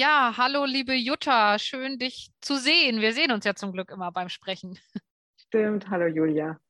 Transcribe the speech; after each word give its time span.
Ja, 0.00 0.34
hallo 0.36 0.64
liebe 0.64 0.94
Jutta, 0.94 1.58
schön 1.58 1.98
dich 1.98 2.30
zu 2.40 2.56
sehen. 2.56 3.00
Wir 3.00 3.12
sehen 3.12 3.32
uns 3.32 3.44
ja 3.44 3.56
zum 3.56 3.72
Glück 3.72 3.90
immer 3.90 4.12
beim 4.12 4.28
Sprechen. 4.28 4.78
Stimmt, 5.36 5.90
hallo 5.90 6.06
Julia. 6.06 6.60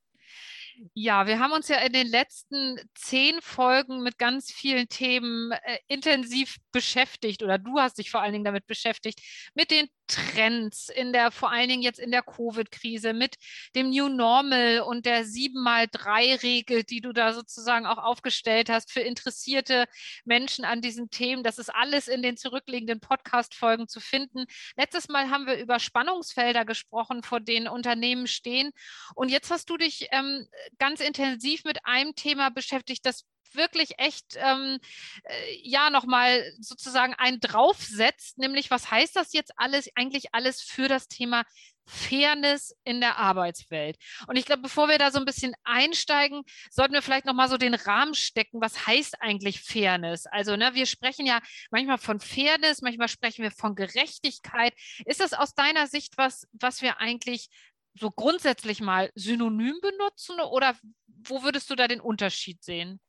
Ja, 0.94 1.26
wir 1.26 1.38
haben 1.38 1.52
uns 1.52 1.68
ja 1.68 1.76
in 1.80 1.93
den 1.93 2.06
letzten 2.06 2.80
zehn 2.94 3.38
Folgen 3.43 4.02
mit 4.02 4.16
ganz 4.16 4.50
vielen 4.50 4.88
Themen 4.88 5.52
äh, 5.52 5.79
intensiv 5.88 6.56
beschäftigt 6.72 7.43
oder 7.43 7.58
du 7.58 7.79
hast 7.79 7.98
dich 7.98 8.11
vor 8.11 8.22
allen 8.22 8.32
Dingen 8.32 8.46
damit 8.46 8.67
beschäftigt, 8.67 9.20
mit 9.53 9.70
den 9.70 9.89
Trends 10.08 10.89
in 10.89 11.12
der, 11.12 11.30
vor 11.30 11.50
allen 11.53 11.68
Dingen 11.68 11.82
jetzt 11.82 12.00
in 12.00 12.11
der 12.11 12.22
Covid-Krise, 12.22 13.12
mit 13.12 13.36
dem 13.76 13.90
New 13.90 14.08
Normal 14.08 14.81
und 14.81 15.07
der 15.07 15.25
7x3-Regel, 15.25 16.82
die 16.84 17.00
du 17.00 17.12
da 17.12 17.32
sozusagen 17.32 17.86
auch 17.86 17.98
aufgestellt 17.98 18.71
hast 18.71 18.90
für 18.90 19.00
interessierte 19.00 19.86
Menschen 20.25 20.64
an 20.64 20.81
diesen 20.81 21.11
Themen. 21.11 21.43
Das 21.43 21.58
ist 21.58 21.72
alles 21.72 22.08
in 22.08 22.22
den 22.22 22.36
zurückliegenden 22.36 23.00
Podcast-Folgen 23.00 23.89
zu 23.89 24.00
finden. 24.00 24.46
Letztes 24.76 25.08
Mal 25.08 25.31
haben 25.31 25.46
wir 25.46 25.58
über 25.58 25.79
Spannungsfelder 25.79 26.64
gesprochen, 26.64 27.22
vor 27.22 27.40
denen 27.40 27.68
Unternehmen 27.68 28.26
stehen. 28.26 28.72
Und 29.14 29.29
jetzt 29.29 29.50
hast 29.50 29.70
du 29.70 29.76
dich 29.76 30.09
ähm, 30.11 30.48
ganz 30.79 31.00
intensiv 31.00 31.64
mit 31.64 31.84
einem 31.84 32.14
Thema 32.14 32.50
beschäftigt, 32.50 33.05
das 33.06 33.25
wirklich 33.55 33.98
echt 33.98 34.36
ähm, 34.36 34.78
äh, 35.25 35.58
ja 35.62 35.91
nochmal 35.91 36.44
sozusagen 36.61 37.14
einen 37.14 37.41
draufsetzt, 37.41 38.39
nämlich 38.39 38.70
was 38.70 38.91
heißt 38.91 39.17
das 39.17 39.33
jetzt 39.33 39.53
alles 39.56 39.89
eigentlich 39.95 40.34
alles 40.34 40.62
für 40.62 40.89
das 40.89 41.09
Thema 41.09 41.45
Fairness 41.89 42.77
in 42.84 43.00
der 43.00 43.17
Arbeitswelt. 43.17 43.97
Und 44.27 44.36
ich 44.36 44.45
glaube, 44.45 44.62
bevor 44.62 44.89
wir 44.89 44.98
da 44.98 45.11
so 45.11 45.19
ein 45.19 45.25
bisschen 45.25 45.55
einsteigen, 45.64 46.42
sollten 46.70 46.92
wir 46.92 47.03
vielleicht 47.03 47.25
nochmal 47.25 47.48
so 47.48 47.56
den 47.56 47.75
Rahmen 47.75 48.14
stecken. 48.14 48.61
Was 48.61 48.86
heißt 48.86 49.23
eigentlich 49.23 49.62
Fairness? 49.62 50.27
Also, 50.27 50.56
ne, 50.56 50.75
wir 50.75 50.86
sprechen 50.86 51.27
ja 51.27 51.41
manchmal 51.70 51.98
von 51.98 52.20
Fairness, 52.20 52.83
manchmal 52.83 53.08
sprechen 53.08 53.42
wir 53.42 53.51
von 53.51 53.75
Gerechtigkeit. 53.75 54.75
Ist 55.06 55.20
das 55.20 55.33
aus 55.33 55.55
deiner 55.55 55.86
Sicht 55.86 56.19
was, 56.19 56.47
was 56.53 56.83
wir 56.83 57.01
eigentlich 57.01 57.48
so 57.95 58.11
grundsätzlich 58.11 58.80
mal 58.80 59.11
synonym 59.14 59.80
benutzen 59.80 60.41
oder 60.41 60.77
wo 61.06 61.42
würdest 61.42 61.70
du 61.70 61.75
da 61.75 61.89
den 61.89 62.01
Unterschied 62.01 62.62
sehen? 62.62 63.01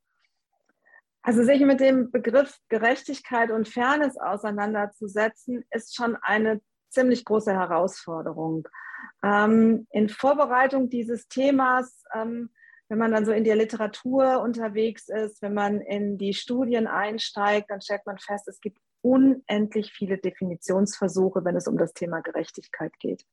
Also 1.21 1.43
sich 1.43 1.61
mit 1.61 1.79
dem 1.79 2.11
Begriff 2.11 2.57
Gerechtigkeit 2.69 3.51
und 3.51 3.67
Fairness 3.67 4.17
auseinanderzusetzen, 4.17 5.65
ist 5.71 5.95
schon 5.95 6.17
eine 6.21 6.61
ziemlich 6.89 7.25
große 7.25 7.53
Herausforderung. 7.53 8.67
Ähm, 9.23 9.87
in 9.91 10.09
Vorbereitung 10.09 10.89
dieses 10.89 11.27
Themas, 11.27 12.03
ähm, 12.13 12.49
wenn 12.87 12.97
man 12.97 13.11
dann 13.11 13.25
so 13.25 13.31
in 13.31 13.43
der 13.43 13.55
Literatur 13.55 14.41
unterwegs 14.41 15.09
ist, 15.09 15.41
wenn 15.41 15.53
man 15.53 15.81
in 15.81 16.17
die 16.17 16.33
Studien 16.33 16.87
einsteigt, 16.87 17.69
dann 17.69 17.81
stellt 17.81 18.05
man 18.05 18.17
fest, 18.17 18.47
es 18.47 18.59
gibt 18.61 18.79
unendlich 19.01 19.93
viele 19.93 20.17
Definitionsversuche, 20.17 21.45
wenn 21.45 21.55
es 21.55 21.67
um 21.67 21.77
das 21.77 21.93
Thema 21.93 22.21
Gerechtigkeit 22.21 22.91
geht. 22.99 23.25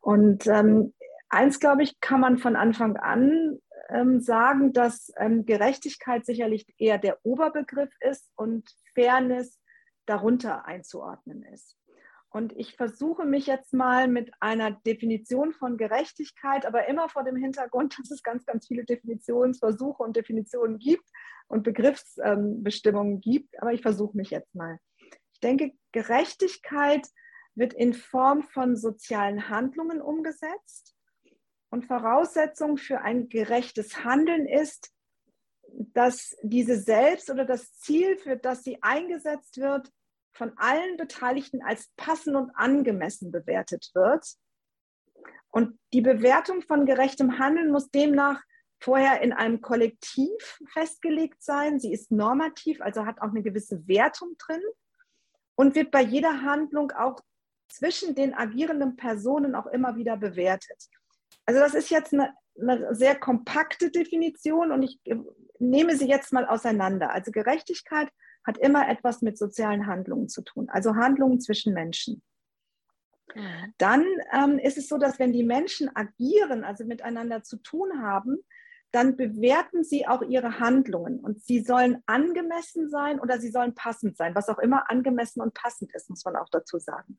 Und 0.00 0.46
ähm, 0.46 0.94
eins, 1.30 1.60
glaube 1.60 1.82
ich, 1.82 2.00
kann 2.00 2.20
man 2.20 2.38
von 2.38 2.56
Anfang 2.56 2.96
an 2.96 3.58
ähm, 3.88 4.20
sagen, 4.20 4.72
dass 4.72 5.12
ähm, 5.16 5.46
Gerechtigkeit 5.46 6.26
sicherlich 6.26 6.66
eher 6.78 6.98
der 6.98 7.18
Oberbegriff 7.24 7.90
ist 8.00 8.30
und 8.36 8.68
Fairness 8.94 9.58
darunter 10.06 10.66
einzuordnen 10.66 11.42
ist. 11.44 11.76
Und 12.32 12.52
ich 12.56 12.76
versuche 12.76 13.24
mich 13.24 13.46
jetzt 13.46 13.72
mal 13.72 14.06
mit 14.06 14.30
einer 14.38 14.70
Definition 14.70 15.52
von 15.52 15.76
Gerechtigkeit, 15.76 16.64
aber 16.64 16.86
immer 16.86 17.08
vor 17.08 17.24
dem 17.24 17.36
Hintergrund, 17.36 17.96
dass 17.98 18.10
es 18.10 18.22
ganz, 18.22 18.44
ganz 18.44 18.66
viele 18.66 18.84
Definitionsversuche 18.84 20.02
und 20.02 20.16
Definitionen 20.16 20.78
gibt 20.78 21.08
und 21.48 21.62
Begriffsbestimmungen 21.62 23.14
ähm, 23.14 23.20
gibt. 23.20 23.60
Aber 23.60 23.72
ich 23.72 23.82
versuche 23.82 24.16
mich 24.16 24.30
jetzt 24.30 24.54
mal. 24.54 24.78
Ich 25.32 25.40
denke, 25.40 25.72
Gerechtigkeit 25.92 27.06
wird 27.56 27.72
in 27.72 27.94
Form 27.94 28.42
von 28.42 28.76
sozialen 28.76 29.48
Handlungen 29.48 30.00
umgesetzt 30.00 30.94
und 31.70 31.86
Voraussetzung 31.86 32.76
für 32.76 33.00
ein 33.00 33.28
gerechtes 33.28 34.04
Handeln 34.04 34.46
ist, 34.46 34.92
dass 35.72 36.36
diese 36.42 36.76
selbst 36.78 37.30
oder 37.30 37.44
das 37.44 37.74
Ziel, 37.78 38.16
für 38.18 38.36
das 38.36 38.64
sie 38.64 38.82
eingesetzt 38.82 39.58
wird, 39.58 39.90
von 40.32 40.52
allen 40.56 40.96
Beteiligten 40.96 41.62
als 41.62 41.90
passend 41.96 42.36
und 42.36 42.50
angemessen 42.56 43.30
bewertet 43.30 43.90
wird. 43.94 44.26
Und 45.48 45.78
die 45.92 46.00
Bewertung 46.00 46.62
von 46.62 46.86
gerechtem 46.86 47.38
Handeln 47.38 47.70
muss 47.70 47.90
demnach 47.90 48.42
vorher 48.80 49.20
in 49.20 49.32
einem 49.32 49.60
Kollektiv 49.60 50.60
festgelegt 50.72 51.42
sein. 51.42 51.78
Sie 51.78 51.92
ist 51.92 52.10
normativ, 52.10 52.80
also 52.80 53.04
hat 53.04 53.20
auch 53.20 53.28
eine 53.28 53.42
gewisse 53.42 53.86
Wertung 53.86 54.36
drin 54.38 54.62
und 55.54 55.74
wird 55.74 55.90
bei 55.90 56.02
jeder 56.02 56.42
Handlung 56.42 56.92
auch 56.92 57.20
zwischen 57.68 58.14
den 58.14 58.34
agierenden 58.34 58.96
Personen 58.96 59.54
auch 59.54 59.66
immer 59.66 59.96
wieder 59.96 60.16
bewertet. 60.16 60.88
Also 61.50 61.58
das 61.58 61.74
ist 61.74 61.90
jetzt 61.90 62.12
eine, 62.14 62.32
eine 62.60 62.94
sehr 62.94 63.16
kompakte 63.16 63.90
Definition 63.90 64.70
und 64.70 64.84
ich 64.84 65.00
nehme 65.58 65.96
sie 65.96 66.08
jetzt 66.08 66.32
mal 66.32 66.46
auseinander. 66.46 67.10
Also 67.10 67.32
Gerechtigkeit 67.32 68.08
hat 68.46 68.56
immer 68.56 68.88
etwas 68.88 69.20
mit 69.20 69.36
sozialen 69.36 69.88
Handlungen 69.88 70.28
zu 70.28 70.42
tun, 70.42 70.68
also 70.70 70.94
Handlungen 70.94 71.40
zwischen 71.40 71.74
Menschen. 71.74 72.22
Dann 73.78 74.06
ähm, 74.32 74.60
ist 74.60 74.78
es 74.78 74.86
so, 74.86 74.96
dass 74.96 75.18
wenn 75.18 75.32
die 75.32 75.42
Menschen 75.42 75.90
agieren, 75.92 76.62
also 76.62 76.84
miteinander 76.84 77.42
zu 77.42 77.56
tun 77.56 78.00
haben, 78.00 78.38
dann 78.92 79.16
bewerten 79.16 79.82
sie 79.82 80.06
auch 80.06 80.22
ihre 80.22 80.60
Handlungen 80.60 81.18
und 81.18 81.42
sie 81.42 81.64
sollen 81.64 82.00
angemessen 82.06 82.90
sein 82.90 83.18
oder 83.18 83.40
sie 83.40 83.50
sollen 83.50 83.74
passend 83.74 84.16
sein, 84.16 84.36
was 84.36 84.48
auch 84.48 84.60
immer 84.60 84.88
angemessen 84.88 85.40
und 85.40 85.52
passend 85.52 85.92
ist, 85.96 86.10
muss 86.10 86.24
man 86.24 86.36
auch 86.36 86.48
dazu 86.48 86.78
sagen. 86.78 87.18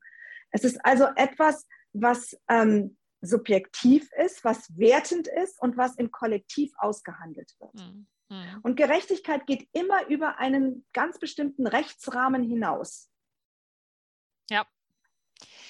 Es 0.52 0.64
ist 0.64 0.82
also 0.86 1.06
etwas, 1.16 1.66
was 1.92 2.34
ähm, 2.48 2.96
subjektiv 3.22 4.10
ist, 4.12 4.44
was 4.44 4.76
wertend 4.76 5.28
ist 5.28 5.60
und 5.62 5.76
was 5.76 5.96
im 5.96 6.10
Kollektiv 6.10 6.72
ausgehandelt 6.76 7.54
wird. 7.60 7.74
Mhm. 7.74 8.06
mhm. 8.28 8.60
Und 8.62 8.76
Gerechtigkeit 8.76 9.46
geht 9.46 9.68
immer 9.72 10.06
über 10.08 10.38
einen 10.38 10.84
ganz 10.92 11.18
bestimmten 11.18 11.66
Rechtsrahmen 11.66 12.42
hinaus. 12.42 13.08
Ja. 14.50 14.66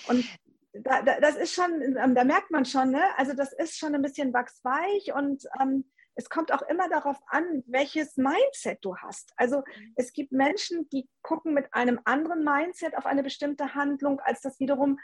Und 0.09 0.25
da, 0.73 1.03
da, 1.03 1.21
das 1.21 1.37
ist 1.37 1.55
schon, 1.55 1.81
ähm, 1.83 2.15
da 2.15 2.25
merkt 2.25 2.51
man 2.51 2.65
schon, 2.65 2.91
ne? 2.91 3.03
also 3.19 3.35
das 3.35 3.53
ist 3.53 3.77
schon 3.77 3.95
ein 3.95 4.03
bisschen 4.03 4.33
wachsweich 4.33 5.13
und 5.15 5.45
ähm, 5.61 5.85
es 6.15 6.29
kommt 6.29 6.53
auch 6.53 6.63
immer 6.63 6.89
darauf 6.89 7.19
an, 7.27 7.63
welches 7.67 8.17
Mindset 8.17 8.79
du 8.83 8.97
hast. 8.97 9.33
Also 9.37 9.59
mhm. 9.59 9.93
es 9.97 10.13
gibt 10.13 10.33
Menschen, 10.33 10.89
die 10.91 11.09
gucken 11.23 11.53
mit 11.53 11.73
einem 11.75 12.01
anderen 12.05 12.45
Mindset 12.45 12.97
auf 12.97 13.07
eine 13.07 13.23
bestimmte 13.23 13.75
Handlung, 13.75 14.21
als 14.21 14.41
das 14.41 14.59
wiederum 14.61 14.99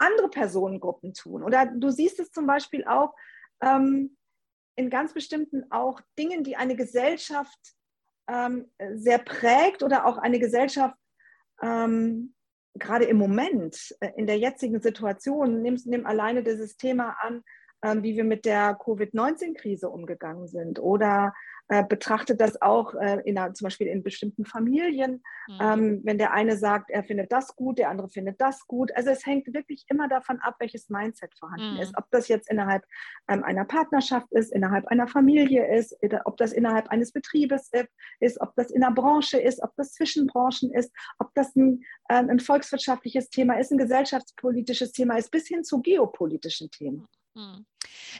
andere 0.00 0.28
Personengruppen 0.28 1.14
tun. 1.14 1.42
Oder 1.42 1.66
du 1.66 1.90
siehst 1.90 2.18
es 2.20 2.30
zum 2.30 2.46
Beispiel 2.46 2.84
auch 2.84 3.14
ähm, 3.62 4.16
in 4.76 4.90
ganz 4.90 5.12
bestimmten 5.12 5.70
auch 5.70 6.00
Dingen, 6.18 6.42
die 6.42 6.56
eine 6.56 6.76
Gesellschaft 6.76 7.58
ähm, 8.28 8.70
sehr 8.94 9.18
prägt 9.18 9.82
oder 9.82 10.06
auch 10.06 10.18
eine 10.18 10.38
Gesellschaft 10.38 10.96
ähm, 11.62 12.34
gerade 12.74 13.04
im 13.04 13.16
Moment, 13.16 13.94
äh, 14.00 14.12
in 14.16 14.26
der 14.26 14.38
jetzigen 14.38 14.80
Situation, 14.80 15.62
nimm, 15.62 15.80
nimm 15.84 16.06
alleine 16.06 16.42
dieses 16.42 16.76
Thema 16.76 17.16
an, 17.20 17.42
ähm, 17.82 18.02
wie 18.02 18.16
wir 18.16 18.24
mit 18.24 18.44
der 18.44 18.74
Covid-19-Krise 18.74 19.88
umgegangen 19.88 20.46
sind 20.48 20.78
oder 20.78 21.32
äh, 21.72 21.84
betrachtet 21.84 22.40
das 22.40 22.60
auch 22.60 22.94
äh, 22.94 23.20
in 23.24 23.36
zum 23.54 23.66
Beispiel 23.66 23.86
in 23.86 24.02
bestimmten 24.02 24.44
Familien, 24.44 25.22
mhm. 25.46 25.58
ähm, 25.60 26.00
wenn 26.02 26.18
der 26.18 26.32
eine 26.32 26.56
sagt, 26.56 26.90
er 26.90 27.04
findet 27.04 27.30
das 27.30 27.54
gut, 27.54 27.78
der 27.78 27.90
andere 27.90 28.08
findet 28.08 28.40
das 28.40 28.66
gut. 28.66 28.90
Also 28.96 29.10
es 29.10 29.24
hängt 29.24 29.54
wirklich 29.54 29.84
immer 29.88 30.08
davon 30.08 30.40
ab, 30.40 30.56
welches 30.58 30.88
Mindset 30.88 31.32
vorhanden 31.38 31.74
mhm. 31.74 31.80
ist. 31.80 31.96
Ob 31.96 32.10
das 32.10 32.26
jetzt 32.26 32.50
innerhalb 32.50 32.84
ähm, 33.28 33.44
einer 33.44 33.64
Partnerschaft 33.64 34.32
ist, 34.32 34.52
innerhalb 34.52 34.88
einer 34.88 35.06
Familie 35.06 35.72
ist, 35.72 35.96
ob 36.24 36.38
das 36.38 36.52
innerhalb 36.52 36.88
eines 36.88 37.12
Betriebes 37.12 37.70
ist, 38.18 38.40
ob 38.40 38.52
das 38.56 38.72
in 38.72 38.82
einer 38.82 38.92
Branche 38.92 39.38
ist, 39.38 39.62
ob 39.62 39.70
das 39.76 39.92
zwischen 39.92 40.26
Branchen 40.26 40.72
ist, 40.72 40.92
ob 41.20 41.32
das 41.34 41.54
ein, 41.54 41.84
äh, 42.08 42.14
ein 42.14 42.40
volkswirtschaftliches 42.40 43.30
Thema 43.30 43.60
ist, 43.60 43.70
ein 43.70 43.78
gesellschaftspolitisches 43.78 44.90
Thema 44.90 45.18
ist, 45.18 45.30
bis 45.30 45.46
hin 45.46 45.62
zu 45.62 45.80
geopolitischen 45.80 46.68
Themen. 46.72 47.06
Mhm. 47.34 47.64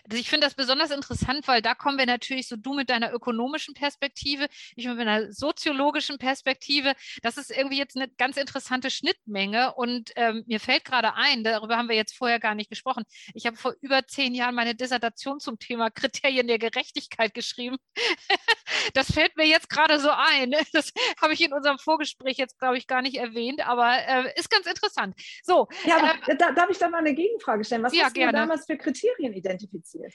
Also 0.04 0.18
ich 0.18 0.28
finde 0.28 0.46
das 0.46 0.54
besonders 0.54 0.90
interessant, 0.90 1.46
weil 1.46 1.62
da 1.62 1.74
kommen 1.74 1.98
wir 1.98 2.06
natürlich 2.06 2.48
so 2.48 2.56
du 2.56 2.74
mit 2.74 2.90
deiner 2.90 3.12
ökonomischen 3.12 3.74
Perspektive, 3.74 4.46
ich 4.76 4.86
mit 4.86 4.96
meiner 4.96 5.32
soziologischen 5.32 6.18
Perspektive. 6.18 6.94
Das 7.22 7.36
ist 7.36 7.50
irgendwie 7.50 7.78
jetzt 7.78 7.96
eine 7.96 8.08
ganz 8.08 8.36
interessante 8.36 8.90
Schnittmenge 8.90 9.74
und 9.74 10.12
ähm, 10.16 10.44
mir 10.46 10.60
fällt 10.60 10.84
gerade 10.84 11.14
ein, 11.14 11.44
darüber 11.44 11.76
haben 11.76 11.88
wir 11.88 11.96
jetzt 11.96 12.16
vorher 12.16 12.40
gar 12.40 12.54
nicht 12.54 12.70
gesprochen. 12.70 13.04
Ich 13.34 13.46
habe 13.46 13.56
vor 13.56 13.74
über 13.80 14.06
zehn 14.06 14.34
Jahren 14.34 14.54
meine 14.54 14.74
Dissertation 14.74 15.40
zum 15.40 15.58
Thema 15.58 15.90
Kriterien 15.90 16.46
der 16.46 16.58
Gerechtigkeit 16.58 17.34
geschrieben. 17.34 17.76
das 18.94 19.12
fällt 19.12 19.36
mir 19.36 19.46
jetzt 19.46 19.68
gerade 19.68 19.98
so 20.00 20.10
ein. 20.10 20.54
Das 20.72 20.92
habe 21.20 21.32
ich 21.32 21.40
in 21.42 21.52
unserem 21.52 21.78
Vorgespräch 21.78 22.36
jetzt, 22.36 22.58
glaube 22.58 22.78
ich, 22.78 22.86
gar 22.86 23.02
nicht 23.02 23.16
erwähnt, 23.16 23.66
aber 23.66 23.92
äh, 24.06 24.32
ist 24.38 24.50
ganz 24.50 24.66
interessant. 24.66 25.14
So. 25.42 25.68
Ja, 25.84 25.96
aber, 25.96 26.28
äh, 26.28 26.36
da, 26.36 26.52
darf 26.52 26.70
ich 26.70 26.78
da 26.78 26.88
mal 26.88 26.98
eine 26.98 27.12
Gegenfrage 27.12 27.64
stellen? 27.64 27.82
Was 27.82 27.94
ja, 27.94 28.04
hast 28.04 28.16
du 28.16 28.30
damals 28.30 28.66
für 28.66 28.76
Kriterien 28.76 29.32
identifiziert? 29.32 29.49
identifiziert. 29.50 30.14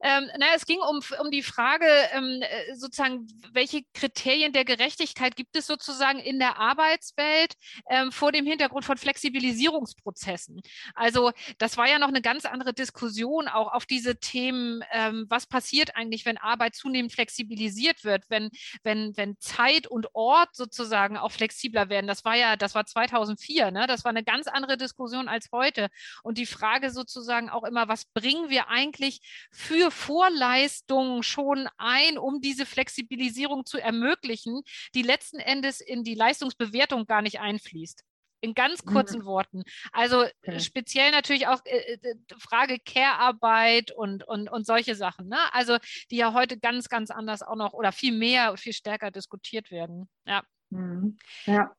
Ähm, 0.00 0.30
na, 0.38 0.46
es 0.54 0.64
ging 0.64 0.78
um, 0.78 1.00
um 1.20 1.30
die 1.30 1.42
Frage, 1.42 1.86
ähm, 2.12 2.42
äh, 2.42 2.74
sozusagen, 2.76 3.26
welche 3.52 3.82
Kriterien 3.94 4.52
der 4.52 4.64
Gerechtigkeit 4.64 5.34
gibt 5.34 5.56
es 5.56 5.66
sozusagen 5.66 6.20
in 6.20 6.38
der 6.38 6.58
Arbeitswelt 6.58 7.54
ähm, 7.90 8.12
vor 8.12 8.30
dem 8.30 8.46
Hintergrund 8.46 8.84
von 8.84 8.96
Flexibilisierungsprozessen? 8.96 10.60
Also 10.94 11.32
das 11.58 11.76
war 11.76 11.88
ja 11.88 11.98
noch 11.98 12.08
eine 12.08 12.22
ganz 12.22 12.44
andere 12.44 12.72
Diskussion 12.72 13.48
auch 13.48 13.72
auf 13.72 13.86
diese 13.86 14.20
Themen, 14.20 14.84
ähm, 14.92 15.26
was 15.28 15.46
passiert 15.46 15.96
eigentlich, 15.96 16.24
wenn 16.24 16.38
Arbeit 16.38 16.76
zunehmend 16.76 17.12
flexibilisiert 17.12 18.04
wird, 18.04 18.24
wenn, 18.28 18.50
wenn, 18.84 19.16
wenn 19.16 19.36
Zeit 19.40 19.88
und 19.88 20.14
Ort 20.14 20.54
sozusagen 20.54 21.16
auch 21.16 21.32
flexibler 21.32 21.88
werden. 21.88 22.06
Das 22.06 22.24
war 22.24 22.36
ja, 22.36 22.56
das 22.56 22.74
war 22.74 22.86
2004, 22.86 23.72
ne? 23.72 23.86
das 23.88 24.04
war 24.04 24.10
eine 24.10 24.24
ganz 24.24 24.46
andere 24.46 24.76
Diskussion 24.76 25.28
als 25.28 25.48
heute. 25.50 25.88
Und 26.22 26.38
die 26.38 26.46
Frage 26.46 26.90
sozusagen 26.90 27.50
auch 27.50 27.64
immer, 27.64 27.88
was 27.88 28.04
bringen 28.04 28.48
wir 28.48 28.68
eigentlich 28.68 29.20
für 29.50 29.87
Vorleistungen 29.90 31.22
schon 31.22 31.68
ein, 31.76 32.18
um 32.18 32.40
diese 32.40 32.66
Flexibilisierung 32.66 33.64
zu 33.66 33.78
ermöglichen, 33.78 34.62
die 34.94 35.02
letzten 35.02 35.38
Endes 35.38 35.80
in 35.80 36.04
die 36.04 36.14
Leistungsbewertung 36.14 37.06
gar 37.06 37.22
nicht 37.22 37.40
einfließt. 37.40 38.04
In 38.40 38.54
ganz 38.54 38.84
kurzen 38.84 39.22
mhm. 39.22 39.24
Worten. 39.24 39.62
Also 39.90 40.20
okay. 40.20 40.60
speziell 40.60 41.10
natürlich 41.10 41.48
auch 41.48 41.60
äh, 41.64 41.94
äh 41.94 42.14
Frage 42.38 42.78
Care-Arbeit 42.78 43.90
und, 43.90 44.22
und, 44.22 44.48
und 44.48 44.64
solche 44.64 44.94
Sachen. 44.94 45.26
Ne? 45.26 45.38
Also 45.52 45.78
die 46.12 46.18
ja 46.18 46.32
heute 46.32 46.56
ganz, 46.56 46.88
ganz 46.88 47.10
anders 47.10 47.42
auch 47.42 47.56
noch 47.56 47.72
oder 47.72 47.90
viel 47.90 48.12
mehr, 48.12 48.56
viel 48.56 48.72
stärker 48.72 49.10
diskutiert 49.10 49.72
werden. 49.72 50.08
Ja. 50.24 50.44
Mhm. 50.70 51.18
Ja 51.46 51.74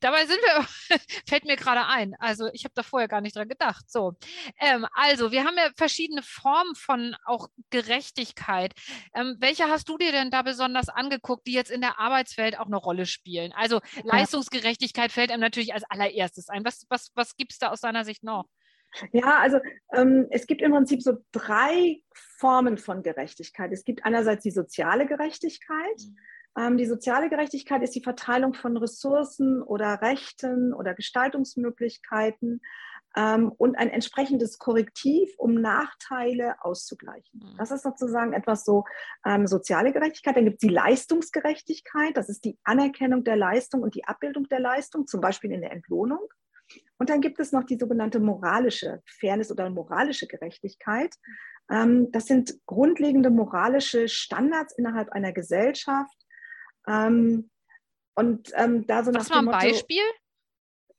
dabei 0.00 0.26
sind 0.26 0.38
wir, 0.38 0.66
fällt 1.28 1.44
mir 1.44 1.56
gerade 1.56 1.86
ein. 1.86 2.14
Also 2.18 2.48
ich 2.52 2.64
habe 2.64 2.74
da 2.74 2.82
vorher 2.82 3.08
gar 3.08 3.20
nicht 3.20 3.36
dran 3.36 3.48
gedacht. 3.48 3.90
So, 3.90 4.14
ähm, 4.58 4.86
also 4.92 5.30
wir 5.32 5.44
haben 5.44 5.56
ja 5.56 5.70
verschiedene 5.76 6.22
Formen 6.22 6.74
von 6.74 7.14
auch 7.24 7.48
Gerechtigkeit. 7.70 8.74
Ähm, 9.14 9.36
welche 9.38 9.64
hast 9.68 9.88
du 9.88 9.98
dir 9.98 10.12
denn 10.12 10.30
da 10.30 10.42
besonders 10.42 10.88
angeguckt, 10.88 11.46
die 11.46 11.52
jetzt 11.52 11.70
in 11.70 11.80
der 11.80 11.98
Arbeitswelt 11.98 12.58
auch 12.58 12.66
eine 12.66 12.76
Rolle 12.76 13.06
spielen? 13.06 13.52
Also 13.52 13.80
Leistungsgerechtigkeit 14.04 15.12
fällt 15.12 15.30
einem 15.30 15.40
natürlich 15.40 15.74
als 15.74 15.84
allererstes 15.88 16.48
ein. 16.48 16.64
Was, 16.64 16.86
was, 16.88 17.10
was 17.14 17.36
gibt 17.36 17.52
es 17.52 17.58
da 17.58 17.68
aus 17.68 17.80
deiner 17.80 18.04
Sicht 18.04 18.24
noch? 18.24 18.46
Ja, 19.12 19.38
also 19.38 19.60
ähm, 19.92 20.26
es 20.30 20.48
gibt 20.48 20.62
im 20.62 20.72
Prinzip 20.72 21.00
so 21.00 21.18
drei 21.30 22.02
Formen 22.12 22.76
von 22.76 23.04
Gerechtigkeit. 23.04 23.70
Es 23.70 23.84
gibt 23.84 24.04
einerseits 24.04 24.42
die 24.42 24.50
soziale 24.50 25.06
Gerechtigkeit. 25.06 25.98
Mhm 25.98 26.16
die 26.56 26.86
soziale 26.86 27.30
Gerechtigkeit 27.30 27.82
ist 27.82 27.94
die 27.94 28.02
Verteilung 28.02 28.54
von 28.54 28.76
Ressourcen 28.76 29.62
oder 29.62 30.02
Rechten 30.02 30.74
oder 30.74 30.94
Gestaltungsmöglichkeiten 30.94 32.60
ähm, 33.16 33.50
und 33.56 33.76
ein 33.76 33.90
entsprechendes 33.90 34.58
Korrektiv, 34.58 35.32
um 35.36 35.54
Nachteile 35.54 36.62
auszugleichen. 36.62 37.40
Mhm. 37.40 37.56
Das 37.58 37.70
ist 37.70 37.82
sozusagen 37.82 38.32
etwas 38.32 38.64
so 38.64 38.84
ähm, 39.24 39.46
soziale 39.46 39.92
Gerechtigkeit. 39.92 40.36
Dann 40.36 40.44
gibt 40.44 40.62
es 40.62 40.68
die 40.68 40.74
Leistungsgerechtigkeit, 40.74 42.16
das 42.16 42.28
ist 42.28 42.44
die 42.44 42.58
Anerkennung 42.64 43.24
der 43.24 43.36
Leistung 43.36 43.82
und 43.82 43.94
die 43.94 44.04
Abbildung 44.04 44.48
der 44.48 44.60
Leistung, 44.60 45.06
zum 45.06 45.20
Beispiel 45.20 45.52
in 45.52 45.60
der 45.60 45.72
Entlohnung. 45.72 46.26
Und 46.98 47.10
dann 47.10 47.20
gibt 47.20 47.40
es 47.40 47.50
noch 47.50 47.64
die 47.64 47.78
sogenannte 47.78 48.20
moralische 48.20 49.02
Fairness 49.06 49.50
oder 49.50 49.68
moralische 49.70 50.26
Gerechtigkeit. 50.26 51.14
Ähm, 51.70 52.12
das 52.12 52.26
sind 52.26 52.60
grundlegende 52.66 53.30
moralische 53.30 54.08
Standards 54.08 54.74
innerhalb 54.76 55.10
einer 55.10 55.32
Gesellschaft, 55.32 56.16
ähm, 56.90 57.50
und 58.14 58.52
ähm, 58.54 58.86
da 58.86 59.04
so 59.04 59.10
nach 59.10 59.20
Was 59.20 59.30
war 59.30 59.38
ein 59.38 59.44
Motto, 59.46 59.58
Beispiel? 59.58 60.02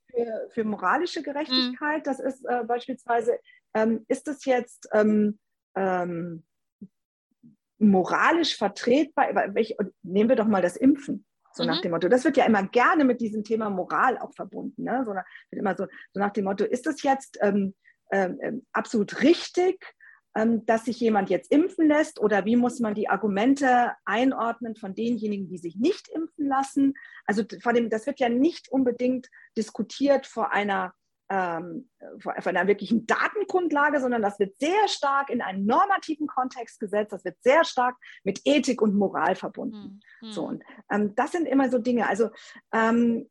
Für, 0.10 0.50
für 0.52 0.64
moralische 0.64 1.22
Gerechtigkeit, 1.24 2.00
mhm. 2.00 2.04
das 2.04 2.20
ist 2.20 2.46
äh, 2.46 2.64
beispielsweise, 2.66 3.40
ähm, 3.74 4.06
ist 4.08 4.28
es 4.28 4.46
jetzt 4.46 4.90
ähm, 4.94 5.40
ähm, 5.76 6.44
moralisch 7.78 8.58
vertretbar, 8.58 9.34
welch, 9.56 9.76
nehmen 10.04 10.30
wir 10.30 10.36
doch 10.36 10.48
mal 10.48 10.62
das 10.62 10.76
Impfen. 10.76 11.26
So 11.54 11.64
mhm. 11.64 11.70
nach 11.70 11.82
dem 11.82 11.92
Motto. 11.92 12.08
Das 12.08 12.24
wird 12.24 12.38
ja 12.38 12.46
immer 12.46 12.64
gerne 12.68 13.04
mit 13.04 13.20
diesem 13.20 13.44
Thema 13.44 13.70
Moral 13.70 14.18
auch 14.18 14.34
verbunden. 14.34 14.84
Ne? 14.84 15.04
So, 15.06 15.14
wird 15.14 15.26
immer 15.52 15.76
so, 15.76 15.86
so 16.14 16.20
nach 16.20 16.32
dem 16.32 16.46
Motto, 16.46 16.64
ist 16.64 16.86
das 16.86 17.04
jetzt 17.04 17.38
ähm, 17.42 17.76
ähm, 18.12 18.66
absolut 18.72 19.22
richtig? 19.22 19.94
Ähm, 20.33 20.66
dass 20.66 20.86
sich 20.86 20.98
jemand 21.01 21.30
jetzt 21.30 21.51
impfen 21.51 21.89
lässt 21.89 22.18
oder 22.18 22.45
wie 22.45 22.56
muss 22.56 22.80
man 22.80 22.95
die 22.95 23.10
Argumente 23.10 23.92
einordnen 24.06 24.78
von 24.78 24.95
denjenigen, 24.95 25.50
die 25.50 25.57
sich 25.57 25.75
nicht 25.75 26.07
impfen 26.07 26.48
lassen. 26.48 26.94
Also 27.25 27.44
vor 27.62 27.74
dem, 27.74 27.89
das 27.89 28.06
wird 28.07 28.22
ja 28.22 28.30
nicht 28.30 28.72
unbedingt 28.72 29.28
diskutiert 29.57 30.25
vor 30.25 30.54
einer, 30.54 30.94
ähm, 31.30 31.89
vor 32.22 32.33
einer 32.33 32.66
wirklichen 32.66 33.06
Datengrundlage, 33.06 34.00
sondern 34.00 34.22
das 34.22 34.39
wird 34.39 34.57
sehr 34.57 34.88
stark 34.88 35.30
in 35.30 35.42
einen 35.42 35.66
normativen 35.66 36.28
Kontext 36.28 36.80
gesetzt, 36.80 37.12
das 37.12 37.25
wird 37.25 37.36
sehr 37.42 37.66
stark 37.66 37.98
mit 38.24 38.39
Ethik 38.45 38.81
und 38.81 38.95
Moral 38.95 39.36
verbunden. 39.36 40.00
Mhm. 40.22 40.31
So, 40.31 40.45
und 40.48 40.63
ähm, 40.89 41.13
das 41.16 41.33
sind 41.33 41.45
immer 41.45 41.69
so 41.69 41.78
Dinge. 41.78 42.07
Also 42.07 42.30
ähm, 42.72 43.30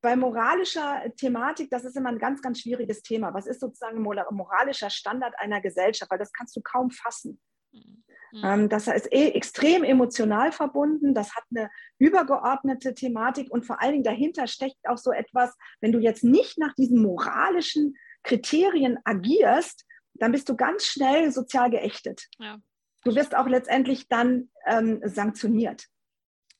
bei 0.00 0.16
moralischer 0.16 1.02
Thematik, 1.16 1.70
das 1.70 1.84
ist 1.84 1.96
immer 1.96 2.10
ein 2.10 2.18
ganz, 2.18 2.42
ganz 2.42 2.60
schwieriges 2.60 3.02
Thema. 3.02 3.34
Was 3.34 3.46
ist 3.46 3.60
sozusagen 3.60 4.02
moralischer 4.02 4.90
Standard 4.90 5.34
einer 5.38 5.60
Gesellschaft? 5.60 6.10
Weil 6.10 6.18
das 6.18 6.32
kannst 6.32 6.56
du 6.56 6.60
kaum 6.62 6.90
fassen. 6.90 7.40
Mhm. 7.72 8.02
Ähm, 8.42 8.68
das 8.68 8.88
ist 8.88 9.12
eh 9.12 9.30
extrem 9.30 9.84
emotional 9.84 10.52
verbunden. 10.52 11.14
Das 11.14 11.34
hat 11.34 11.44
eine 11.54 11.70
übergeordnete 11.98 12.94
Thematik 12.94 13.50
und 13.50 13.64
vor 13.64 13.80
allen 13.80 13.92
Dingen 13.92 14.04
dahinter 14.04 14.46
steckt 14.46 14.88
auch 14.88 14.98
so 14.98 15.12
etwas, 15.12 15.54
wenn 15.80 15.92
du 15.92 15.98
jetzt 15.98 16.24
nicht 16.24 16.58
nach 16.58 16.74
diesen 16.74 17.02
moralischen 17.02 17.94
Kriterien 18.22 18.98
agierst, 19.04 19.84
dann 20.14 20.32
bist 20.32 20.48
du 20.48 20.56
ganz 20.56 20.84
schnell 20.84 21.30
sozial 21.30 21.70
geächtet. 21.70 22.28
Ja. 22.38 22.58
Du 23.04 23.14
wirst 23.14 23.34
auch 23.34 23.48
letztendlich 23.48 24.08
dann 24.08 24.50
ähm, 24.66 25.00
sanktioniert. 25.04 25.86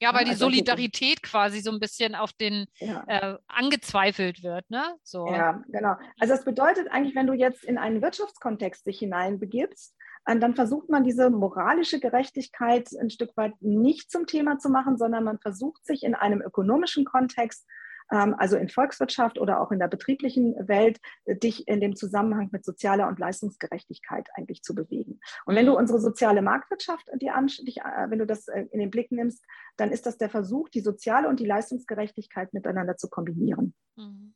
Ja, 0.02 0.12
weil 0.14 0.24
die 0.24 0.32
also 0.32 0.46
Solidarität 0.46 1.22
quasi 1.22 1.60
so 1.60 1.70
ein 1.70 1.78
bisschen 1.78 2.16
auf 2.16 2.32
den 2.32 2.66
ja. 2.80 3.04
äh, 3.06 3.38
angezweifelt 3.46 4.42
wird, 4.42 4.68
ne? 4.68 4.82
So. 5.04 5.28
Ja, 5.28 5.62
genau. 5.68 5.94
Also 6.18 6.34
das 6.34 6.44
bedeutet 6.44 6.88
eigentlich, 6.90 7.14
wenn 7.14 7.28
du 7.28 7.34
jetzt 7.34 7.62
in 7.62 7.78
einen 7.78 8.02
Wirtschaftskontext 8.02 8.84
dich 8.84 8.98
hineinbegibst, 8.98 9.94
äh, 10.24 10.36
dann 10.36 10.56
versucht 10.56 10.88
man 10.88 11.04
diese 11.04 11.30
moralische 11.30 12.00
Gerechtigkeit 12.00 12.88
ein 13.00 13.10
Stück 13.10 13.36
weit 13.36 13.54
nicht 13.60 14.10
zum 14.10 14.26
Thema 14.26 14.58
zu 14.58 14.70
machen, 14.70 14.98
sondern 14.98 15.22
man 15.22 15.38
versucht 15.38 15.86
sich 15.86 16.02
in 16.02 16.16
einem 16.16 16.42
ökonomischen 16.42 17.04
Kontext 17.04 17.64
also 18.12 18.56
in 18.56 18.68
Volkswirtschaft 18.68 19.38
oder 19.38 19.60
auch 19.60 19.72
in 19.72 19.78
der 19.78 19.88
betrieblichen 19.88 20.54
Welt, 20.68 21.00
äh, 21.24 21.36
dich 21.36 21.66
in 21.66 21.80
dem 21.80 21.96
Zusammenhang 21.96 22.50
mit 22.52 22.64
sozialer 22.64 23.08
und 23.08 23.18
Leistungsgerechtigkeit 23.18 24.28
eigentlich 24.34 24.62
zu 24.62 24.74
bewegen. 24.74 25.20
Und 25.46 25.54
wenn 25.54 25.66
du 25.66 25.76
unsere 25.76 26.00
soziale 26.00 26.42
Marktwirtschaft, 26.42 27.08
die 27.20 27.30
dich, 27.64 27.78
äh, 27.78 28.10
wenn 28.10 28.18
du 28.18 28.26
das 28.26 28.48
äh, 28.48 28.66
in 28.70 28.80
den 28.80 28.90
Blick 28.90 29.10
nimmst, 29.12 29.44
dann 29.76 29.90
ist 29.90 30.06
das 30.06 30.18
der 30.18 30.28
Versuch, 30.28 30.68
die 30.68 30.80
soziale 30.80 31.28
und 31.28 31.40
die 31.40 31.46
Leistungsgerechtigkeit 31.46 32.52
miteinander 32.52 32.96
zu 32.96 33.08
kombinieren. 33.08 33.74
Mhm. 33.96 34.34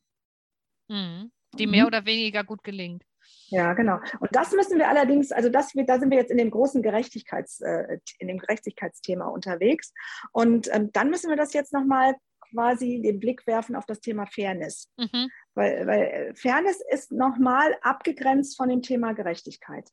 Mhm. 0.89 1.33
Die 1.59 1.67
mehr 1.67 1.83
mhm. 1.83 1.89
oder 1.89 2.07
weniger 2.07 2.45
gut 2.45 2.65
gelingt. 2.65 3.05
Ja, 3.49 3.75
genau. 3.75 3.99
Und 4.21 4.35
das 4.35 4.53
müssen 4.53 4.79
wir 4.79 4.89
allerdings, 4.89 5.33
also 5.33 5.49
das, 5.49 5.73
da 5.73 5.99
sind 5.99 6.11
wir 6.11 6.19
jetzt 6.19 6.31
in 6.31 6.39
dem 6.39 6.51
großen 6.51 6.81
Gerechtigkeits, 6.81 7.61
in 8.19 8.29
dem 8.29 8.39
Gerechtigkeitsthema 8.39 9.27
unterwegs. 9.27 9.93
Und 10.33 10.69
ähm, 10.73 10.93
dann 10.93 11.11
müssen 11.11 11.29
wir 11.29 11.37
das 11.37 11.53
jetzt 11.53 11.73
nochmal 11.73 12.15
quasi 12.57 13.01
den 13.03 13.21
Blick 13.21 13.47
werfen 13.47 13.77
auf 13.77 13.85
das 13.85 14.01
Thema 14.01 14.27
Fairness. 14.27 14.91
Mhm. 14.97 15.31
Weil, 15.55 15.87
weil 15.87 16.03
äh, 16.03 16.35
Fairness 16.35 16.81
ist 16.91 17.13
nochmal 17.13 17.77
abgegrenzt 17.83 18.57
von 18.57 18.71
dem 18.71 18.83
Thema 18.83 19.13
Gerechtigkeit. 19.13 19.91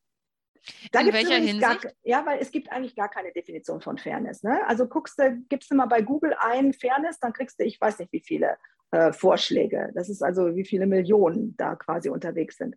Da 0.93 1.01
In 1.01 1.11
welcher 1.11 1.35
Hinsicht? 1.35 1.61
Gar, 1.61 1.77
ja, 2.03 2.25
weil 2.25 2.39
es 2.39 2.51
gibt 2.51 2.71
eigentlich 2.71 2.95
gar 2.95 3.09
keine 3.09 3.33
Definition 3.33 3.81
von 3.81 3.97
Fairness. 3.97 4.43
Ne? 4.43 4.65
Also 4.65 4.87
guckst 4.87 5.19
du, 5.19 5.43
gibst 5.49 5.69
du 5.69 5.75
mal 5.75 5.87
bei 5.87 6.01
Google 6.01 6.33
ein 6.39 6.73
Fairness, 6.73 7.19
dann 7.19 7.33
kriegst 7.33 7.59
du, 7.59 7.65
ich 7.65 7.81
weiß 7.81 7.99
nicht, 7.99 8.13
wie 8.13 8.23
viele 8.25 8.57
äh, 8.91 9.11
Vorschläge. 9.11 9.91
Das 9.93 10.09
ist 10.09 10.23
also, 10.23 10.55
wie 10.55 10.65
viele 10.65 10.87
Millionen 10.87 11.57
da 11.57 11.75
quasi 11.75 12.09
unterwegs 12.09 12.57
sind. 12.57 12.75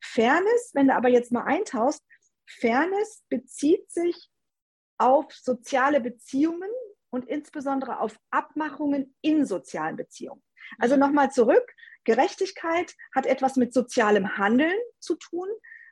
Fairness, 0.00 0.70
wenn 0.74 0.88
du 0.88 0.94
aber 0.94 1.08
jetzt 1.08 1.32
mal 1.32 1.44
eintauchst, 1.44 2.04
Fairness 2.46 3.24
bezieht 3.28 3.90
sich 3.90 4.30
auf 4.98 5.32
soziale 5.32 6.00
Beziehungen, 6.00 6.70
und 7.14 7.26
insbesondere 7.26 8.00
auf 8.00 8.18
Abmachungen 8.30 9.14
in 9.20 9.46
sozialen 9.46 9.96
Beziehungen. 9.96 10.42
Also 10.78 10.96
mhm. 10.96 11.00
nochmal 11.00 11.30
zurück, 11.30 11.72
Gerechtigkeit 12.04 12.94
hat 13.14 13.26
etwas 13.26 13.56
mit 13.56 13.72
sozialem 13.72 14.36
Handeln 14.36 14.76
zu 14.98 15.14
tun, 15.14 15.48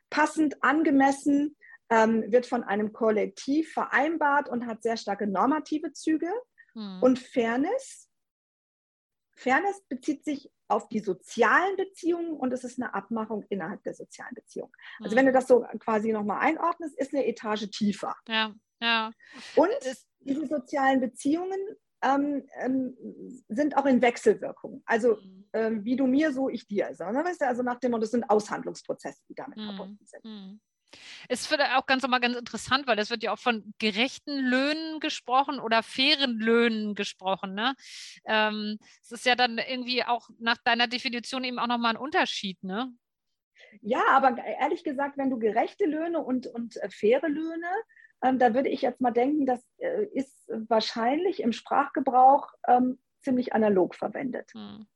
passend, 0.09 0.61
angemessen, 0.63 1.55
ähm, 1.89 2.31
wird 2.31 2.45
von 2.45 2.63
einem 2.63 2.93
Kollektiv 2.93 3.71
vereinbart 3.71 4.49
und 4.49 4.67
hat 4.67 4.83
sehr 4.83 4.97
starke 4.97 5.27
normative 5.27 5.93
Züge. 5.93 6.31
Mhm. 6.73 6.99
Und 7.01 7.19
Fairness, 7.19 8.09
Fairness 9.35 9.81
bezieht 9.87 10.25
sich 10.25 10.51
auf 10.67 10.89
die 10.89 10.99
sozialen 10.99 11.75
Beziehungen 11.77 12.33
und 12.33 12.51
es 12.51 12.63
ist 12.63 12.81
eine 12.81 12.93
Abmachung 12.93 13.43
innerhalb 13.49 13.83
der 13.83 13.93
sozialen 13.93 14.33
Beziehungen. 14.33 14.73
Also 14.99 15.15
mhm. 15.15 15.19
wenn 15.19 15.25
du 15.27 15.31
das 15.31 15.47
so 15.47 15.65
quasi 15.79 16.11
nochmal 16.11 16.39
einordnest, 16.39 16.97
ist 16.97 17.13
eine 17.13 17.25
Etage 17.25 17.69
tiefer. 17.69 18.15
Ja, 18.27 18.53
ja. 18.81 19.11
Und 19.55 19.69
es 19.81 20.05
diese 20.25 20.47
sozialen 20.47 20.99
Beziehungen 20.99 21.59
ähm, 22.03 22.47
ähm, 22.59 22.95
sind 23.47 23.77
auch 23.77 23.85
in 23.85 24.01
Wechselwirkung. 24.01 24.83
Also 24.85 25.15
mhm. 25.15 25.45
ähm, 25.53 25.85
wie 25.85 25.95
du 25.95 26.05
mir, 26.05 26.33
so 26.33 26.49
ich 26.49 26.67
dir. 26.67 26.87
Also, 26.87 27.05
ne? 27.05 27.23
weißt 27.23 27.41
du, 27.41 27.47
also 27.47 27.63
nach 27.63 27.79
dem 27.79 27.91
Motto, 27.91 28.01
das 28.01 28.11
sind 28.11 28.29
Aushandlungsprozesse, 28.29 29.21
die 29.29 29.35
damit 29.35 29.57
mhm. 29.57 29.65
verbunden 29.65 30.05
sind. 30.05 30.25
Mhm. 30.25 30.61
Es 31.27 31.49
wird 31.49 31.61
auch 31.61 31.85
ganz 31.85 32.03
nochmal 32.03 32.19
ganz 32.19 32.37
interessant, 32.37 32.85
weil 32.85 32.99
es 32.99 33.09
wird 33.09 33.23
ja 33.23 33.33
auch 33.33 33.39
von 33.39 33.73
gerechten 33.79 34.37
Löhnen 34.37 34.99
gesprochen 34.99 35.59
oder 35.59 35.81
fairen 35.81 36.39
Löhnen 36.39 36.93
gesprochen. 36.93 37.55
Ne? 37.55 37.73
Ähm, 38.25 38.77
es 39.01 39.11
ist 39.11 39.25
ja 39.25 39.35
dann 39.35 39.57
irgendwie 39.57 40.03
auch 40.03 40.29
nach 40.39 40.57
deiner 40.63 40.87
Definition 40.87 41.43
eben 41.43 41.57
auch 41.57 41.67
nochmal 41.67 41.95
ein 41.95 42.01
Unterschied, 42.01 42.61
ne? 42.63 42.93
Ja, 43.81 44.03
aber 44.11 44.37
ehrlich 44.37 44.83
gesagt, 44.83 45.17
wenn 45.17 45.31
du 45.31 45.39
gerechte 45.39 45.85
Löhne 45.85 46.19
und, 46.19 46.45
und 46.45 46.77
äh, 46.77 46.89
faire 46.89 47.27
Löhne, 47.27 47.67
ähm, 48.23 48.39
da 48.39 48.53
würde 48.53 48.69
ich 48.69 48.81
jetzt 48.81 49.01
mal 49.01 49.11
denken, 49.11 49.45
das 49.45 49.63
äh, 49.77 50.05
ist 50.13 50.47
wahrscheinlich 50.47 51.41
im 51.41 51.51
Sprachgebrauch 51.51 52.51
ähm, 52.67 52.99
ziemlich 53.21 53.53
analog 53.53 53.95
verwendet. 53.95 54.51
Hm. 54.53 54.87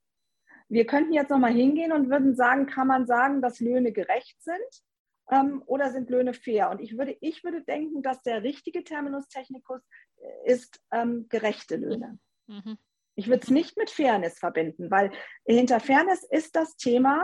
Wir 0.69 0.86
könnten 0.86 1.13
jetzt 1.13 1.29
nochmal 1.29 1.53
hingehen 1.53 1.91
und 1.91 2.10
würden 2.10 2.36
sagen, 2.36 2.65
kann 2.65 2.88
man 2.88 3.05
sagen, 3.05 3.41
dass 3.41 3.60
Löhne 3.60 3.91
gerecht 3.91 4.41
sind? 4.41 4.84
ähm, 5.31 5.63
oder 5.65 5.91
sind 5.91 6.10
Löhne 6.10 6.34
fair? 6.34 6.69
Und 6.69 6.79
ich 6.79 6.98
würde, 6.98 7.17
ich 7.22 7.43
würde 7.43 7.62
denken, 7.63 8.01
dass 8.01 8.22
der 8.24 8.43
richtige 8.43 8.84
Terminus 8.84 9.27
technicus 9.27 9.81
äh, 10.17 10.51
ist 10.51 10.81
ähm, 10.91 11.27
gerechte 11.29 11.75
Löhne. 11.75 12.19
Mhm. 12.48 12.77
Ich 13.15 13.27
würde 13.27 13.43
es 13.43 13.50
nicht 13.50 13.77
mit 13.77 13.89
Fairness 13.89 14.39
verbinden, 14.39 14.91
weil 14.91 15.12
hinter 15.46 15.79
Fairness 15.79 16.24
ist 16.24 16.55
das 16.55 16.77
Thema 16.77 17.24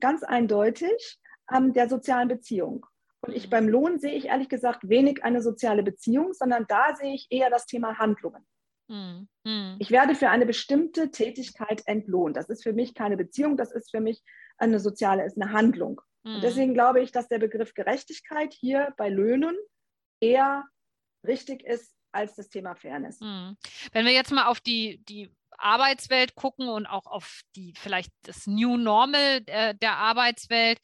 ganz 0.00 0.22
eindeutig 0.22 1.20
ähm, 1.52 1.72
der 1.72 1.88
sozialen 1.88 2.28
Beziehung. 2.28 2.84
Und 3.20 3.34
ich 3.34 3.46
mhm. 3.46 3.50
beim 3.50 3.68
Lohn 3.68 3.98
sehe 3.98 4.12
ich 4.12 4.26
ehrlich 4.26 4.48
gesagt 4.48 4.88
wenig 4.88 5.24
eine 5.24 5.42
soziale 5.42 5.82
Beziehung, 5.82 6.32
sondern 6.32 6.66
da 6.68 6.94
sehe 6.94 7.14
ich 7.14 7.26
eher 7.30 7.50
das 7.50 7.66
Thema 7.66 7.98
Handlungen. 7.98 8.46
Mhm. 8.88 9.28
mhm. 9.44 9.76
Ich 9.78 9.90
werde 9.90 10.14
für 10.14 10.30
eine 10.30 10.46
bestimmte 10.46 11.10
Tätigkeit 11.10 11.82
entlohnt. 11.86 12.36
Das 12.36 12.48
ist 12.48 12.62
für 12.62 12.72
mich 12.72 12.94
keine 12.94 13.16
Beziehung, 13.16 13.56
das 13.56 13.72
ist 13.72 13.90
für 13.90 14.00
mich 14.00 14.22
eine 14.56 14.80
soziale, 14.80 15.24
ist 15.24 15.40
eine 15.40 15.52
Handlung. 15.52 16.00
Und 16.24 16.38
mhm. 16.38 16.40
deswegen 16.40 16.74
glaube 16.74 17.00
ich, 17.00 17.12
dass 17.12 17.28
der 17.28 17.38
Begriff 17.38 17.74
Gerechtigkeit 17.74 18.52
hier 18.52 18.92
bei 18.96 19.08
Löhnen 19.08 19.56
eher 20.20 20.64
richtig 21.26 21.64
ist 21.64 21.94
als 22.12 22.34
das 22.34 22.48
Thema 22.48 22.74
Fairness. 22.74 23.20
Mhm. 23.20 23.56
Wenn 23.92 24.06
wir 24.06 24.12
jetzt 24.12 24.32
mal 24.32 24.46
auf 24.46 24.60
die, 24.60 25.02
die 25.04 25.30
Arbeitswelt 25.58 26.34
gucken 26.34 26.68
und 26.68 26.86
auch 26.86 27.06
auf 27.06 27.42
die 27.56 27.74
vielleicht 27.76 28.10
das 28.22 28.46
New 28.46 28.76
Normal 28.76 29.42
der, 29.42 29.74
der 29.74 29.96
Arbeitswelt. 29.96 30.78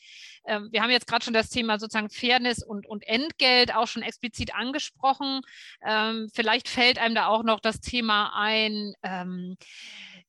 Ähm, 0.46 0.68
wir 0.72 0.82
haben 0.82 0.90
jetzt 0.90 1.06
gerade 1.06 1.24
schon 1.24 1.34
das 1.34 1.48
Thema 1.48 1.78
sozusagen 1.78 2.10
Fairness 2.10 2.62
und, 2.62 2.86
und 2.86 3.06
Entgelt 3.06 3.74
auch 3.74 3.86
schon 3.86 4.02
explizit 4.02 4.54
angesprochen. 4.54 5.40
Ähm, 5.82 6.28
vielleicht 6.34 6.68
fällt 6.68 6.98
einem 6.98 7.14
da 7.14 7.26
auch 7.26 7.42
noch 7.42 7.60
das 7.60 7.80
Thema 7.80 8.32
ein. 8.36 8.94
Ähm, 9.02 9.56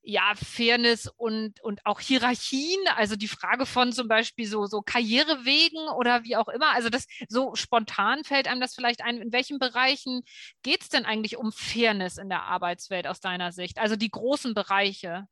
ja, 0.06 0.34
Fairness 0.36 1.08
und, 1.18 1.62
und 1.62 1.82
auch 1.86 2.00
Hierarchien, 2.00 2.80
also 2.96 3.16
die 3.16 3.28
Frage 3.28 3.66
von 3.66 3.92
zum 3.92 4.08
Beispiel 4.08 4.46
so, 4.46 4.68
so 4.68 4.82
Karrierewegen 4.82 5.90
oder 5.98 6.24
wie 6.24 6.36
auch 6.36 6.48
immer. 6.48 6.74
Also 6.74 6.90
das 6.90 7.08
so 7.28 7.56
spontan 7.56 8.24
fällt 8.24 8.48
einem 8.48 8.62
das 8.62 8.76
vielleicht 8.76 9.04
ein. 9.04 9.18
In 9.18 9.34
welchen 9.34 9.58
Bereichen 9.58 10.22
geht 10.62 10.82
es 10.82 10.90
denn 10.90 11.06
eigentlich 11.06 11.38
um 11.38 11.52
Fairness 11.52 12.18
in 12.18 12.30
der 12.30 12.44
Arbeitswelt 12.44 13.08
aus 13.08 13.20
deiner 13.20 13.52
Sicht? 13.52 13.80
Also 13.80 13.96
die 13.96 14.12
großen 14.12 14.54
Bereiche. 14.54 15.28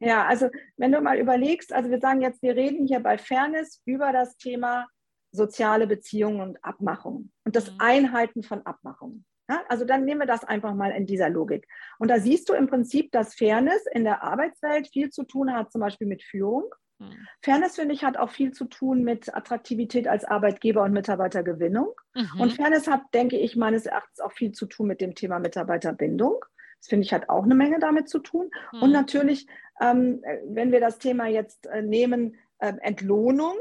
Ja, 0.00 0.26
also 0.26 0.48
wenn 0.76 0.92
du 0.92 1.00
mal 1.00 1.18
überlegst, 1.18 1.72
also 1.72 1.90
wir 1.90 2.00
sagen 2.00 2.20
jetzt, 2.20 2.42
wir 2.42 2.56
reden 2.56 2.86
hier 2.88 3.00
bei 3.00 3.16
Fairness 3.16 3.80
über 3.84 4.12
das 4.12 4.36
Thema 4.38 4.88
soziale 5.30 5.86
Beziehungen 5.86 6.40
und 6.40 6.64
Abmachungen 6.64 7.32
und 7.44 7.54
das 7.54 7.70
mhm. 7.70 7.76
Einhalten 7.78 8.42
von 8.42 8.66
Abmachungen. 8.66 9.24
Ja, 9.50 9.64
also 9.68 9.84
dann 9.84 10.04
nehmen 10.04 10.20
wir 10.20 10.28
das 10.28 10.44
einfach 10.44 10.74
mal 10.74 10.92
in 10.92 11.06
dieser 11.06 11.28
Logik. 11.28 11.66
Und 11.98 12.08
da 12.08 12.20
siehst 12.20 12.48
du 12.48 12.52
im 12.52 12.68
Prinzip, 12.68 13.10
dass 13.10 13.34
Fairness 13.34 13.84
in 13.92 14.04
der 14.04 14.22
Arbeitswelt 14.22 14.86
viel 14.86 15.10
zu 15.10 15.24
tun 15.24 15.52
hat, 15.52 15.72
zum 15.72 15.80
Beispiel 15.80 16.06
mit 16.06 16.22
Führung. 16.22 16.72
Mhm. 17.00 17.26
Fairness, 17.42 17.74
finde 17.74 17.92
ich, 17.94 18.04
hat 18.04 18.16
auch 18.16 18.30
viel 18.30 18.52
zu 18.52 18.66
tun 18.66 19.02
mit 19.02 19.34
Attraktivität 19.34 20.06
als 20.06 20.24
Arbeitgeber 20.24 20.84
und 20.84 20.92
Mitarbeitergewinnung. 20.92 21.88
Mhm. 22.14 22.40
Und 22.40 22.52
Fairness 22.52 22.86
hat, 22.86 23.02
denke 23.12 23.38
ich, 23.38 23.56
meines 23.56 23.86
Erachtens 23.86 24.20
auch 24.20 24.30
viel 24.30 24.52
zu 24.52 24.66
tun 24.66 24.86
mit 24.86 25.00
dem 25.00 25.16
Thema 25.16 25.40
Mitarbeiterbindung. 25.40 26.44
Das 26.78 26.86
finde 26.86 27.04
ich 27.04 27.12
hat 27.12 27.28
auch 27.28 27.42
eine 27.42 27.56
Menge 27.56 27.80
damit 27.80 28.08
zu 28.08 28.20
tun. 28.20 28.52
Mhm. 28.72 28.82
Und 28.82 28.92
natürlich, 28.92 29.48
ähm, 29.80 30.22
wenn 30.44 30.70
wir 30.70 30.78
das 30.78 30.98
Thema 30.98 31.26
jetzt 31.26 31.66
äh, 31.66 31.82
nehmen, 31.82 32.36
äh, 32.58 32.74
Entlohnung, 32.82 33.56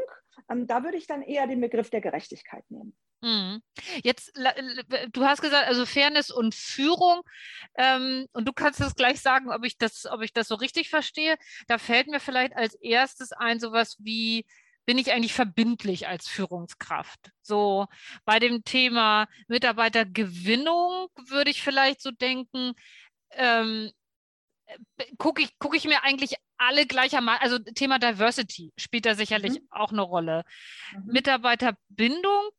ähm, 0.51 0.67
da 0.67 0.83
würde 0.83 0.97
ich 0.97 1.07
dann 1.07 1.23
eher 1.23 1.47
den 1.47 1.61
Begriff 1.61 1.89
der 1.89 2.01
Gerechtigkeit 2.01 2.63
nehmen. 2.69 2.95
Mhm. 3.21 3.61
Jetzt, 4.03 4.31
du 5.11 5.25
hast 5.25 5.41
gesagt, 5.41 5.67
also 5.67 5.85
Fairness 5.85 6.31
und 6.31 6.55
Führung, 6.55 7.21
ähm, 7.75 8.27
und 8.31 8.47
du 8.47 8.53
kannst 8.53 8.79
das 8.79 8.95
gleich 8.95 9.21
sagen, 9.21 9.51
ob 9.51 9.65
ich 9.65 9.77
das, 9.77 10.05
ob 10.05 10.21
ich 10.21 10.31
das 10.31 10.47
so 10.47 10.55
richtig 10.55 10.89
verstehe. 10.89 11.37
Da 11.67 11.77
fällt 11.77 12.07
mir 12.07 12.19
vielleicht 12.19 12.55
als 12.55 12.75
erstes 12.75 13.31
ein, 13.33 13.59
sowas 13.59 13.97
wie, 13.99 14.45
bin 14.85 14.97
ich 14.97 15.11
eigentlich 15.11 15.33
verbindlich 15.33 16.07
als 16.07 16.27
Führungskraft? 16.27 17.31
So 17.41 17.87
bei 18.25 18.39
dem 18.39 18.63
Thema 18.63 19.27
Mitarbeitergewinnung 19.47 21.09
würde 21.27 21.51
ich 21.51 21.61
vielleicht 21.61 22.01
so 22.01 22.11
denken, 22.11 22.73
ähm, 23.31 23.91
gucke 25.17 25.41
ich, 25.41 25.49
guck 25.59 25.75
ich 25.75 25.85
mir 25.85 26.03
eigentlich 26.03 26.35
alle 26.57 26.85
gleichermaßen, 26.85 27.41
also 27.41 27.59
Thema 27.59 27.99
Diversity 27.99 28.73
spielt 28.77 29.05
da 29.05 29.15
sicherlich 29.15 29.53
mhm. 29.53 29.67
auch 29.69 29.91
eine 29.91 30.01
Rolle. 30.01 30.43
Mhm. 30.93 31.13
Mitarbeiterbindung 31.13 32.49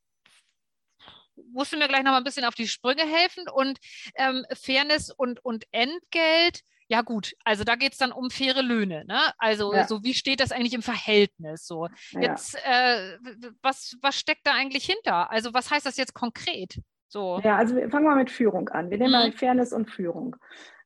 musst 1.53 1.73
du 1.73 1.77
mir 1.77 1.89
gleich 1.89 2.03
noch 2.03 2.13
mal 2.13 2.19
ein 2.19 2.25
bisschen 2.25 2.45
auf 2.45 2.55
die 2.55 2.69
Sprünge 2.69 3.03
helfen 3.03 3.45
und 3.53 3.79
ähm, 4.17 4.45
Fairness 4.53 5.11
und, 5.11 5.45
und 5.45 5.65
Entgelt. 5.73 6.63
Ja 6.89 7.03
gut, 7.03 7.35
also 7.45 7.63
da 7.63 7.77
geht 7.77 7.93
es 7.93 7.99
dann 7.99 8.11
um 8.11 8.31
faire 8.31 8.63
Löhne. 8.63 9.05
Ne? 9.07 9.21
Also 9.39 9.73
ja. 9.73 9.87
so 9.87 10.03
wie 10.03 10.13
steht 10.15 10.41
das 10.41 10.51
eigentlich 10.51 10.75
im 10.75 10.83
Verhältnis? 10.83 11.65
So 11.65 11.87
ja. 12.11 12.21
jetzt, 12.21 12.57
äh, 12.65 13.17
was, 13.63 13.97
was 14.03 14.17
steckt 14.17 14.45
da 14.45 14.55
eigentlich 14.55 14.87
hinter? 14.87 15.31
Also 15.31 15.55
was 15.55 15.71
heißt 15.71 15.87
das 15.87 15.97
jetzt 15.97 16.15
konkret? 16.15 16.81
So. 17.07 17.41
Ja, 17.45 17.57
also 17.57 17.77
wir 17.77 17.89
fangen 17.91 18.07
mal 18.07 18.17
mit 18.17 18.31
Führung 18.31 18.69
an. 18.71 18.91
Wir 18.91 18.99
nehmen 18.99 19.11
mhm. 19.11 19.19
mal 19.19 19.33
Fairness 19.33 19.73
und 19.73 19.91
Führung. 19.91 20.37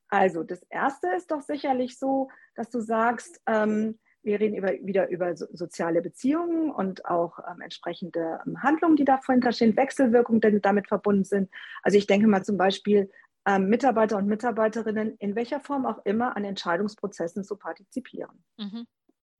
Also 0.09 0.43
das 0.43 0.61
Erste 0.69 1.07
ist 1.15 1.31
doch 1.31 1.41
sicherlich 1.41 1.97
so, 1.97 2.29
dass 2.55 2.69
du 2.69 2.81
sagst, 2.81 3.41
ähm, 3.47 3.99
wir 4.25 4.39
reden 4.39 4.55
über, 4.55 4.73
wieder 4.81 5.09
über 5.09 5.35
so, 5.37 5.45
soziale 5.53 6.01
Beziehungen 6.01 6.71
und 6.71 7.05
auch 7.05 7.39
ähm, 7.39 7.61
entsprechende 7.61 8.39
ähm, 8.45 8.61
Handlungen, 8.61 8.95
die 8.95 9.05
dahinter 9.05 9.51
stehen, 9.51 9.77
Wechselwirkungen, 9.77 10.41
die 10.41 10.59
damit 10.59 10.87
verbunden 10.87 11.23
sind. 11.23 11.49
Also 11.83 11.97
ich 11.97 12.07
denke 12.07 12.27
mal 12.27 12.43
zum 12.43 12.57
Beispiel 12.57 13.09
ähm, 13.45 13.69
Mitarbeiter 13.69 14.17
und 14.17 14.27
Mitarbeiterinnen 14.27 15.15
in 15.19 15.35
welcher 15.35 15.59
Form 15.59 15.85
auch 15.85 16.03
immer 16.05 16.35
an 16.35 16.43
Entscheidungsprozessen 16.43 17.43
zu 17.43 17.55
partizipieren. 17.55 18.43
Mhm. 18.57 18.85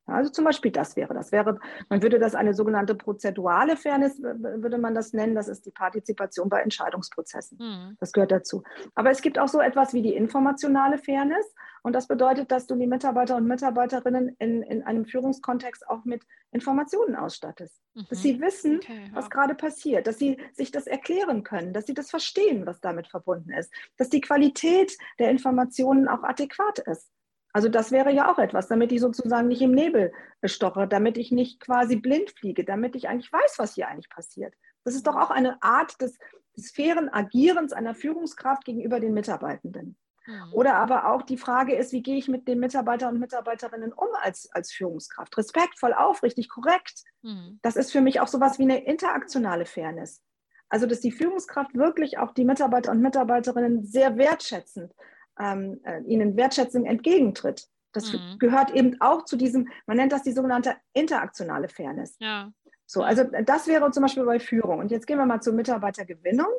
Also 0.08 0.32
zum 0.32 0.46
Beispiel 0.46 0.72
das 0.72 0.96
wäre, 0.96 1.16
das 1.16 1.32
wäre, 1.32 1.60
man 1.90 2.04
würde 2.04 2.20
das 2.20 2.36
eine 2.36 2.54
sogenannte 2.54 2.94
prozedurale 2.94 3.76
Fairness, 3.76 4.22
würde 4.22 4.78
man 4.78 4.94
das 4.94 5.14
nennen, 5.14 5.34
das 5.34 5.48
ist 5.48 5.66
die 5.66 5.72
Partizipation 5.72 6.48
bei 6.48 6.62
Entscheidungsprozessen. 6.62 7.58
Mhm. 7.58 7.98
Das 8.00 8.12
gehört 8.12 8.32
dazu. 8.32 8.62
Aber 8.94 9.10
es 9.10 9.24
gibt 9.24 9.40
auch 9.40 9.48
so 9.48 9.60
etwas 9.60 9.94
wie 9.94 10.04
die 10.04 10.14
informationale 10.14 11.00
Fairness 11.00 11.52
und 11.86 11.94
das 11.94 12.08
bedeutet, 12.08 12.52
dass 12.52 12.66
du 12.66 12.74
die 12.74 12.88
Mitarbeiter 12.88 13.36
und 13.36 13.46
Mitarbeiterinnen 13.46 14.36
in, 14.40 14.64
in 14.64 14.82
einem 14.82 15.06
Führungskontext 15.06 15.88
auch 15.88 16.04
mit 16.04 16.24
Informationen 16.50 17.16
ausstattest. 17.16 17.80
Mhm. 17.94 18.08
Dass 18.10 18.24
sie 18.24 18.42
wissen, 18.42 18.78
okay, 18.78 19.06
ja. 19.06 19.14
was 19.14 19.30
gerade 19.30 19.54
passiert, 19.54 20.08
dass 20.08 20.18
sie 20.18 20.40
sich 20.52 20.72
das 20.72 20.88
erklären 20.88 21.44
können, 21.44 21.74
dass 21.74 21.86
sie 21.86 21.94
das 21.94 22.10
verstehen, 22.10 22.66
was 22.66 22.82
damit 22.82 23.08
verbunden 23.08 23.52
ist, 23.54 23.72
dass 23.98 24.10
die 24.10 24.20
Qualität 24.20 24.98
der 25.20 25.30
Informationen 25.30 26.08
auch 26.08 26.24
adäquat 26.24 26.80
ist. 26.80 27.12
Also 27.54 27.70
das 27.70 27.92
wäre 27.92 28.12
ja 28.12 28.34
auch 28.34 28.40
etwas, 28.40 28.68
damit 28.68 28.92
ich 28.92 29.00
sozusagen 29.00 29.48
nicht 29.48 29.62
im 29.62 29.72
Nebel 29.72 30.12
stoche, 30.44 30.88
damit 30.88 31.20
ich 31.20 31.32
nicht 31.32 31.60
quasi 31.60 31.98
blind 31.98 32.32
fliege, 32.32 32.66
damit 32.66 32.96
ich 32.96 33.10
eigentlich 33.10 33.32
weiß, 33.32 33.60
was 33.60 33.76
hier 33.76 33.90
eigentlich 33.90 34.10
passiert. 34.10 34.56
Das 34.86 34.96
ist 34.96 35.06
doch 35.06 35.16
auch 35.16 35.30
eine 35.30 35.62
Art 35.62 36.02
des, 36.02 36.18
des 36.58 36.72
fairen 36.72 37.10
Agierens 37.14 37.74
einer 37.74 37.94
Führungskraft 37.94 38.66
gegenüber 38.66 39.00
den 39.00 39.14
Mitarbeitenden. 39.14 39.96
Mhm. 40.26 40.54
Oder 40.54 40.76
aber 40.76 41.10
auch 41.10 41.22
die 41.22 41.38
Frage 41.38 41.76
ist, 41.76 41.92
wie 41.92 42.02
gehe 42.02 42.18
ich 42.18 42.28
mit 42.28 42.48
den 42.48 42.60
Mitarbeitern 42.60 43.14
und 43.14 43.20
Mitarbeiterinnen 43.20 43.94
um 43.94 44.08
als, 44.22 44.50
als 44.52 44.72
Führungskraft? 44.72 45.38
Respektvoll, 45.38 45.94
aufrichtig, 45.94 46.50
korrekt. 46.50 47.04
Mhm. 47.22 47.60
Das 47.62 47.76
ist 47.76 47.92
für 47.92 48.02
mich 48.02 48.20
auch 48.20 48.28
sowas 48.28 48.60
wie 48.60 48.64
eine 48.64 48.84
interaktionale 48.86 49.66
Fairness. 49.66 50.22
Also, 50.70 50.88
dass 50.88 51.00
die 51.00 51.12
Führungskraft 51.12 51.76
wirklich 51.76 52.18
auch 52.18 52.32
die 52.32 52.46
Mitarbeiter 52.46 52.92
und 52.92 53.02
Mitarbeiterinnen 53.02 53.86
sehr 53.86 54.18
wertschätzend 54.18 54.94
ähm, 55.40 55.80
äh, 55.84 56.02
ihnen 56.02 56.36
Wertschätzung 56.38 56.86
entgegentritt. 56.86 57.68
Das 57.92 58.12
mhm. 58.12 58.38
gehört 58.40 58.72
eben 58.72 59.00
auch 59.00 59.26
zu 59.26 59.38
diesem, 59.38 59.70
man 59.86 59.98
nennt 59.98 60.12
das 60.12 60.24
die 60.24 60.34
sogenannte 60.34 60.76
interaktionale 60.94 61.70
Fairness. 61.70 62.18
Ja. 62.20 62.52
So, 62.86 63.02
also 63.02 63.24
das 63.24 63.68
wäre 63.68 63.90
zum 63.92 64.04
Beispiel 64.04 64.26
bei 64.26 64.40
Führung. 64.40 64.80
Und 64.80 64.92
jetzt 64.92 65.08
gehen 65.08 65.18
wir 65.18 65.26
mal 65.26 65.42
zur 65.42 65.54
Mitarbeitergewinnung. 65.54 66.52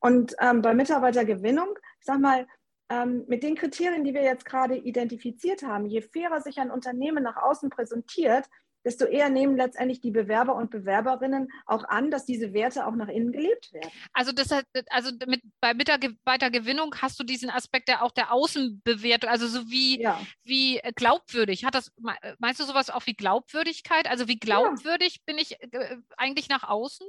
Und 0.00 0.34
ähm, 0.40 0.62
bei 0.62 0.74
Mitarbeitergewinnung, 0.74 1.68
ich 1.98 2.06
sag 2.06 2.20
mal, 2.20 2.46
ähm, 2.90 3.24
mit 3.28 3.42
den 3.42 3.54
Kriterien, 3.54 4.04
die 4.04 4.14
wir 4.14 4.22
jetzt 4.22 4.44
gerade 4.44 4.76
identifiziert 4.76 5.62
haben, 5.62 5.86
je 5.86 6.00
fairer 6.00 6.40
sich 6.40 6.58
ein 6.58 6.70
Unternehmen 6.70 7.22
nach 7.22 7.36
außen 7.36 7.70
präsentiert, 7.70 8.46
desto 8.84 9.04
eher 9.04 9.28
nehmen 9.28 9.56
letztendlich 9.56 10.00
die 10.00 10.10
Bewerber 10.10 10.54
und 10.54 10.70
Bewerberinnen 10.70 11.50
auch 11.66 11.84
an, 11.84 12.10
dass 12.10 12.24
diese 12.24 12.52
Werte 12.54 12.86
auch 12.86 12.94
nach 12.94 13.08
innen 13.08 13.32
gelebt 13.32 13.72
werden. 13.72 13.90
Also, 14.12 14.32
das, 14.32 14.48
also 14.88 15.10
mit, 15.26 15.42
bei 15.60 15.74
Mitarbeitergewinnung 15.74 16.94
hast 17.02 17.18
du 17.20 17.24
diesen 17.24 17.50
Aspekt 17.50 17.88
der 17.88 18.02
auch 18.02 18.12
der 18.12 18.32
Außenbewertung, 18.32 19.28
also 19.28 19.46
so 19.46 19.68
wie, 19.68 20.00
ja. 20.00 20.18
wie 20.44 20.80
glaubwürdig. 20.94 21.64
Hat 21.64 21.74
das, 21.74 21.92
meinst 22.38 22.60
du 22.60 22.64
sowas 22.64 22.88
auch 22.88 23.06
wie 23.06 23.14
Glaubwürdigkeit? 23.14 24.08
Also 24.08 24.28
wie 24.28 24.38
glaubwürdig 24.38 25.16
ja. 25.16 25.22
bin 25.26 25.38
ich 25.38 25.60
äh, 25.60 25.96
eigentlich 26.16 26.48
nach 26.48 26.62
außen? 26.62 27.06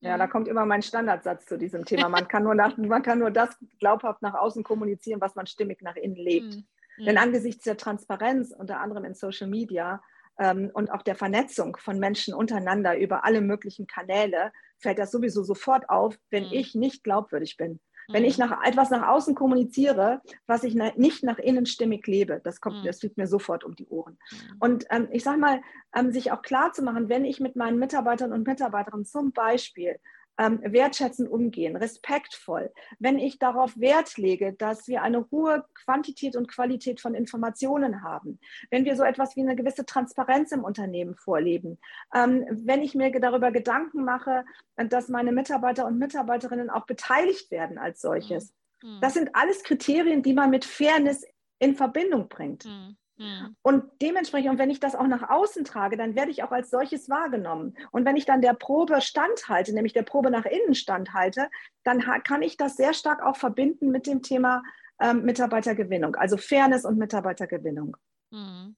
Ja, 0.00 0.16
da 0.16 0.26
kommt 0.28 0.46
immer 0.46 0.64
mein 0.64 0.82
Standardsatz 0.82 1.46
zu 1.46 1.58
diesem 1.58 1.84
Thema. 1.84 2.08
Man 2.08 2.28
kann 2.28 2.44
nur, 2.44 2.54
nach, 2.54 2.76
man 2.76 3.02
kann 3.02 3.18
nur 3.18 3.30
das 3.30 3.56
glaubhaft 3.80 4.22
nach 4.22 4.34
außen 4.34 4.62
kommunizieren, 4.62 5.20
was 5.20 5.34
man 5.34 5.46
stimmig 5.46 5.82
nach 5.82 5.96
innen 5.96 6.16
lebt. 6.16 6.54
Mhm. 6.54 7.04
Denn 7.04 7.18
angesichts 7.18 7.64
der 7.64 7.76
Transparenz, 7.76 8.52
unter 8.52 8.80
anderem 8.80 9.04
in 9.04 9.14
Social 9.14 9.48
Media 9.48 10.02
ähm, 10.38 10.70
und 10.72 10.90
auch 10.90 11.02
der 11.02 11.16
Vernetzung 11.16 11.76
von 11.76 11.98
Menschen 11.98 12.34
untereinander 12.34 12.96
über 12.96 13.24
alle 13.24 13.40
möglichen 13.40 13.86
Kanäle, 13.86 14.52
fällt 14.78 14.98
das 14.98 15.10
sowieso 15.10 15.42
sofort 15.42 15.88
auf, 15.90 16.18
wenn 16.30 16.44
mhm. 16.44 16.52
ich 16.52 16.74
nicht 16.74 17.02
glaubwürdig 17.02 17.56
bin. 17.56 17.80
Wenn 18.08 18.24
ich 18.24 18.38
mhm. 18.38 18.46
nach, 18.46 18.64
etwas 18.64 18.90
nach 18.90 19.06
außen 19.06 19.34
kommuniziere, 19.34 20.22
was 20.46 20.64
ich 20.64 20.74
na, 20.74 20.92
nicht 20.96 21.22
nach 21.22 21.38
innen 21.38 21.66
stimmig 21.66 22.06
lebe, 22.06 22.40
das 22.42 22.60
kommt, 22.60 22.80
mhm. 22.80 22.86
das 22.86 23.00
fliegt 23.00 23.18
mir 23.18 23.26
sofort 23.26 23.64
um 23.64 23.76
die 23.76 23.86
Ohren. 23.88 24.18
Mhm. 24.30 24.56
Und 24.60 24.86
ähm, 24.90 25.08
ich 25.12 25.22
sage 25.22 25.38
mal, 25.38 25.60
ähm, 25.94 26.10
sich 26.10 26.32
auch 26.32 26.42
klar 26.42 26.72
zu 26.72 26.82
machen, 26.82 27.08
wenn 27.08 27.24
ich 27.24 27.40
mit 27.40 27.54
meinen 27.54 27.78
Mitarbeitern 27.78 28.32
und 28.32 28.46
Mitarbeiterinnen 28.46 29.04
zum 29.04 29.32
Beispiel 29.32 29.98
ähm, 30.38 30.60
wertschätzend 30.62 31.28
umgehen, 31.30 31.76
respektvoll. 31.76 32.72
Wenn 32.98 33.18
ich 33.18 33.38
darauf 33.38 33.78
Wert 33.78 34.16
lege, 34.16 34.52
dass 34.52 34.88
wir 34.88 35.02
eine 35.02 35.28
hohe 35.30 35.64
Quantität 35.74 36.36
und 36.36 36.48
Qualität 36.48 37.00
von 37.00 37.14
Informationen 37.14 38.02
haben, 38.02 38.38
wenn 38.70 38.84
wir 38.84 38.96
so 38.96 39.02
etwas 39.02 39.36
wie 39.36 39.42
eine 39.42 39.56
gewisse 39.56 39.84
Transparenz 39.84 40.52
im 40.52 40.64
Unternehmen 40.64 41.14
vorleben, 41.14 41.78
ähm, 42.14 42.46
wenn 42.50 42.82
ich 42.82 42.94
mir 42.94 43.10
darüber 43.10 43.50
Gedanken 43.50 44.04
mache, 44.04 44.44
dass 44.76 45.08
meine 45.08 45.32
Mitarbeiter 45.32 45.86
und 45.86 45.98
Mitarbeiterinnen 45.98 46.70
auch 46.70 46.86
beteiligt 46.86 47.50
werden 47.50 47.78
als 47.78 48.00
solches. 48.00 48.54
Mhm. 48.82 48.98
Das 49.00 49.14
sind 49.14 49.30
alles 49.34 49.62
Kriterien, 49.64 50.22
die 50.22 50.34
man 50.34 50.50
mit 50.50 50.64
Fairness 50.64 51.24
in 51.58 51.74
Verbindung 51.74 52.28
bringt. 52.28 52.64
Mhm. 52.64 52.96
Mhm. 53.18 53.56
Und 53.62 53.84
dementsprechend, 54.00 54.50
und 54.50 54.58
wenn 54.58 54.70
ich 54.70 54.80
das 54.80 54.94
auch 54.94 55.06
nach 55.06 55.28
außen 55.28 55.64
trage, 55.64 55.96
dann 55.96 56.14
werde 56.14 56.30
ich 56.30 56.42
auch 56.42 56.52
als 56.52 56.70
solches 56.70 57.08
wahrgenommen. 57.08 57.76
Und 57.90 58.04
wenn 58.04 58.16
ich 58.16 58.24
dann 58.24 58.40
der 58.40 58.54
Probe 58.54 59.00
standhalte, 59.00 59.74
nämlich 59.74 59.92
der 59.92 60.04
Probe 60.04 60.30
nach 60.30 60.46
innen 60.46 60.74
standhalte, 60.74 61.50
dann 61.84 62.00
kann 62.22 62.42
ich 62.42 62.56
das 62.56 62.76
sehr 62.76 62.94
stark 62.94 63.22
auch 63.22 63.36
verbinden 63.36 63.90
mit 63.90 64.06
dem 64.06 64.22
Thema 64.22 64.62
ähm, 65.00 65.24
Mitarbeitergewinnung, 65.24 66.16
also 66.16 66.36
Fairness 66.36 66.84
und 66.84 66.98
Mitarbeitergewinnung. 66.98 67.96
Mhm. 68.30 68.76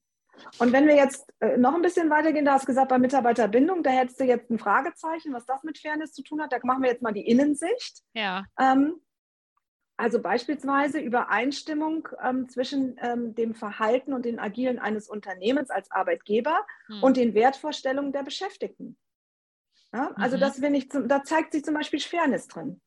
Und 0.57 0.71
wenn 0.73 0.87
wir 0.87 0.95
jetzt 0.95 1.31
äh, 1.39 1.57
noch 1.57 1.75
ein 1.75 1.81
bisschen 1.83 2.09
weitergehen, 2.09 2.45
da 2.45 2.53
hast 2.53 2.63
du 2.63 2.67
gesagt, 2.67 2.89
bei 2.89 2.97
Mitarbeiterbindung, 2.97 3.83
da 3.83 3.91
hättest 3.91 4.19
du 4.19 4.23
jetzt 4.23 4.49
ein 4.49 4.57
Fragezeichen, 4.57 5.33
was 5.33 5.45
das 5.45 5.63
mit 5.63 5.77
Fairness 5.77 6.13
zu 6.13 6.23
tun 6.23 6.41
hat. 6.41 6.51
Da 6.51 6.57
machen 6.63 6.81
wir 6.81 6.89
jetzt 6.89 7.03
mal 7.03 7.13
die 7.13 7.27
Innensicht. 7.27 8.01
Ja. 8.13 8.45
Ähm, 8.59 8.95
also 10.01 10.19
beispielsweise 10.19 10.99
Übereinstimmung 10.99 12.09
ähm, 12.23 12.49
zwischen 12.49 12.97
ähm, 13.01 13.35
dem 13.35 13.53
Verhalten 13.53 14.13
und 14.13 14.25
den 14.25 14.39
Agilen 14.39 14.79
eines 14.79 15.07
Unternehmens 15.07 15.69
als 15.69 15.91
Arbeitgeber 15.91 16.65
hm. 16.87 17.03
und 17.03 17.17
den 17.17 17.35
Wertvorstellungen 17.35 18.11
der 18.11 18.23
Beschäftigten. 18.23 18.97
Ja, 19.93 20.11
also 20.15 20.37
mhm. 20.37 20.41
das 20.41 20.61
ich, 20.73 20.89
da 20.89 21.23
zeigt 21.23 21.51
sich 21.51 21.63
zum 21.63 21.73
Beispiel 21.73 21.99
Fairness 21.99 22.47
drin. 22.47 22.81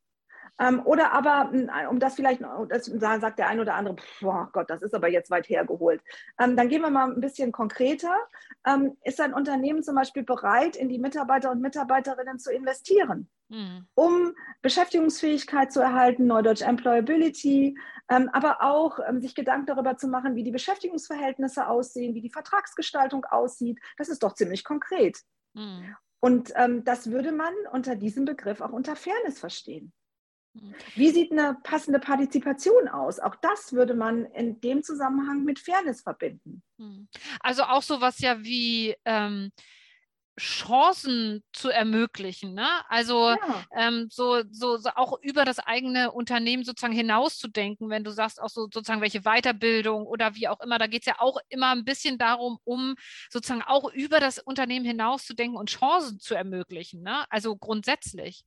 Ähm, 0.61 0.83
oder 0.85 1.13
aber, 1.13 1.51
um 1.91 1.99
das 1.99 2.15
vielleicht, 2.15 2.41
das 2.69 2.87
sagt 2.87 3.39
der 3.39 3.49
ein 3.49 3.59
oder 3.59 3.75
andere, 3.75 3.97
boah 4.21 4.49
Gott, 4.53 4.71
das 4.71 4.83
ist 4.83 4.95
aber 4.95 5.09
jetzt 5.09 5.31
weit 5.31 5.49
hergeholt. 5.49 6.01
Ähm, 6.39 6.57
dann 6.57 6.69
gehen 6.69 6.83
wir 6.83 6.91
mal 6.91 7.11
ein 7.11 7.21
bisschen 7.21 7.51
konkreter. 7.51 8.15
Ähm, 8.65 8.97
ist 9.03 9.21
ein 9.21 9.35
Unternehmen 9.35 9.83
zum 9.83 9.97
Beispiel 9.97 10.23
bereit, 10.23 10.77
in 10.77 10.89
die 10.89 10.99
Mitarbeiter 10.99 11.51
und 11.51 11.61
Mitarbeiterinnen 11.61 12.39
zu 12.39 12.53
investieren, 12.53 13.29
mhm. 13.49 13.87
um 13.95 14.33
Beschäftigungsfähigkeit 14.63 15.73
zu 15.73 15.81
erhalten, 15.81 16.27
Neudeutsch 16.27 16.63
Employability, 16.63 17.77
ähm, 18.09 18.31
aber 18.33 18.63
auch 18.63 19.01
ähm, 19.09 19.21
sich 19.21 19.35
Gedanken 19.35 19.67
darüber 19.67 19.97
zu 19.97 20.07
machen, 20.07 20.37
wie 20.37 20.45
die 20.45 20.53
Beschäftigungsverhältnisse 20.53 21.67
aussehen, 21.67 22.15
wie 22.15 22.21
die 22.21 22.31
Vertragsgestaltung 22.31 23.25
aussieht. 23.25 23.81
Das 23.97 24.09
ist 24.09 24.23
doch 24.23 24.35
ziemlich 24.35 24.63
konkret. 24.63 25.19
Mhm. 25.55 25.97
Und 26.21 26.53
ähm, 26.55 26.85
das 26.85 27.11
würde 27.11 27.33
man 27.33 27.53
unter 27.73 27.97
diesem 27.97 28.25
Begriff 28.25 28.61
auch 28.61 28.73
unter 28.73 28.95
Fairness 28.95 29.41
verstehen. 29.41 29.93
Wie 30.95 31.11
sieht 31.11 31.33
eine 31.33 31.59
passende 31.63 31.99
Partizipation 31.99 32.89
aus? 32.89 33.19
Auch 33.19 33.35
das 33.37 33.73
würde 33.73 33.95
man 33.95 34.25
in 34.27 34.61
dem 34.61 34.83
Zusammenhang 34.83 35.45
mit 35.45 35.59
Fairness 35.59 36.03
verbinden. 36.03 36.63
Mhm. 36.79 37.09
Also 37.41 37.65
auch 37.65 37.83
sowas 37.83 38.21
ja 38.21 38.43
wie 38.45 38.95
ähm, 39.05 39.51
Chancen 40.39 41.45
zu 41.53 41.71
ermöglichen. 41.71 42.55
Ne? 42.55 42.69
Also 42.89 43.31
ja. 43.31 43.65
ähm, 43.77 44.09
so, 44.11 44.43
so, 44.51 44.77
so, 44.77 44.91
auch 44.95 45.21
über 45.23 45.45
das 45.45 45.59
eigene 45.61 46.11
Unternehmen 46.11 46.65
sozusagen 46.65 46.95
hinauszudenken, 46.95 47.89
wenn 47.89 48.05
du 48.05 48.11
sagst, 48.11 48.41
auch 48.43 48.49
so 48.49 48.63
sozusagen 48.63 49.01
welche 49.01 49.23
Weiterbildung 49.23 50.07
oder 50.07 50.35
wie 50.35 50.49
auch 50.49 50.61
immer, 50.61 50.79
da 50.79 50.87
geht 50.87 51.03
es 51.03 51.07
ja 51.07 51.21
auch 51.21 51.39
immer 51.49 51.71
ein 51.71 51.85
bisschen 51.85 52.19
darum, 52.19 52.59
um 52.65 52.97
sozusagen 53.31 53.63
auch 53.63 53.93
über 53.93 54.19
das 54.19 54.39
Unternehmen 54.39 54.85
hinauszudenken 54.85 55.57
und 55.57 55.71
Chancen 55.71 56.19
zu 56.19 56.35
ermöglichen. 56.35 57.03
Ne? 57.03 57.25
Also 57.29 57.57
grundsätzlich. 57.57 58.45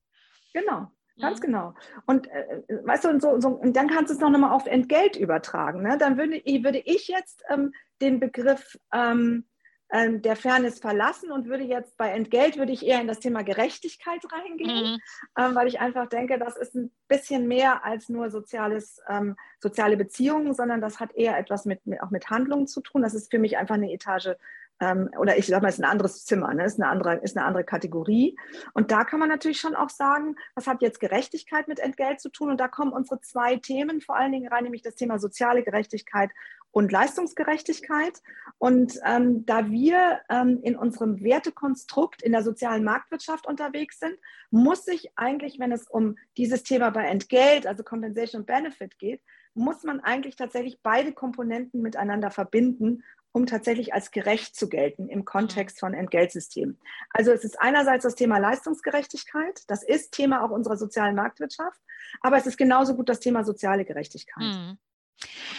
Genau. 0.54 0.92
Ganz 1.20 1.40
mhm. 1.40 1.46
genau. 1.46 1.74
Und 2.06 2.28
äh, 2.28 2.62
weißt 2.84 3.06
du, 3.06 3.10
und, 3.10 3.22
so, 3.22 3.40
so, 3.40 3.50
und 3.50 3.76
dann 3.76 3.90
kannst 3.90 4.10
du 4.10 4.16
es 4.16 4.20
noch 4.20 4.30
mal 4.30 4.52
auf 4.52 4.66
Entgelt 4.66 5.16
übertragen. 5.16 5.82
Ne? 5.82 5.98
Dann 5.98 6.18
würde, 6.18 6.42
würde 6.46 6.80
ich 6.80 7.08
jetzt 7.08 7.44
ähm, 7.50 7.74
den 8.02 8.20
Begriff 8.20 8.78
ähm, 8.94 9.46
ähm, 9.92 10.22
der 10.22 10.36
Fairness 10.36 10.80
verlassen 10.80 11.32
und 11.32 11.48
würde 11.48 11.64
jetzt 11.64 11.98
bei 11.98 12.10
Entgelt 12.10 12.58
würde 12.58 12.74
ich 12.74 12.86
eher 12.86 13.00
in 13.00 13.08
das 13.08 13.20
Thema 13.20 13.44
Gerechtigkeit 13.44 14.22
reingehen, 14.32 14.94
mhm. 14.94 15.00
ähm, 15.38 15.56
weil 15.56 15.68
ich 15.68 15.80
einfach 15.80 16.08
denke, 16.08 16.38
das 16.38 16.58
ist 16.58 16.76
ein 16.76 16.92
bisschen 17.08 17.48
mehr 17.48 17.86
als 17.86 18.10
nur 18.10 18.30
soziales, 18.30 19.02
ähm, 19.08 19.38
soziale 19.60 19.96
Beziehungen, 19.96 20.54
sondern 20.54 20.82
das 20.82 21.00
hat 21.00 21.14
eher 21.16 21.38
etwas 21.38 21.66
mit, 21.66 21.86
mit, 21.86 22.02
auch 22.02 22.12
mit 22.12 22.30
Handlungen 22.30 22.68
zu 22.68 22.82
tun. 22.82 23.02
Das 23.02 23.14
ist 23.14 23.32
für 23.32 23.40
mich 23.40 23.58
einfach 23.58 23.76
eine 23.76 23.92
Etage 23.92 24.36
ähm, 24.80 25.10
oder 25.18 25.38
ich 25.38 25.48
sage 25.48 25.62
mal, 25.62 25.70
es 25.70 25.76
ist 25.76 25.84
ein 25.84 25.90
anderes 25.90 26.26
Zimmer, 26.26 26.54
ne? 26.54 26.66
ist, 26.66 26.80
eine 26.80 26.90
andere, 26.90 27.16
ist 27.16 27.36
eine 27.36 27.46
andere 27.46 27.64
Kategorie. 27.64 28.38
Und 28.74 28.92
da 28.92 29.04
kann 29.04 29.20
man 29.20 29.30
natürlich 29.30 29.60
schon 29.60 29.76
auch 29.76 29.90
sagen, 29.90 30.36
was 30.56 30.68
hat 30.68 30.82
jetzt 30.82 31.00
Gerechtigkeit 31.00 31.68
mit 31.68 31.80
Entgelt 31.80 32.22
zu 32.22 32.30
tun? 32.30 32.52
Und 32.52 32.60
da 32.60 32.68
kommen 32.68 32.92
unsere 32.92 33.20
zwei 33.22 33.58
Themen 33.58 34.02
vor 34.02 34.16
allen 34.16 34.32
Dingen 34.32 34.48
rein, 34.48 34.64
nämlich 34.64 34.84
das 34.84 34.96
Thema 34.96 35.20
soziale 35.20 35.64
Gerechtigkeit 35.64 36.32
und 36.72 36.92
Leistungsgerechtigkeit. 36.92 38.22
Und 38.60 39.00
ähm, 39.04 39.46
da 39.46 39.70
wir 39.72 40.20
ähm, 40.30 40.60
in 40.62 40.76
unserem 40.76 41.24
Wertekonstrukt 41.24 42.22
in 42.22 42.32
der 42.32 42.44
sozialen 42.44 42.84
Marktwirtschaft 42.84 43.48
unterwegs 43.48 44.00
sind, 44.00 44.16
muss 44.52 44.86
sich 44.86 45.12
eigentlich, 45.16 45.60
wenn 45.60 45.72
es 45.72 45.88
um 45.88 46.18
dieses 46.38 46.64
Thema 46.64 46.92
bei 46.92 47.06
Entgelt, 47.06 47.66
also 47.66 47.84
Compensation 47.84 48.42
und 48.42 48.46
Benefit 48.46 49.00
geht, 49.00 49.22
muss 49.58 49.84
man 49.84 50.00
eigentlich 50.00 50.36
tatsächlich 50.36 50.80
beide 50.84 51.14
Komponenten 51.14 51.82
miteinander 51.82 52.30
verbinden 52.30 53.04
um 53.38 53.46
tatsächlich 53.46 53.94
als 53.94 54.10
gerecht 54.10 54.56
zu 54.56 54.68
gelten 54.68 55.10
im 55.10 55.24
Kontext 55.24 55.80
von 55.80 55.94
Entgeltsystemen. 55.94 56.80
Also 57.12 57.32
es 57.32 57.44
ist 57.44 57.62
einerseits 57.62 58.04
das 58.04 58.16
Thema 58.16 58.40
Leistungsgerechtigkeit, 58.40 59.62
das 59.68 59.84
ist 59.84 60.12
Thema 60.12 60.44
auch 60.44 60.50
unserer 60.50 60.76
sozialen 60.76 61.16
Marktwirtschaft, 61.16 61.80
aber 62.22 62.38
es 62.38 62.48
ist 62.48 62.58
genauso 62.58 62.96
gut 62.96 63.10
das 63.10 63.20
Thema 63.20 63.44
soziale 63.44 63.86
Gerechtigkeit. 63.86 64.44
Mhm. 64.44 64.78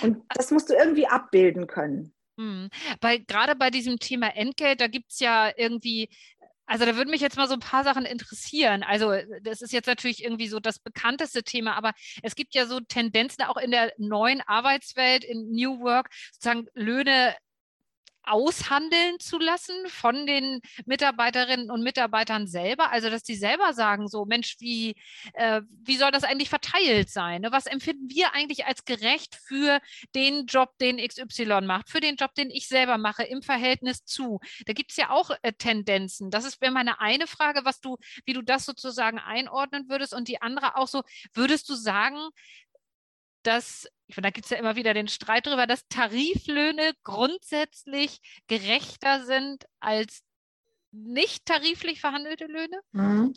Und 0.02 0.24
das 0.34 0.50
musst 0.50 0.70
du 0.70 0.74
irgendwie 0.74 1.06
abbilden 1.06 1.68
können. 1.68 2.12
Mhm. 2.36 2.68
Weil 3.00 3.20
gerade 3.20 3.54
bei 3.54 3.70
diesem 3.70 4.00
Thema 4.00 4.34
Entgelt, 4.34 4.80
da 4.80 4.88
gibt 4.88 5.12
es 5.12 5.20
ja 5.20 5.50
irgendwie 5.56 6.08
also 6.68 6.84
da 6.84 6.96
würden 6.96 7.10
mich 7.10 7.22
jetzt 7.22 7.38
mal 7.38 7.48
so 7.48 7.54
ein 7.54 7.60
paar 7.60 7.82
Sachen 7.82 8.04
interessieren. 8.04 8.82
Also 8.82 9.14
das 9.42 9.62
ist 9.62 9.72
jetzt 9.72 9.86
natürlich 9.86 10.22
irgendwie 10.22 10.48
so 10.48 10.60
das 10.60 10.78
bekannteste 10.78 11.42
Thema, 11.42 11.74
aber 11.76 11.92
es 12.22 12.34
gibt 12.34 12.54
ja 12.54 12.66
so 12.66 12.78
Tendenzen 12.80 13.44
auch 13.44 13.56
in 13.56 13.70
der 13.70 13.94
neuen 13.96 14.42
Arbeitswelt, 14.42 15.24
in 15.24 15.50
New 15.50 15.80
Work, 15.80 16.10
sozusagen 16.30 16.66
Löhne 16.74 17.34
aushandeln 18.28 19.18
zu 19.18 19.38
lassen 19.38 19.74
von 19.88 20.26
den 20.26 20.60
Mitarbeiterinnen 20.86 21.70
und 21.70 21.82
Mitarbeitern 21.82 22.46
selber? 22.46 22.90
Also, 22.90 23.10
dass 23.10 23.22
die 23.22 23.34
selber 23.34 23.72
sagen, 23.72 24.08
so, 24.08 24.24
Mensch, 24.24 24.56
wie, 24.60 24.94
äh, 25.34 25.62
wie 25.82 25.96
soll 25.96 26.10
das 26.10 26.24
eigentlich 26.24 26.50
verteilt 26.50 27.10
sein? 27.10 27.42
Ne? 27.42 27.52
Was 27.52 27.66
empfinden 27.66 28.10
wir 28.10 28.34
eigentlich 28.34 28.66
als 28.66 28.84
gerecht 28.84 29.36
für 29.46 29.80
den 30.14 30.46
Job, 30.46 30.76
den 30.78 30.98
XY 30.98 31.62
macht, 31.62 31.90
für 31.90 32.00
den 32.00 32.16
Job, 32.16 32.34
den 32.34 32.50
ich 32.50 32.68
selber 32.68 32.98
mache, 32.98 33.22
im 33.24 33.42
Verhältnis 33.42 34.04
zu? 34.04 34.40
Da 34.66 34.72
gibt 34.72 34.90
es 34.90 34.96
ja 34.96 35.10
auch 35.10 35.30
äh, 35.42 35.52
Tendenzen. 35.52 36.30
Das 36.30 36.44
ist 36.44 36.58
wäre 36.60 36.72
meine 36.72 37.00
eine 37.00 37.26
Frage, 37.26 37.64
was 37.64 37.80
du, 37.80 37.96
wie 38.24 38.32
du 38.32 38.42
das 38.42 38.64
sozusagen 38.64 39.18
einordnen 39.18 39.88
würdest. 39.88 40.14
Und 40.14 40.28
die 40.28 40.42
andere 40.42 40.76
auch 40.76 40.88
so, 40.88 41.02
würdest 41.32 41.68
du 41.68 41.74
sagen, 41.74 42.18
dass 43.42 43.88
ich 44.08 44.14
finde, 44.14 44.28
da 44.28 44.32
gibt 44.32 44.46
es 44.46 44.50
ja 44.50 44.56
immer 44.56 44.74
wieder 44.74 44.94
den 44.94 45.08
Streit 45.08 45.46
darüber, 45.46 45.66
dass 45.66 45.86
Tariflöhne 45.88 46.92
grundsätzlich 47.04 48.20
gerechter 48.46 49.24
sind 49.24 49.66
als 49.80 50.22
nicht 50.92 51.44
tariflich 51.44 52.00
verhandelte 52.00 52.46
Löhne? 52.46 52.80
Mhm. 52.92 53.34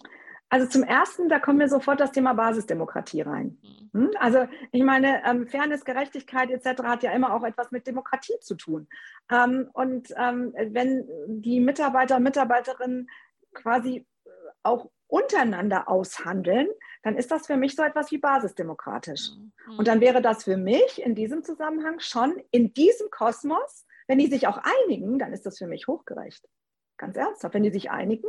Also 0.48 0.68
zum 0.68 0.84
Ersten, 0.84 1.30
da 1.30 1.40
kommt 1.40 1.60
mir 1.60 1.70
sofort 1.70 2.00
das 2.00 2.12
Thema 2.12 2.34
Basisdemokratie 2.34 3.22
rein. 3.22 3.58
Mhm. 3.62 4.02
Hm? 4.02 4.12
Also 4.18 4.48
ich 4.72 4.84
meine, 4.84 5.22
ähm, 5.26 5.48
Fairness, 5.48 5.84
Gerechtigkeit 5.84 6.50
etc. 6.50 6.84
hat 6.84 7.04
ja 7.04 7.12
immer 7.12 7.34
auch 7.34 7.44
etwas 7.44 7.72
mit 7.72 7.86
Demokratie 7.86 8.40
zu 8.40 8.56
tun. 8.56 8.88
Ähm, 9.30 9.70
und 9.74 10.14
ähm, 10.18 10.54
wenn 10.56 11.06
die 11.28 11.60
Mitarbeiter 11.60 12.18
und 12.18 12.24
Mitarbeiterinnen 12.24 13.10
quasi 13.54 14.06
auch 14.64 14.90
untereinander 15.12 15.90
aushandeln, 15.90 16.70
dann 17.04 17.18
ist 17.18 17.32
das 17.32 17.48
für 17.48 17.58
mich 17.58 17.76
so 17.76 17.84
etwas 17.84 18.12
wie 18.12 18.18
basisdemokratisch. 18.18 19.32
Mhm. 19.68 19.78
Und 19.78 19.88
dann 19.88 20.00
wäre 20.00 20.22
das 20.22 20.46
für 20.46 20.58
mich 20.58 21.02
in 21.04 21.16
diesem 21.16 21.44
Zusammenhang 21.44 22.00
schon 22.00 22.42
in 22.52 22.74
diesem 22.74 23.10
Kosmos, 23.10 23.86
wenn 24.08 24.20
die 24.20 24.28
sich 24.28 24.48
auch 24.48 24.60
einigen, 24.86 25.20
dann 25.20 25.34
ist 25.34 25.46
das 25.46 25.58
für 25.58 25.68
mich 25.68 25.88
hochgerecht. 25.88 26.48
Ganz 26.98 27.18
ernsthaft, 27.18 27.54
wenn 27.54 27.64
die 27.64 27.72
sich 27.72 27.92
einigen, 27.92 28.28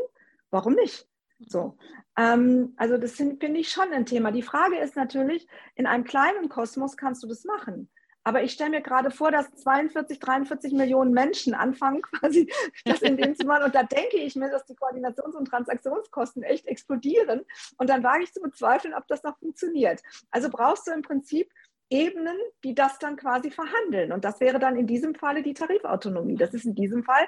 warum 0.51 0.75
nicht? 0.75 1.09
So. 1.47 1.77
Ähm, 2.17 2.75
also 2.77 2.99
das 2.99 3.13
finde 3.13 3.47
ich 3.59 3.71
schon 3.71 3.93
ein 3.93 4.07
Thema. 4.07 4.33
Die 4.33 4.43
Frage 4.43 4.79
ist 4.79 4.97
natürlich, 4.97 5.47
in 5.77 5.87
einem 5.87 6.05
kleinen 6.05 6.49
Kosmos 6.49 6.97
kannst 6.97 7.23
du 7.23 7.29
das 7.29 7.45
machen. 7.45 7.91
Aber 8.25 8.43
ich 8.43 8.53
stelle 8.53 8.71
mir 8.71 8.83
gerade 8.83 9.11
vor, 9.11 9.31
dass 9.31 9.53
42, 9.55 10.19
43 10.19 10.73
Millionen 10.73 11.13
Menschen 11.13 11.55
anfangen, 11.55 12.03
quasi 12.21 12.51
das 12.85 13.03
in 13.03 13.17
dem 13.17 13.35
zu 13.37 13.47
machen. 13.47 13.65
Und 13.65 13.75
da 13.75 13.83
denke 13.83 14.19
ich 14.19 14.37
mir, 14.37 14.51
dass 14.51 14.65
die 14.65 14.75
Koordinations- 14.75 15.37
und 15.37 15.47
Transaktionskosten 15.47 16.43
echt 16.43 16.67
explodieren. 16.67 17.43
Und 17.79 17.91
dann 17.91 18.03
wage 18.03 18.25
ich 18.25 18.33
zu 18.33 18.41
bezweifeln, 18.41 18.95
ob 18.95 19.07
das 19.09 19.23
noch 19.23 19.39
funktioniert. 19.39 20.03
Also 20.31 20.49
brauchst 20.51 20.87
du 20.87 20.93
im 20.93 21.03
Prinzip 21.03 21.51
Ebenen, 21.93 22.39
die 22.65 22.75
das 22.75 22.99
dann 22.99 23.17
quasi 23.17 23.51
verhandeln. 23.51 24.13
Und 24.13 24.25
das 24.25 24.41
wäre 24.41 24.59
dann 24.59 24.77
in 24.77 24.87
diesem 24.87 25.15
Falle 25.15 25.43
die 25.43 25.53
Tarifautonomie. 25.53 26.37
Das 26.37 26.55
ist 26.55 26.65
in 26.65 26.75
diesem 26.75 27.05
Fall 27.05 27.27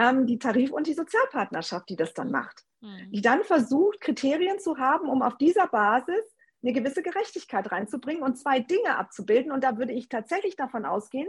ähm, 0.00 0.26
die 0.26 0.38
Tarif- 0.38 0.72
und 0.72 0.88
die 0.88 0.94
Sozialpartnerschaft, 0.94 1.88
die 1.88 1.96
das 1.96 2.12
dann 2.12 2.32
macht. 2.32 2.64
Mhm. 2.80 3.10
Die 3.12 3.20
dann 3.20 3.44
versucht, 3.44 4.00
Kriterien 4.00 4.58
zu 4.58 4.78
haben, 4.78 5.08
um 5.08 5.22
auf 5.22 5.36
dieser 5.36 5.68
Basis 5.68 6.24
eine 6.62 6.72
gewisse 6.72 7.02
Gerechtigkeit 7.02 7.70
reinzubringen 7.72 8.22
und 8.22 8.36
zwei 8.38 8.60
Dinge 8.60 8.98
abzubilden. 8.98 9.50
Und 9.50 9.64
da 9.64 9.78
würde 9.78 9.92
ich 9.92 10.08
tatsächlich 10.08 10.56
davon 10.56 10.84
ausgehen, 10.84 11.28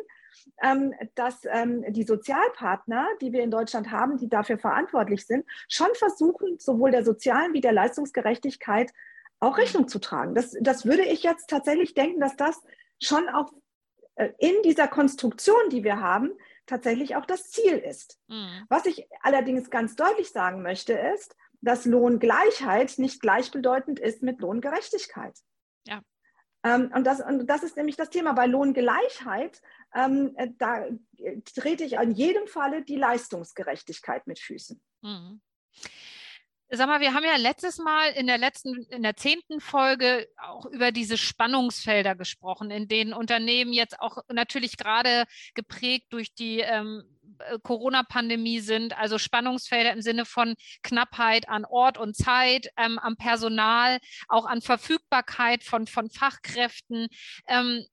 ähm, 0.62 0.94
dass 1.16 1.46
ähm, 1.46 1.86
die 1.90 2.04
Sozialpartner, 2.04 3.08
die 3.22 3.32
wir 3.32 3.44
in 3.44 3.52
Deutschland 3.52 3.92
haben, 3.92 4.18
die 4.18 4.30
dafür 4.30 4.58
verantwortlich 4.58 5.26
sind, 5.26 5.46
schon 5.70 5.94
versuchen, 5.96 6.60
sowohl 6.60 6.92
der 6.92 7.06
sozialen 7.06 7.54
wie 7.54 7.62
der 7.62 7.74
Leistungsgerechtigkeit 7.74 8.92
auch 9.40 9.58
Rechnung 9.58 9.88
zu 9.88 10.00
tragen. 10.00 10.36
Das, 10.36 10.56
das 10.62 10.86
würde 10.86 11.04
ich 11.04 11.24
jetzt 11.24 11.50
tatsächlich 11.50 11.94
denken, 11.94 12.20
dass 12.20 12.36
das 12.36 12.62
schon 13.02 13.28
auch 13.30 13.52
äh, 14.16 14.30
in 14.38 14.62
dieser 14.64 14.88
Konstruktion, 14.88 15.70
die 15.70 15.84
wir 15.84 16.00
haben, 16.00 16.32
tatsächlich 16.66 17.16
auch 17.16 17.26
das 17.26 17.50
Ziel 17.50 17.78
ist. 17.78 18.20
Mhm. 18.28 18.66
Was 18.70 18.86
ich 18.86 19.08
allerdings 19.22 19.70
ganz 19.70 19.96
deutlich 19.96 20.30
sagen 20.30 20.62
möchte, 20.62 20.94
ist, 20.94 21.36
dass 21.62 21.86
Lohngleichheit 21.86 22.98
nicht 22.98 23.22
gleichbedeutend 23.22 24.00
ist 24.00 24.24
mit 24.24 24.40
Lohngerechtigkeit. 24.42 25.38
Ja. 25.86 26.02
Ähm, 26.64 26.92
und, 26.94 27.06
das, 27.06 27.22
und 27.22 27.48
das 27.48 27.64
ist 27.64 27.78
nämlich 27.78 27.96
das 27.96 28.10
Thema. 28.10 28.34
Bei 28.34 28.46
Lohngleichheit, 28.46 29.62
ähm, 29.96 30.34
äh, 30.36 30.50
da 30.58 30.86
trete 31.56 31.84
ich 31.84 31.94
in 31.94 32.12
jedem 32.12 32.48
Falle 32.48 32.84
die 32.84 32.98
Leistungsgerechtigkeit 32.98 34.28
mit 34.28 34.40
Füßen. 34.40 34.82
Mhm. 35.02 35.42
Sag 36.74 36.88
mal, 36.88 37.02
wir 37.02 37.14
haben 37.14 37.26
ja 37.26 37.36
letztes 37.36 37.80
Mal 37.80 38.12
in 38.14 38.28
der 38.28 38.38
letzten, 38.38 38.86
in 38.92 39.04
der 39.04 39.18
zehnten 39.18 39.60
Folge 39.60 40.30
auch 40.38 40.66
über 40.68 40.94
diese 40.94 41.18
Spannungsfelder 41.18 42.16
gesprochen, 42.16 42.72
in 42.72 42.88
denen 42.88 43.14
Unternehmen 43.14 43.74
jetzt 43.74 44.00
auch 44.00 44.20
natürlich 44.30 44.78
gerade 44.78 45.26
geprägt 45.54 46.06
durch 46.12 46.34
die 46.34 46.62
ähm, 46.62 47.04
äh, 47.21 47.21
Corona-Pandemie 47.64 48.60
sind, 48.60 48.98
also 48.98 49.18
Spannungsfelder 49.18 49.94
im 49.94 50.02
Sinne 50.02 50.26
von 50.26 50.56
Knappheit 50.84 51.50
an 51.50 51.66
Ort 51.66 51.98
und 51.98 52.16
Zeit, 52.16 52.68
ähm, 52.78 53.00
am 53.00 53.16
Personal, 53.16 54.00
auch 54.28 54.46
an 54.46 54.62
Verfügbarkeit 54.62 55.64
von, 55.64 55.88
von 55.88 56.10
Fachkräften. 56.10 57.08
Ähm, 57.48 57.86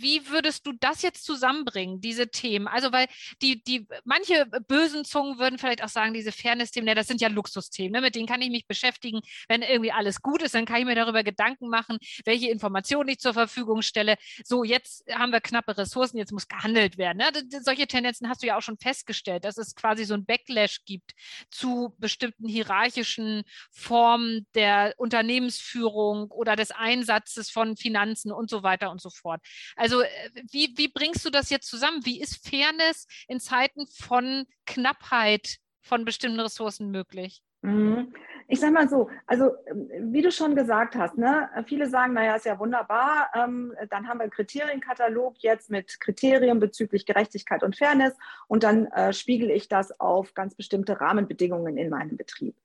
wie 0.00 0.28
würdest 0.28 0.66
du 0.66 0.72
das 0.72 1.02
jetzt 1.02 1.24
zusammenbringen, 1.24 2.00
diese 2.00 2.30
Themen? 2.30 2.66
Also, 2.66 2.92
weil 2.92 3.06
die, 3.42 3.62
die, 3.62 3.86
manche 4.04 4.46
bösen 4.66 5.04
Zungen 5.04 5.38
würden 5.38 5.58
vielleicht 5.58 5.84
auch 5.84 5.88
sagen, 5.88 6.14
diese 6.14 6.32
Fairness-Themen, 6.32 6.86
ne, 6.86 6.94
das 6.94 7.06
sind 7.06 7.20
ja 7.20 7.28
Luxusthemen, 7.28 7.92
ne, 7.92 8.00
mit 8.00 8.14
denen 8.14 8.26
kann 8.26 8.40
ich 8.42 8.50
mich 8.50 8.66
beschäftigen. 8.66 9.20
Wenn 9.48 9.62
irgendwie 9.62 9.92
alles 9.92 10.22
gut 10.22 10.42
ist, 10.42 10.54
dann 10.54 10.64
kann 10.64 10.78
ich 10.78 10.86
mir 10.86 10.94
darüber 10.94 11.22
Gedanken 11.22 11.68
machen, 11.68 11.98
welche 12.24 12.50
Informationen 12.50 13.10
ich 13.10 13.18
zur 13.18 13.34
Verfügung 13.34 13.82
stelle. 13.82 14.16
So, 14.44 14.64
jetzt 14.64 15.04
haben 15.12 15.32
wir 15.32 15.40
knappe 15.40 15.76
Ressourcen, 15.76 16.18
jetzt 16.18 16.32
muss 16.32 16.48
gehandelt 16.48 16.98
werden. 16.98 17.18
Ne? 17.18 17.30
Solche 17.62 17.86
Tendenzen 17.86 18.28
hast 18.28 18.42
du 18.42 18.46
ja 18.46 18.56
auch 18.56 18.62
schon 18.62 18.78
festgestellt, 18.78 19.44
dass 19.44 19.58
es 19.58 19.74
quasi 19.74 20.04
so 20.04 20.14
ein 20.14 20.24
Backlash 20.24 20.84
gibt 20.84 21.12
zu 21.50 21.94
bestimmten 21.98 22.48
hierarchischen 22.48 23.42
Formen 23.70 24.46
der 24.54 24.94
Unternehmensführung 24.96 26.30
oder 26.30 26.56
des 26.56 26.70
Einsatzes 26.70 27.50
von 27.50 27.76
Finanzen 27.76 28.32
und 28.32 28.48
so 28.48 28.62
weiter 28.62 28.90
und 28.90 29.00
so 29.00 29.10
fort. 29.10 29.40
Also 29.76 30.02
äh, 30.02 30.08
wie, 30.50 30.72
wie 30.76 30.88
bringst 30.88 31.24
du 31.24 31.30
das 31.30 31.50
jetzt 31.50 31.68
zusammen? 31.68 32.04
Wie 32.04 32.20
ist 32.20 32.46
Fairness 32.48 33.06
in 33.28 33.40
Zeiten 33.40 33.86
von 33.86 34.46
Knappheit 34.66 35.56
von 35.80 36.04
bestimmten 36.04 36.40
Ressourcen 36.40 36.90
möglich? 36.90 37.42
Mhm. 37.62 38.12
Ich 38.48 38.58
sage 38.58 38.72
mal 38.72 38.88
so, 38.88 39.10
also 39.26 39.52
ähm, 39.66 39.88
wie 40.12 40.22
du 40.22 40.32
schon 40.32 40.56
gesagt 40.56 40.96
hast, 40.96 41.16
ne, 41.18 41.50
viele 41.66 41.88
sagen, 41.88 42.14
naja, 42.14 42.34
ist 42.34 42.46
ja 42.46 42.58
wunderbar, 42.58 43.30
ähm, 43.34 43.74
dann 43.90 44.08
haben 44.08 44.18
wir 44.18 44.24
einen 44.24 44.32
Kriterienkatalog 44.32 45.36
jetzt 45.38 45.70
mit 45.70 46.00
Kriterien 46.00 46.58
bezüglich 46.58 47.06
Gerechtigkeit 47.06 47.62
und 47.62 47.76
Fairness 47.76 48.16
und 48.48 48.62
dann 48.62 48.86
äh, 48.86 49.12
spiegel 49.12 49.50
ich 49.50 49.68
das 49.68 49.98
auf 50.00 50.34
ganz 50.34 50.54
bestimmte 50.54 51.00
Rahmenbedingungen 51.00 51.76
in 51.76 51.90
meinem 51.90 52.16
Betrieb. 52.16 52.56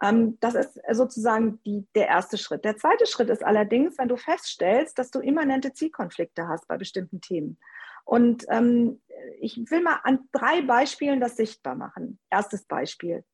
Ähm, 0.00 0.38
das 0.40 0.54
ist 0.54 0.80
sozusagen 0.92 1.60
die, 1.64 1.86
der 1.94 2.08
erste 2.08 2.38
Schritt. 2.38 2.64
Der 2.64 2.76
zweite 2.76 3.06
Schritt 3.06 3.28
ist 3.28 3.44
allerdings, 3.44 3.98
wenn 3.98 4.08
du 4.08 4.16
feststellst, 4.16 4.98
dass 4.98 5.10
du 5.10 5.20
immanente 5.20 5.72
Zielkonflikte 5.72 6.46
hast 6.48 6.68
bei 6.68 6.76
bestimmten 6.76 7.20
Themen. 7.20 7.58
Und 8.04 8.44
ähm, 8.48 9.00
ich 9.40 9.58
will 9.70 9.82
mal 9.82 10.00
an 10.04 10.28
drei 10.32 10.62
Beispielen 10.62 11.20
das 11.20 11.36
sichtbar 11.36 11.74
machen. 11.74 12.18
Erstes 12.30 12.64
Beispiel. 12.64 13.24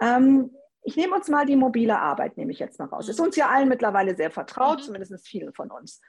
Ähm, 0.00 0.50
ich 0.82 0.96
nehme 0.96 1.14
uns 1.14 1.28
mal 1.28 1.46
die 1.46 1.56
mobile 1.56 1.98
Arbeit, 1.98 2.36
nehme 2.36 2.52
ich 2.52 2.58
jetzt 2.58 2.78
mal 2.78 2.86
raus. 2.86 3.08
Ist 3.08 3.20
uns 3.20 3.36
ja 3.36 3.48
allen 3.48 3.68
mittlerweile 3.68 4.16
sehr 4.16 4.30
vertraut, 4.30 4.78
mhm. 4.78 4.82
zumindest 4.82 5.28
vielen 5.28 5.52
von 5.52 5.70
uns. 5.70 6.00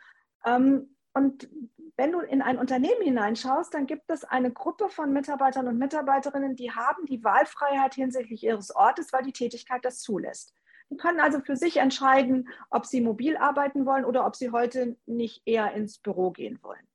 Ähm, 0.46 0.96
und 1.14 1.50
wenn 1.98 2.14
du 2.14 2.20
in 2.22 2.42
ein 2.42 2.58
Unternehmen 2.58 3.02
hineinschaust, 3.02 3.74
dann 3.74 3.86
gibt 3.86 4.10
es 4.10 4.24
eine 4.24 4.52
Gruppe 4.52 4.90
von 4.90 5.12
Mitarbeitern 5.12 5.68
und 5.68 5.78
Mitarbeiterinnen, 5.78 6.56
die 6.56 6.72
haben 6.72 7.06
die 7.06 7.24
Wahlfreiheit 7.24 7.96
hinsichtlich 7.96 8.44
ihres 8.44 8.74
Ortes, 8.74 9.12
weil 9.12 9.24
die 9.24 9.34
Tätigkeit 9.34 9.84
das 9.84 10.00
zulässt. 10.00 10.54
Die 10.90 10.98
können 10.98 11.20
also 11.20 11.40
für 11.42 11.56
sich 11.56 11.78
entscheiden, 11.78 12.50
ob 12.70 12.86
sie 12.86 13.02
mobil 13.02 13.38
arbeiten 13.38 13.86
wollen 13.86 14.06
oder 14.06 14.26
ob 14.26 14.36
sie 14.36 14.52
heute 14.52 14.98
nicht 15.06 15.42
eher 15.46 15.74
ins 15.74 16.00
Büro 16.00 16.32
gehen 16.32 16.60
wollen. 16.64 16.88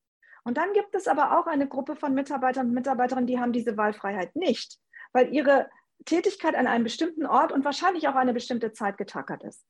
Und 0.44 0.58
dann 0.58 0.72
gibt 0.72 0.94
es 0.94 1.08
aber 1.08 1.38
auch 1.38 1.46
eine 1.46 1.66
Gruppe 1.66 1.96
von 1.96 2.14
Mitarbeitern 2.14 2.68
und 2.68 2.74
Mitarbeiterinnen, 2.74 3.26
die 3.26 3.40
haben 3.40 3.52
diese 3.52 3.76
Wahlfreiheit 3.76 4.36
nicht, 4.36 4.78
weil 5.12 5.32
ihre 5.34 5.68
Tätigkeit 6.04 6.54
an 6.54 6.66
einem 6.66 6.84
bestimmten 6.84 7.26
Ort 7.26 7.52
und 7.52 7.64
wahrscheinlich 7.64 8.08
auch 8.08 8.14
eine 8.14 8.34
bestimmte 8.34 8.72
Zeit 8.72 8.98
getackert 8.98 9.42
ist. 9.42 9.64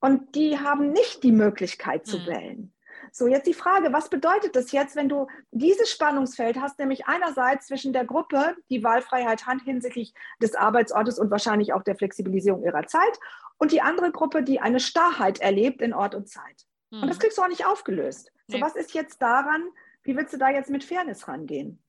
Und 0.00 0.34
die 0.34 0.58
haben 0.58 0.92
nicht 0.92 1.22
die 1.22 1.32
Möglichkeit 1.32 2.06
zu 2.06 2.18
hm. 2.18 2.26
wählen. 2.26 2.74
So, 3.12 3.26
jetzt 3.26 3.46
die 3.46 3.54
Frage, 3.54 3.92
was 3.92 4.10
bedeutet 4.10 4.54
das 4.56 4.72
jetzt, 4.72 4.94
wenn 4.94 5.08
du 5.08 5.26
dieses 5.50 5.90
Spannungsfeld 5.90 6.60
hast, 6.60 6.78
nämlich 6.78 7.06
einerseits 7.06 7.66
zwischen 7.66 7.92
der 7.92 8.04
Gruppe, 8.04 8.56
die 8.68 8.84
Wahlfreiheit 8.84 9.46
hat 9.46 9.62
hinsichtlich 9.62 10.14
des 10.40 10.54
Arbeitsortes 10.54 11.18
und 11.18 11.30
wahrscheinlich 11.30 11.72
auch 11.72 11.82
der 11.82 11.96
Flexibilisierung 11.96 12.62
ihrer 12.62 12.86
Zeit, 12.86 13.18
und 13.58 13.72
die 13.72 13.82
andere 13.82 14.10
Gruppe, 14.10 14.42
die 14.42 14.60
eine 14.60 14.80
Starrheit 14.80 15.40
erlebt 15.40 15.82
in 15.82 15.92
Ort 15.92 16.14
und 16.14 16.28
Zeit. 16.28 16.66
Mhm. 16.90 17.02
Und 17.02 17.08
das 17.08 17.16
hm. 17.16 17.22
kriegst 17.22 17.38
du 17.38 17.42
auch 17.42 17.48
nicht 17.48 17.66
aufgelöst. 17.66 18.32
So, 18.46 18.56
nee. 18.56 18.62
was 18.62 18.76
ist 18.76 18.94
jetzt 18.94 19.20
daran, 19.20 19.68
wie 20.02 20.16
willst 20.16 20.32
du 20.32 20.38
da 20.38 20.50
jetzt 20.50 20.70
mit 20.70 20.84
Fairness 20.84 21.28
rangehen? 21.28 21.82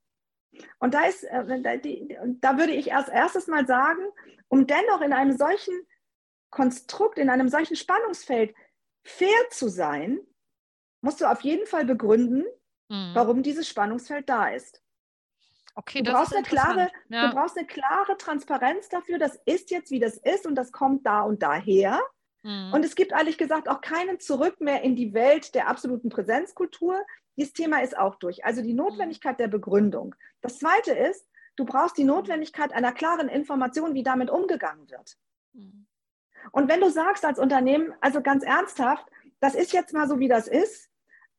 Und 0.79 0.93
da 0.93 1.05
ist, 1.05 1.23
äh, 1.23 1.61
da, 1.61 1.77
die, 1.77 2.17
da 2.41 2.57
würde 2.57 2.73
ich 2.73 2.93
als 2.93 3.09
erstes 3.09 3.47
mal 3.47 3.65
sagen, 3.65 4.01
um 4.47 4.67
dennoch 4.67 5.01
in 5.01 5.13
einem 5.13 5.37
solchen 5.37 5.73
Konstrukt, 6.49 7.17
in 7.17 7.29
einem 7.29 7.49
solchen 7.49 7.75
Spannungsfeld 7.75 8.53
fair 9.03 9.49
zu 9.49 9.69
sein, 9.69 10.19
musst 11.01 11.21
du 11.21 11.25
auf 11.25 11.41
jeden 11.41 11.65
Fall 11.65 11.85
begründen, 11.85 12.43
mhm. 12.89 13.11
warum 13.13 13.43
dieses 13.43 13.67
Spannungsfeld 13.67 14.29
da 14.29 14.49
ist. 14.49 14.81
Okay, 15.75 16.01
du, 16.01 16.11
brauchst 16.11 16.35
eine 16.35 16.43
klare, 16.43 16.91
ja. 17.07 17.27
du 17.27 17.35
brauchst 17.35 17.57
eine 17.57 17.65
klare 17.65 18.17
Transparenz 18.17 18.89
dafür, 18.89 19.17
das 19.17 19.39
ist 19.45 19.71
jetzt, 19.71 19.89
wie 19.89 19.99
das 19.99 20.17
ist 20.17 20.45
und 20.45 20.55
das 20.55 20.71
kommt 20.71 21.05
da 21.05 21.21
und 21.21 21.41
daher. 21.41 22.01
Mhm. 22.43 22.73
Und 22.73 22.83
es 22.83 22.95
gibt 22.95 23.13
ehrlich 23.13 23.37
gesagt 23.37 23.69
auch 23.69 23.81
keinen 23.81 24.19
Zurück 24.19 24.59
mehr 24.59 24.81
in 24.81 24.95
die 24.95 25.13
Welt 25.13 25.55
der 25.55 25.67
absoluten 25.67 26.09
Präsenzkultur. 26.09 27.01
Dieses 27.37 27.53
Thema 27.53 27.81
ist 27.81 27.97
auch 27.97 28.15
durch. 28.15 28.45
Also 28.45 28.61
die 28.61 28.73
Notwendigkeit 28.73 29.39
der 29.39 29.47
Begründung. 29.47 30.15
Das 30.41 30.59
Zweite 30.59 30.91
ist, 30.91 31.27
du 31.55 31.65
brauchst 31.65 31.97
die 31.97 32.03
Notwendigkeit 32.03 32.73
einer 32.73 32.91
klaren 32.91 33.29
Information, 33.29 33.93
wie 33.93 34.03
damit 34.03 34.29
umgegangen 34.29 34.89
wird. 34.89 35.17
Mhm. 35.53 35.87
Und 36.51 36.69
wenn 36.69 36.81
du 36.81 36.89
sagst 36.89 37.23
als 37.25 37.39
Unternehmen, 37.39 37.93
also 38.01 38.21
ganz 38.21 38.43
ernsthaft, 38.43 39.07
das 39.39 39.55
ist 39.55 39.73
jetzt 39.73 39.93
mal 39.93 40.07
so, 40.07 40.19
wie 40.19 40.27
das 40.27 40.47
ist, 40.47 40.89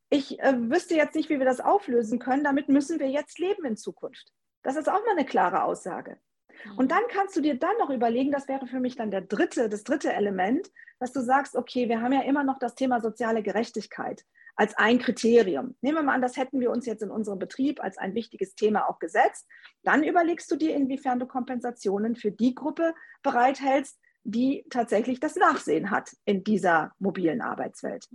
ich 0.09 0.39
äh, 0.39 0.53
wüsste 0.69 0.95
jetzt 0.95 1.15
nicht, 1.15 1.29
wie 1.29 1.39
wir 1.39 1.45
das 1.45 1.59
auflösen 1.59 2.19
können. 2.19 2.43
Damit 2.43 2.69
müssen 2.69 2.99
wir 2.99 3.09
jetzt 3.09 3.39
leben 3.39 3.65
in 3.65 3.77
Zukunft. 3.77 4.31
Das 4.61 4.75
ist 4.75 4.87
auch 4.87 5.03
mal 5.05 5.11
eine 5.17 5.25
klare 5.25 5.63
Aussage. 5.63 6.19
Mhm. 6.65 6.77
Und 6.77 6.91
dann 6.91 7.03
kannst 7.09 7.35
du 7.35 7.41
dir 7.41 7.57
dann 7.57 7.75
noch 7.79 7.89
überlegen, 7.89 8.31
das 8.31 8.47
wäre 8.47 8.67
für 8.67 8.79
mich 8.79 8.95
dann 8.95 9.11
der 9.11 9.21
dritte, 9.21 9.69
das 9.69 9.83
dritte 9.83 10.13
Element, 10.13 10.71
dass 10.99 11.13
du 11.13 11.21
sagst, 11.21 11.55
okay, 11.55 11.89
wir 11.89 12.01
haben 12.01 12.13
ja 12.13 12.21
immer 12.21 12.43
noch 12.43 12.59
das 12.59 12.75
Thema 12.75 13.01
soziale 13.01 13.41
Gerechtigkeit 13.41 14.23
als 14.55 14.75
ein 14.77 14.99
Kriterium. 14.99 15.75
Nehmen 15.81 15.97
wir 15.97 16.03
mal 16.03 16.13
an, 16.13 16.21
das 16.21 16.37
hätten 16.37 16.59
wir 16.59 16.71
uns 16.71 16.85
jetzt 16.85 17.01
in 17.01 17.09
unserem 17.09 17.39
Betrieb 17.39 17.83
als 17.83 17.97
ein 17.97 18.13
wichtiges 18.13 18.55
Thema 18.55 18.87
auch 18.87 18.99
gesetzt. 18.99 19.47
Dann 19.83 20.03
überlegst 20.03 20.49
du 20.51 20.55
dir, 20.55 20.75
inwiefern 20.75 21.19
du 21.19 21.25
Kompensationen 21.25 22.15
für 22.15 22.31
die 22.31 22.53
Gruppe 22.53 22.93
bereithältst, 23.23 23.99
die 24.23 24.65
tatsächlich 24.69 25.19
das 25.19 25.35
Nachsehen 25.35 25.91
hat 25.91 26.15
in 26.25 26.43
dieser 26.43 26.93
mobilen 26.99 27.41
Arbeitswelt. 27.41 28.07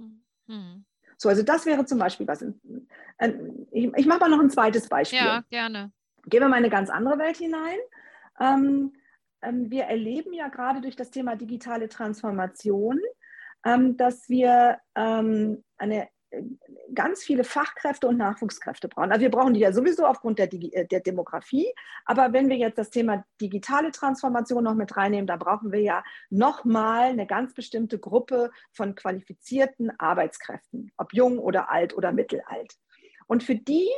Mhm. 0.47 0.85
So, 1.17 1.29
also 1.29 1.43
das 1.43 1.67
wäre 1.67 1.85
zum 1.85 1.99
Beispiel 1.99 2.27
was. 2.29 2.43
Ich, 2.43 3.91
ich 3.97 4.07
mache 4.07 4.21
mal 4.21 4.29
noch 4.29 4.41
ein 4.41 4.51
zweites 4.51 4.89
Beispiel. 4.89 5.19
Ja, 5.19 5.45
gerne. 5.51 5.93
Gehen 6.27 6.41
wir 6.41 6.49
mal 6.49 6.59
in 6.59 6.65
eine 6.65 6.71
ganz 6.71 6.91
andere 6.91 7.19
Welt 7.19 7.37
hinein. 7.37 7.79
Ähm, 8.39 8.93
ähm, 9.43 9.71
wir 9.71 9.85
erleben 9.85 10.33
ja 10.33 10.49
gerade 10.49 10.81
durch 10.81 10.95
das 10.95 11.11
Thema 11.11 11.37
digitale 11.37 11.89
Transformation, 11.89 13.01
ähm, 13.65 13.97
dass 13.97 14.29
wir 14.29 14.79
ähm, 14.95 15.65
eine 15.77 16.09
ganz 16.95 17.23
viele 17.23 17.45
Fachkräfte 17.45 18.07
und 18.07 18.17
Nachwuchskräfte 18.17 18.89
brauchen. 18.89 19.13
Also 19.13 19.23
wir 19.23 19.31
brauchen 19.31 19.55
die 19.55 19.61
ja 19.61 19.73
sowieso 19.73 20.07
aufgrund 20.07 20.39
der, 20.39 20.53
äh, 20.53 20.87
der 20.87 21.01
Demografie. 21.01 21.73
Aber 22.05 22.33
wenn 22.33 22.49
wir 22.49 22.57
jetzt 22.57 22.79
das 22.79 22.91
Thema 22.91 23.25
digitale 23.41 23.93
Transformation 23.93 24.65
noch 24.65 24.75
mit 24.75 24.97
reinnehmen, 24.97 25.27
da 25.27 25.37
brauchen 25.37 25.73
wir 25.73 25.81
ja 25.81 26.05
nochmal 26.31 27.11
eine 27.11 27.27
ganz 27.27 27.55
bestimmte 27.55 27.99
Gruppe 27.99 28.51
von 28.73 28.95
qualifizierten 28.95 29.91
Arbeitskräften, 29.99 30.93
ob 30.97 31.15
jung 31.15 31.39
oder 31.39 31.71
alt 31.71 31.97
oder 31.97 32.13
mittelalt. 32.13 32.75
Und 33.27 33.43
für 33.43 33.55
die 33.55 33.89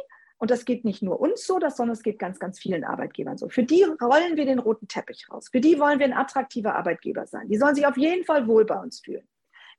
und 0.40 0.50
das 0.50 0.64
geht 0.64 0.86
nicht 0.86 1.02
nur 1.02 1.20
uns 1.20 1.46
so, 1.46 1.58
das, 1.58 1.76
sondern 1.76 1.92
es 1.92 2.02
geht 2.02 2.18
ganz, 2.18 2.38
ganz 2.38 2.58
vielen 2.58 2.82
Arbeitgebern 2.82 3.36
so. 3.36 3.50
Für 3.50 3.62
die 3.62 3.82
rollen 3.82 4.38
wir 4.38 4.46
den 4.46 4.58
roten 4.58 4.88
Teppich 4.88 5.26
raus. 5.30 5.50
Für 5.52 5.60
die 5.60 5.78
wollen 5.78 5.98
wir 5.98 6.06
ein 6.06 6.14
attraktiver 6.14 6.74
Arbeitgeber 6.76 7.26
sein. 7.26 7.46
Die 7.48 7.58
sollen 7.58 7.74
sich 7.74 7.86
auf 7.86 7.98
jeden 7.98 8.24
Fall 8.24 8.48
wohl 8.48 8.64
bei 8.64 8.80
uns 8.80 9.00
fühlen. 9.00 9.28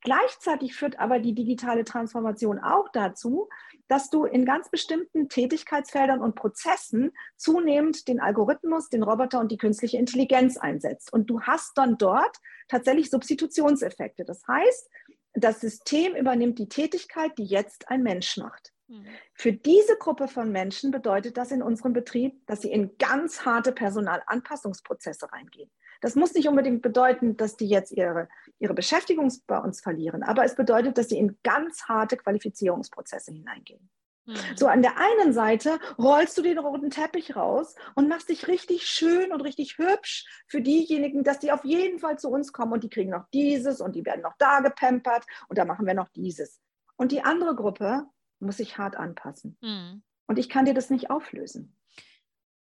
Gleichzeitig 0.04 0.76
führt 0.76 1.00
aber 1.00 1.20
die 1.20 1.36
digitale 1.36 1.84
Transformation 1.84 2.60
auch 2.60 2.90
dazu, 2.90 3.50
dass 3.88 4.10
du 4.10 4.26
in 4.26 4.46
ganz 4.46 4.70
bestimmten 4.70 5.30
Tätigkeitsfeldern 5.30 6.22
und 6.22 6.36
Prozessen 6.36 7.12
zunehmend 7.38 8.08
den 8.08 8.20
Algorithmus, 8.20 8.90
den 8.90 9.04
Roboter 9.04 9.40
und 9.40 9.52
die 9.52 9.58
künstliche 9.58 9.98
Intelligenz 9.98 10.58
einsetzt. 10.58 11.14
Und 11.14 11.30
du 11.30 11.42
hast 11.42 11.78
dann 11.78 11.98
dort 11.98 12.38
tatsächlich 12.68 13.10
Substitutionseffekte. 13.10 14.26
Das 14.26 14.42
heißt, 14.48 14.90
das 15.34 15.60
System 15.62 16.16
übernimmt 16.16 16.58
die 16.58 16.70
Tätigkeit, 16.70 17.38
die 17.38 17.46
jetzt 17.46 17.90
ein 17.90 18.02
Mensch 18.02 18.38
macht. 18.38 18.74
Hm. 18.88 19.06
Für 19.34 19.54
diese 19.54 19.98
Gruppe 19.98 20.28
von 20.28 20.52
Menschen 20.52 20.92
bedeutet 20.92 21.38
das 21.38 21.52
in 21.52 21.62
unserem 21.62 21.94
Betrieb, 21.94 22.46
dass 22.48 22.62
sie 22.62 22.72
in 22.72 22.98
ganz 22.98 23.46
harte 23.46 23.72
Personalanpassungsprozesse 23.72 25.32
reingehen. 25.32 25.70
Das 26.02 26.16
muss 26.16 26.34
nicht 26.34 26.48
unbedingt 26.48 26.82
bedeuten, 26.82 27.38
dass 27.38 27.56
die 27.56 27.68
jetzt 27.68 27.92
ihre, 27.92 28.28
ihre 28.60 28.74
Beschäftigung 28.74 29.32
bei 29.48 29.58
uns 29.58 29.82
verlieren, 29.82 30.24
aber 30.24 30.44
es 30.44 30.56
bedeutet, 30.56 30.98
dass 30.98 31.10
sie 31.10 31.18
in 31.18 31.38
ganz 31.44 31.84
harte 31.84 32.18
Qualifizierungsprozesse 32.18 33.32
hineingehen. 33.32 33.90
Mhm. 34.26 34.36
So, 34.56 34.68
an 34.68 34.82
der 34.82 34.98
einen 34.98 35.34
Seite 35.34 35.80
rollst 35.98 36.38
du 36.38 36.42
den 36.42 36.60
roten 36.60 36.90
Teppich 36.90 37.36
raus 37.36 37.76
und 37.96 38.08
machst 38.08 38.30
dich 38.30 38.48
richtig 38.48 38.86
schön 38.88 39.32
und 39.32 39.42
richtig 39.42 39.78
hübsch 39.78 40.26
für 40.48 40.62
diejenigen, 40.62 41.24
dass 41.24 41.40
die 41.40 41.52
auf 41.52 41.64
jeden 41.66 42.00
Fall 42.00 42.20
zu 42.20 42.30
uns 42.30 42.54
kommen 42.54 42.74
und 42.74 42.84
die 42.84 42.90
kriegen 42.90 43.12
noch 43.12 43.28
dieses 43.34 43.82
und 43.82 43.96
die 43.96 44.06
werden 44.06 44.22
noch 44.22 44.36
da 44.38 44.60
gepampert 44.60 45.26
und 45.48 45.58
da 45.58 45.66
machen 45.66 45.86
wir 45.86 45.94
noch 45.94 46.10
dieses. 46.10 46.62
Und 46.98 47.12
die 47.12 47.24
andere 47.24 47.56
Gruppe 47.56 48.06
muss 48.40 48.58
sich 48.58 48.78
hart 48.78 48.96
anpassen. 48.96 49.58
Mhm. 49.62 50.04
Und 50.28 50.40
ich 50.40 50.50
kann 50.50 50.66
dir 50.66 50.74
das 50.74 50.90
nicht 50.90 51.10
auflösen. 51.10 51.76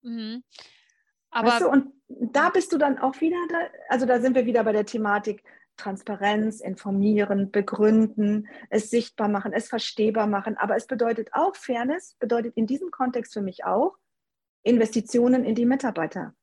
Mhm. 0.03 0.43
Aber 1.31 1.49
weißt 1.49 1.63
du, 1.63 1.69
und 1.69 1.93
da 2.09 2.51
bist 2.51 2.73
du 2.73 2.79
dann 2.79 2.99
auch 2.99 3.21
wieder, 3.21 3.37
da, 3.49 3.59
also 3.89 4.07
da 4.07 4.21
sind 4.21 4.35
wir 4.35 4.47
wieder 4.47 4.65
bei 4.65 4.73
der 4.73 4.87
Thematik 4.87 5.45
Transparenz, 5.77 6.61
informieren, 6.61 7.51
begründen, 7.51 8.49
es 8.69 8.91
sichtbar 8.91 9.29
machen, 9.29 9.53
es 9.53 9.69
verstehbar 9.69 10.27
machen. 10.27 10.57
Aber 10.59 10.77
es 10.77 10.87
bedeutet 10.87 11.31
auch 11.33 11.57
Fairness, 11.57 12.17
bedeutet 12.19 12.57
in 12.57 12.67
diesem 12.67 12.91
Kontext 12.91 13.33
für 13.33 13.41
mich 13.41 13.65
auch, 13.65 13.97
Investitionen 14.63 15.45
in 15.45 15.55
die 15.55 15.65
Mitarbeiter 15.65 16.35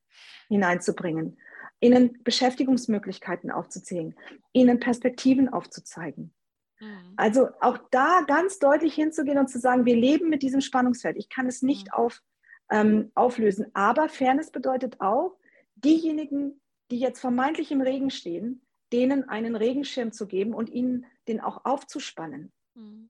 hineinzubringen, 0.48 1.38
ihnen 1.80 2.24
Beschäftigungsmöglichkeiten 2.24 3.52
aufzuzählen, 3.52 4.16
ihnen 4.54 4.80
Perspektiven 4.80 5.50
aufzuzeigen. 5.50 6.34
Mhm. 6.80 7.14
Also 7.16 7.50
auch 7.60 7.78
da 7.92 8.22
ganz 8.26 8.58
deutlich 8.58 8.96
hinzugehen 8.96 9.38
und 9.38 9.50
zu 9.50 9.60
sagen, 9.60 9.86
wir 9.86 9.96
leben 9.96 10.30
mit 10.30 10.42
diesem 10.42 10.62
Spannungsfeld. 10.62 11.18
Ich 11.18 11.30
kann 11.30 11.46
es 11.46 11.62
nicht 11.62 11.88
mhm. 11.88 11.94
auf, 11.94 12.22
ähm, 12.70 13.12
auflösen. 13.16 13.68
Aber 13.74 14.10
Fairness 14.10 14.52
bedeutet 14.52 15.00
auch, 15.00 15.38
diejenigen, 15.76 16.62
die 16.92 17.00
jetzt 17.00 17.20
vermeintlich 17.20 17.72
im 17.72 17.82
Regen 17.82 18.10
stehen, 18.10 18.62
denen 18.92 19.28
einen 19.28 19.56
Regenschirm 19.56 20.12
zu 20.12 20.28
geben 20.28 20.54
und 20.54 20.70
ihnen 20.70 21.06
den 21.28 21.42
auch 21.42 21.66
aufzuspannen. 21.66 22.52
Hm. 22.76 23.10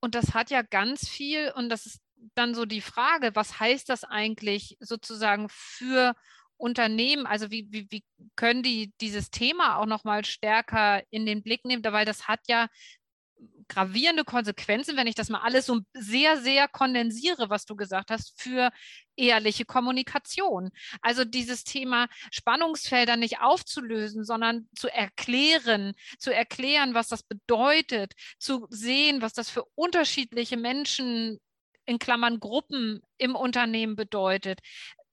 Und 0.00 0.14
das 0.14 0.34
hat 0.34 0.50
ja 0.50 0.62
ganz 0.62 1.08
viel, 1.08 1.50
und 1.56 1.70
das 1.70 1.86
ist 1.86 2.00
dann 2.34 2.54
so 2.54 2.66
die 2.66 2.82
Frage, 2.82 3.30
was 3.34 3.58
heißt 3.58 3.88
das 3.88 4.04
eigentlich 4.04 4.76
sozusagen 4.80 5.46
für 5.48 6.14
Unternehmen, 6.56 7.26
also 7.26 7.50
wie, 7.50 7.66
wie, 7.70 7.86
wie 7.90 8.04
können 8.36 8.62
die 8.62 8.92
dieses 9.00 9.30
Thema 9.30 9.78
auch 9.78 9.86
nochmal 9.86 10.24
stärker 10.24 11.02
in 11.10 11.26
den 11.26 11.42
Blick 11.42 11.64
nehmen, 11.64 11.82
weil 11.84 12.04
das 12.04 12.28
hat 12.28 12.40
ja 12.48 12.68
gravierende 13.68 14.24
Konsequenzen, 14.24 14.96
wenn 14.96 15.06
ich 15.06 15.14
das 15.14 15.28
mal 15.28 15.40
alles 15.40 15.66
so 15.66 15.80
sehr, 15.92 16.38
sehr 16.38 16.68
kondensiere, 16.68 17.50
was 17.50 17.64
du 17.64 17.76
gesagt 17.76 18.10
hast, 18.10 18.40
für 18.40 18.70
ehrliche 19.16 19.64
Kommunikation. 19.64 20.70
Also 21.00 21.24
dieses 21.24 21.64
Thema 21.64 22.08
Spannungsfelder 22.30 23.16
nicht 23.16 23.40
aufzulösen, 23.40 24.24
sondern 24.24 24.68
zu 24.76 24.88
erklären, 24.88 25.94
zu 26.18 26.34
erklären, 26.34 26.94
was 26.94 27.08
das 27.08 27.22
bedeutet, 27.22 28.12
zu 28.38 28.66
sehen, 28.70 29.22
was 29.22 29.32
das 29.32 29.50
für 29.50 29.64
unterschiedliche 29.74 30.56
Menschen 30.56 31.38
in 31.86 31.98
Klammern 31.98 32.40
Gruppen 32.40 33.02
im 33.18 33.36
Unternehmen 33.36 33.96
bedeutet, 33.96 34.60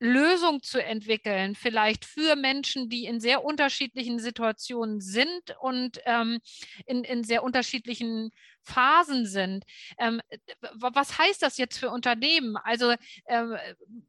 Lösung 0.01 0.63
zu 0.63 0.83
entwickeln, 0.83 1.53
vielleicht 1.53 2.05
für 2.05 2.35
Menschen, 2.35 2.89
die 2.89 3.05
in 3.05 3.19
sehr 3.19 3.43
unterschiedlichen 3.45 4.17
Situationen 4.17 4.99
sind 4.99 5.55
und 5.59 6.01
ähm, 6.05 6.39
in, 6.87 7.03
in 7.03 7.23
sehr 7.23 7.43
unterschiedlichen 7.43 8.31
Phasen 8.63 9.27
sind. 9.27 9.63
Ähm, 9.99 10.19
was 10.73 11.19
heißt 11.19 11.43
das 11.43 11.59
jetzt 11.59 11.77
für 11.77 11.91
Unternehmen? 11.91 12.57
Also 12.57 12.95
ähm, 13.27 13.55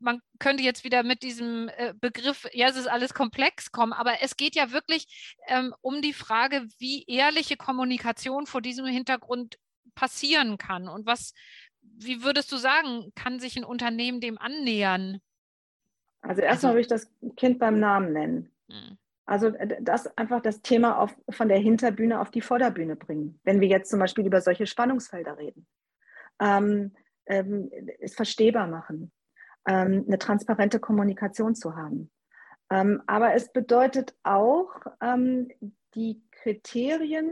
man 0.01 0.23
könnte 0.39 0.63
jetzt 0.63 0.83
wieder 0.83 1.03
mit 1.03 1.23
diesem 1.23 1.69
äh, 1.69 1.93
Begriff, 2.01 2.49
ja, 2.55 2.69
es 2.69 2.77
ist 2.77 2.89
alles 2.89 3.13
komplex 3.13 3.71
kommen, 3.71 3.93
aber 3.93 4.23
es 4.23 4.39
geht 4.39 4.55
ja 4.55 4.73
wirklich 4.73 5.37
ähm, 5.47 5.75
um 5.83 6.01
die 6.01 6.15
Frage, 6.15 6.67
wie 6.79 7.05
ehrliche 7.05 7.59
Kommunikation 7.59 8.47
vor 8.47 8.63
diesem 8.63 8.87
Hintergrund 8.87 9.59
passieren 9.95 10.57
kann 10.57 10.89
und 10.89 11.05
was, 11.05 11.35
wie 11.83 12.23
würdest 12.23 12.51
du 12.51 12.57
sagen, 12.57 13.13
kann 13.15 13.41
sich 13.41 13.57
ein 13.57 13.65
Unternehmen 13.65 14.23
dem 14.23 14.39
annähern? 14.39 15.21
Also 16.23 16.41
erstmal 16.41 16.71
also, 16.71 16.77
würde 16.77 16.81
ich 16.81 16.87
das 16.87 17.11
Kind 17.37 17.59
beim 17.59 17.79
Namen 17.79 18.13
nennen. 18.13 18.53
Mhm. 18.69 18.99
Also 19.27 19.49
äh, 19.49 19.83
das 19.83 20.17
einfach 20.17 20.41
das 20.41 20.63
Thema 20.63 20.99
auf, 20.99 21.15
von 21.31 21.49
der 21.49 21.59
Hinterbühne 21.59 22.21
auf 22.21 22.31
die 22.31 22.41
Vorderbühne 22.41 22.97
bringen, 22.97 23.41
wenn 23.45 23.61
wir 23.61 23.69
jetzt 23.69 23.91
zum 23.91 24.01
Beispiel 24.01 24.27
über 24.27 24.41
solche 24.41 24.67
Spannungsfelder 24.67 25.39
reden. 25.39 25.67
Ähm, 26.41 26.93
ähm, 27.27 27.71
es 28.01 28.15
verstehbar 28.15 28.67
machen, 28.67 29.13
ähm, 29.67 30.05
eine 30.07 30.19
transparente 30.19 30.81
Kommunikation 30.81 31.55
zu 31.55 31.77
haben. 31.77 32.11
Ähm, 32.71 33.03
aber 33.07 33.35
es 33.35 33.53
bedeutet 33.53 34.17
auch, 34.23 34.71
ähm, 35.01 35.49
die 35.95 36.23
Kriterien, 36.31 37.31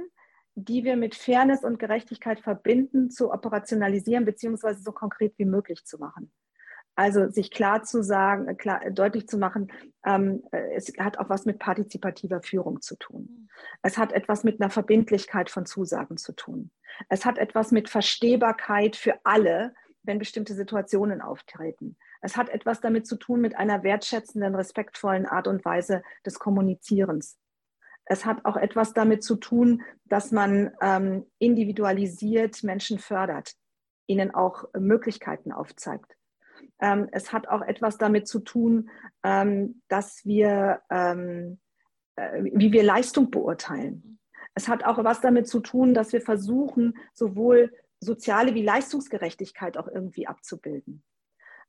die 0.55 0.85
wir 0.85 0.97
mit 0.97 1.15
Fairness 1.15 1.65
und 1.65 1.79
Gerechtigkeit 1.79 2.41
verbinden, 2.41 3.11
zu 3.11 3.33
operationalisieren 3.33 4.25
beziehungsweise 4.25 4.83
so 4.83 4.93
konkret 4.93 5.39
wie 5.39 5.47
möglich 5.47 5.87
zu 5.87 5.99
machen. 5.99 6.31
Also 7.01 7.31
sich 7.31 7.51
klar 7.51 7.83
zu 7.83 8.03
sagen, 8.03 8.47
äh, 8.47 8.55
klar, 8.55 8.85
äh, 8.85 8.93
deutlich 8.93 9.27
zu 9.27 9.39
machen, 9.39 9.73
ähm, 10.05 10.43
äh, 10.53 10.75
es 10.75 10.93
hat 10.99 11.17
auch 11.17 11.31
was 11.31 11.47
mit 11.47 11.59
partizipativer 11.59 12.43
Führung 12.43 12.83
zu 12.83 12.95
tun. 12.95 13.23
Mhm. 13.23 13.49
Es 13.81 13.97
hat 13.97 14.13
etwas 14.13 14.45
mit 14.45 14.61
einer 14.61 14.69
Verbindlichkeit 14.69 15.49
von 15.49 15.65
Zusagen 15.65 16.19
zu 16.19 16.33
tun. 16.33 16.71
Es 17.09 17.25
hat 17.25 17.39
etwas 17.39 17.73
mit 17.73 17.89
Verstehbarkeit 17.89 18.97
für 18.97 19.15
alle, 19.25 19.73
wenn 20.03 20.19
bestimmte 20.19 20.53
Situationen 20.53 21.23
auftreten. 21.23 21.97
Es 22.21 22.37
hat 22.37 22.51
etwas 22.51 22.83
damit 22.83 23.07
zu 23.07 23.17
tun 23.17 23.41
mit 23.41 23.57
einer 23.57 23.83
wertschätzenden, 23.83 24.55
respektvollen 24.55 25.25
Art 25.25 25.49
und 25.49 25.65
Weise 25.65 26.03
des 26.27 26.39
Kommunizierens. 26.39 27.39
Es 28.05 28.27
hat 28.27 28.45
auch 28.45 28.59
etwas 28.59 28.93
damit 28.93 29.25
zu 29.25 29.37
tun, 29.37 29.81
dass 30.05 30.33
man 30.33 30.73
ähm, 30.83 31.25
individualisiert 31.39 32.63
Menschen 32.63 32.99
fördert, 32.99 33.55
ihnen 34.07 34.35
auch 34.35 34.65
Möglichkeiten 34.75 35.51
aufzeigt. 35.51 36.20
Ähm, 36.81 37.09
es 37.13 37.33
hat 37.33 37.49
auch 37.49 37.63
etwas 37.63 37.99
damit 37.99 38.27
zu 38.27 38.41
tun, 38.41 38.91
ähm, 39.23 39.83
dass 39.89 40.25
wir, 40.25 40.81
ähm, 40.91 41.59
äh, 42.17 42.43
wie 42.43 42.73
wir 42.73 42.83
Leistung 42.83 43.31
beurteilen. 43.31 44.19
Es 44.55 44.69
hat 44.69 44.85
auch 44.85 45.03
was 45.05 45.21
damit 45.21 45.49
zu 45.49 45.61
tun, 45.61 45.95
dass 45.95 46.13
wir 46.13 46.21
versuchen, 46.21 46.99
sowohl 47.13 47.73
soziale 48.01 48.55
wie 48.55 48.63
Leistungsgerechtigkeit 48.63 49.77
auch 49.77 49.87
irgendwie 49.87 50.27
abzubilden. 50.27 51.05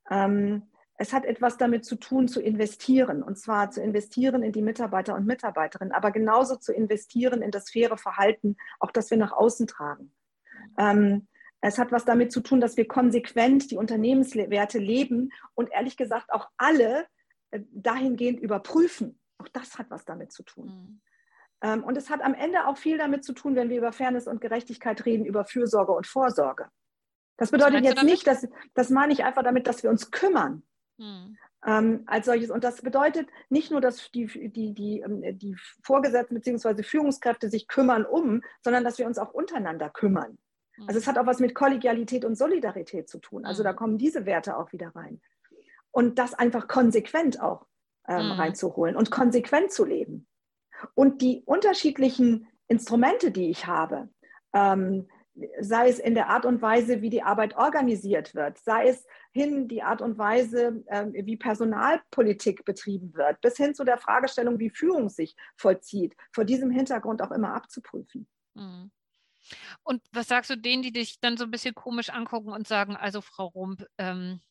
Ähm, 0.10 0.64
es 0.98 1.14
hat 1.14 1.26
etwas 1.26 1.58
damit 1.58 1.84
zu 1.84 1.96
tun, 1.96 2.28
zu 2.28 2.42
investieren, 2.42 3.24
und 3.24 3.38
zwar 3.38 3.72
zu 3.72 3.82
investieren 3.82 4.44
in 4.44 4.52
die 4.52 4.62
Mitarbeiter 4.62 5.16
und 5.16 5.26
Mitarbeiterinnen, 5.26 5.94
aber 5.94 6.12
genauso 6.12 6.58
zu 6.58 6.74
investieren 6.74 7.42
in 7.42 7.50
das 7.50 7.72
faire 7.72 7.98
Verhalten, 7.98 8.56
auch 8.80 8.92
das 8.92 9.10
wir 9.10 9.18
nach 9.18 9.32
außen 9.32 9.68
tragen. 9.68 10.14
Ähm, 10.78 11.28
es 11.62 11.78
hat 11.78 11.92
was 11.92 12.06
damit 12.06 12.32
zu 12.32 12.42
tun, 12.42 12.60
dass 12.60 12.76
wir 12.76 12.88
konsequent 12.88 13.72
die 13.72 13.78
Unternehmenswerte 13.78 14.80
leben 14.80 15.32
und 15.54 15.72
ehrlich 15.72 15.96
gesagt 15.96 16.32
auch 16.32 16.50
alle 16.58 17.06
äh, 17.52 17.62
dahingehend 17.72 18.40
überprüfen. 18.40 19.20
Auch 19.38 19.48
das 19.50 19.78
hat 19.78 19.90
was 19.90 20.04
damit 20.06 20.32
zu 20.32 20.44
tun. 20.44 20.66
Mhm. 20.66 21.02
Ähm, 21.62 21.84
und 21.84 21.98
es 21.98 22.10
hat 22.10 22.22
am 22.22 22.34
Ende 22.34 22.66
auch 22.66 22.78
viel 22.78 22.98
damit 22.98 23.24
zu 23.24 23.34
tun, 23.34 23.56
wenn 23.56 23.70
wir 23.70 23.78
über 23.78 23.92
Fairness 23.92 24.28
und 24.28 24.42
Gerechtigkeit 24.42 25.06
reden, 25.06 25.26
über 25.26 25.46
Fürsorge 25.46 25.92
und 25.92 26.08
Vorsorge. 26.08 26.68
Das 27.38 27.52
bedeutet 27.52 27.84
jetzt 27.84 28.04
nicht, 28.04 28.28
dass, 28.28 28.48
das 28.74 28.90
meine 28.90 29.14
ich 29.14 29.24
einfach 29.24 29.44
damit, 29.44 29.68
dass 29.68 29.84
wir 29.84 29.90
uns 29.90 30.12
kümmern. 30.12 30.64
Mhm. 30.98 31.38
ähm, 31.66 32.04
als 32.06 32.26
solches. 32.26 32.50
Und 32.52 32.64
das 32.64 32.82
bedeutet 32.82 33.28
nicht 33.50 33.72
nur, 33.72 33.82
dass 33.82 34.12
die, 34.12 34.28
die, 34.28 34.74
die, 34.74 35.00
ähm, 35.00 35.22
die 35.38 35.56
Vorgesetzten 35.84 36.36
bzw. 36.36 36.84
Führungskräfte 36.84 37.50
sich 37.50 37.68
kümmern 37.68 38.06
um, 38.06 38.42
sondern 38.64 38.84
dass 38.84 38.98
wir 38.98 39.06
uns 39.06 39.18
auch 39.18 39.34
untereinander 39.34 39.90
kümmern. 39.90 40.38
Also 40.88 41.00
es 41.00 41.08
hat 41.08 41.18
auch 41.18 41.26
was 41.26 41.40
mit 41.40 41.56
Kollegialität 41.56 42.26
und 42.26 42.38
Solidarität 42.38 43.10
zu 43.10 43.20
tun. 43.20 43.46
Also 43.46 43.64
da 43.64 43.74
mhm. 43.74 43.78
kommen 43.78 43.98
diese 43.98 44.26
Werte 44.26 44.58
auch 44.58 44.72
wieder 44.72 44.96
rein. 44.96 45.22
Und 45.92 46.20
das 46.20 46.34
einfach 46.34 46.68
konsequent 46.68 47.42
auch 47.42 47.66
ähm, 48.08 48.28
mhm. 48.28 48.32
reinzuholen 48.34 48.96
und 48.96 49.12
konsequent 49.12 49.72
zu 49.72 49.86
leben. 49.86 50.28
Und 50.96 51.22
die 51.22 51.44
unterschiedlichen 51.46 52.48
Instrumente, 52.68 53.32
die 53.32 53.50
ich 53.50 53.68
habe, 53.68 54.10
ähm, 54.54 55.08
sei 55.60 55.90
es 55.90 56.00
in 56.00 56.14
der 56.14 56.30
Art 56.30 56.46
und 56.46 56.62
Weise, 56.62 57.02
wie 57.02 57.10
die 57.10 57.24
Arbeit 57.24 57.56
organisiert 57.56 58.36
wird, 58.36 58.58
sei 58.58 58.90
es 58.90 59.06
hin 59.32 59.68
die 59.68 59.82
Art 59.82 60.02
und 60.02 60.18
Weise, 60.18 60.84
ähm, 60.88 61.14
wie 61.14 61.38
Personalpolitik 61.38 62.66
betrieben 62.66 63.14
wird, 63.14 63.40
bis 63.42 63.56
hin 63.58 63.74
zu 63.74 63.84
der 63.84 63.98
Fragestellung, 63.98 64.60
wie 64.60 64.70
Führung 64.70 65.10
sich 65.10 65.36
vollzieht, 65.56 66.16
vor 66.34 66.44
diesem 66.44 66.70
Hintergrund 66.70 67.22
auch 67.22 67.32
immer 67.32 67.54
abzuprüfen. 67.54 68.28
Mhm. 68.56 68.92
Und 69.84 70.02
was 70.12 70.28
sagst 70.28 70.50
du 70.50 70.58
denen, 70.58 70.84
die 70.84 70.92
dich 70.92 71.20
dann 71.20 71.38
so 71.38 71.44
ein 71.44 71.52
bisschen 71.52 71.76
komisch 71.76 72.10
angucken 72.10 72.52
und 72.52 72.68
sagen, 72.68 72.96
also 72.96 73.22
Frau 73.22 73.48
Rump, 73.48 73.86
ähm, 73.98 74.42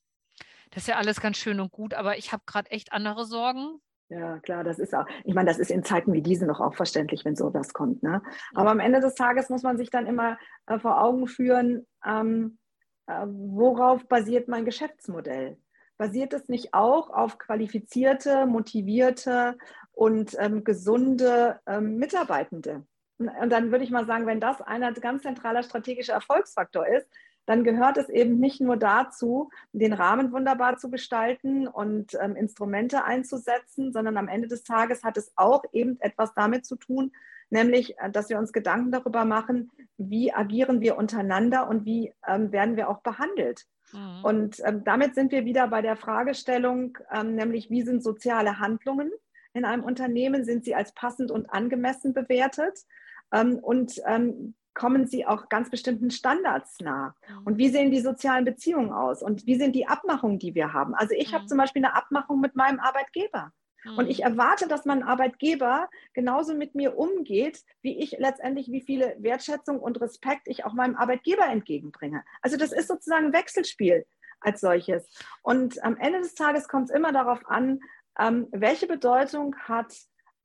das 0.71 0.85
ist 0.85 0.89
ja 0.89 0.97
alles 0.97 1.21
ganz 1.21 1.37
schön 1.37 1.61
und 1.61 1.73
gut, 1.73 1.95
aber 1.95 2.19
ich 2.19 2.33
habe 2.33 2.43
gerade 2.47 2.71
echt 2.71 2.93
andere 2.93 3.25
Sorgen. 3.25 3.81
Ja, 4.09 4.41
klar, 4.41 4.65
das 4.65 4.81
ist 4.81 4.93
auch, 4.95 5.07
ich 5.25 5.35
meine, 5.35 5.49
das 5.49 5.59
ist 5.59 5.71
in 5.71 5.85
Zeiten 5.85 6.13
wie 6.13 6.23
diesen 6.23 6.49
noch 6.49 6.61
auch 6.61 6.75
verständlich, 6.75 7.25
wenn 7.25 7.37
sowas 7.37 7.73
kommt. 7.73 8.03
Ne? 8.03 8.23
Aber 8.55 8.71
am 8.71 8.81
Ende 8.81 9.01
des 9.01 9.15
Tages 9.15 9.51
muss 9.51 9.63
man 9.63 9.77
sich 9.77 9.91
dann 9.91 10.07
immer 10.07 10.37
äh, 10.67 10.81
vor 10.81 11.01
Augen 11.01 11.29
führen, 11.29 11.87
ähm, 12.05 12.59
äh, 13.07 13.27
worauf 13.27 14.07
basiert 14.09 14.49
mein 14.49 14.65
Geschäftsmodell? 14.65 15.59
Basiert 15.97 16.33
es 16.33 16.49
nicht 16.49 16.75
auch 16.75 17.11
auf 17.11 17.39
qualifizierte, 17.39 18.47
motivierte 18.47 19.57
und 19.93 20.37
ähm, 20.41 20.65
gesunde 20.65 21.61
ähm, 21.67 21.97
Mitarbeitende? 21.97 22.87
Und 23.29 23.51
dann 23.51 23.71
würde 23.71 23.85
ich 23.85 23.91
mal 23.91 24.07
sagen, 24.07 24.27
wenn 24.27 24.41
das 24.41 24.63
ein 24.63 24.95
ganz 24.95 25.23
zentraler 25.23 25.63
strategischer 25.63 26.15
Erfolgsfaktor 26.15 26.87
ist, 26.87 27.07
dann 27.47 27.65
gehört 27.65 27.97
es 27.97 28.09
eben 28.09 28.39
nicht 28.39 28.61
nur 28.61 28.77
dazu, 28.77 29.51
den 29.73 29.93
Rahmen 29.93 30.33
wunderbar 30.33 30.77
zu 30.77 30.91
gestalten 30.91 31.67
und 31.67 32.17
ähm, 32.21 32.37
Instrumente 32.37 33.05
einzusetzen, 33.05 33.93
sondern 33.93 34.17
am 34.17 34.29
Ende 34.29 34.47
des 34.47 34.63
Tages 34.63 35.03
hat 35.03 35.17
es 35.17 35.33
auch 35.37 35.65
eben 35.73 35.99
etwas 36.01 36.33
damit 36.35 36.65
zu 36.65 36.77
tun, 36.77 37.13
nämlich, 37.49 37.99
äh, 37.99 38.11
dass 38.11 38.29
wir 38.29 38.39
uns 38.39 38.53
Gedanken 38.53 38.93
darüber 38.93 39.25
machen, 39.25 39.71
wie 39.97 40.33
agieren 40.33 40.81
wir 40.81 40.97
untereinander 40.97 41.69
und 41.69 41.85
wie 41.85 42.15
ähm, 42.27 42.53
werden 42.53 42.77
wir 42.77 42.89
auch 42.89 43.01
behandelt. 43.01 43.67
Mhm. 43.93 44.25
Und 44.25 44.63
ähm, 44.65 44.85
damit 44.85 45.15
sind 45.15 45.33
wir 45.33 45.45
wieder 45.45 45.67
bei 45.69 45.83
der 45.83 45.97
Fragestellung, 45.97 46.99
ähm, 47.13 47.35
nämlich 47.35 47.69
wie 47.69 47.83
sind 47.83 48.03
soziale 48.03 48.61
Handlungen 48.61 49.11
in 49.53 49.65
einem 49.65 49.83
Unternehmen, 49.83 50.45
sind 50.45 50.65
sie 50.65 50.75
als 50.75 50.93
passend 50.93 51.31
und 51.31 51.53
angemessen 51.53 52.15
bewertet? 52.15 52.85
Ähm, 53.33 53.59
und 53.59 54.01
ähm, 54.07 54.55
kommen 54.75 55.07
sie 55.07 55.27
auch 55.27 55.49
ganz 55.49 55.71
bestimmten 55.71 56.11
Standards 56.11 56.79
nah? 56.81 57.15
Mhm. 57.29 57.47
Und 57.47 57.59
wie 57.59 57.69
sehen 57.69 57.91
die 57.91 58.01
sozialen 58.01 58.45
Beziehungen 58.45 58.93
aus? 58.93 59.23
Und 59.23 59.47
wie 59.47 59.57
sind 59.57 59.75
die 59.75 59.87
Abmachungen, 59.87 60.39
die 60.39 60.55
wir 60.55 60.73
haben? 60.73 60.95
Also 60.95 61.15
ich 61.17 61.33
mhm. 61.33 61.37
habe 61.37 61.47
zum 61.47 61.59
Beispiel 61.59 61.85
eine 61.85 61.95
Abmachung 61.95 62.41
mit 62.41 62.55
meinem 62.55 62.81
Arbeitgeber. 62.81 63.53
Mhm. 63.85 63.99
Und 63.99 64.09
ich 64.09 64.23
erwarte, 64.23 64.69
dass 64.69 64.85
mein 64.85 65.03
Arbeitgeber 65.03 65.89
genauso 66.15 66.55
mit 66.55 66.75
mir 66.75 66.97
umgeht, 66.99 67.63
wie 67.83 67.99
ich 67.99 68.17
letztendlich, 68.19 68.71
wie 68.71 68.81
viele 68.81 69.17
Wertschätzung 69.19 69.81
und 69.81 70.01
Respekt 70.01 70.47
ich 70.47 70.65
auch 70.65 70.73
meinem 70.73 70.97
Arbeitgeber 70.97 71.47
entgegenbringe. 71.47 72.25
Also 72.43 72.57
das 72.57 72.73
ist 72.73 72.89
sozusagen 72.89 73.27
ein 73.27 73.33
Wechselspiel 73.33 74.07
als 74.41 74.61
solches. 74.61 75.07
Und 75.43 75.83
am 75.85 75.97
Ende 75.97 76.21
des 76.21 76.35
Tages 76.35 76.69
kommt 76.69 76.91
es 76.91 76.97
immer 76.97 77.13
darauf 77.13 77.47
an, 77.47 77.81
ähm, 78.19 78.49
welche 78.51 78.87
Bedeutung 78.87 79.57
hat 79.57 79.95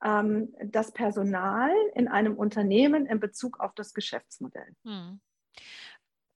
ähm, 0.04 0.54
das 0.64 0.92
Personal 0.92 1.72
in 1.94 2.08
einem 2.08 2.38
Unternehmen 2.38 3.06
in 3.06 3.20
Bezug 3.20 3.60
auf 3.60 3.74
das 3.76 3.94
Geschäftsmodell. 3.94 4.76
Hm. 4.84 5.20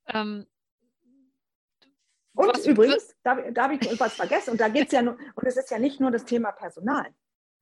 Ähm, 0.08 0.46
und 2.34 2.66
übrigens, 2.66 3.16
da, 3.24 3.36
da 3.52 3.64
habe 3.64 3.76
ich 3.76 4.00
was 4.00 4.14
vergessen, 4.14 4.52
und 4.52 4.62
da 4.62 4.70
geht 4.70 4.88
es 4.88 4.94
ja 4.94 5.02
nur, 5.02 5.18
und 5.36 5.46
es 5.46 5.58
ist 5.58 5.72
ja 5.72 5.80
nicht 5.80 6.00
nur 6.00 6.10
das 6.10 6.24
Thema 6.24 6.52
Personal. 6.52 7.08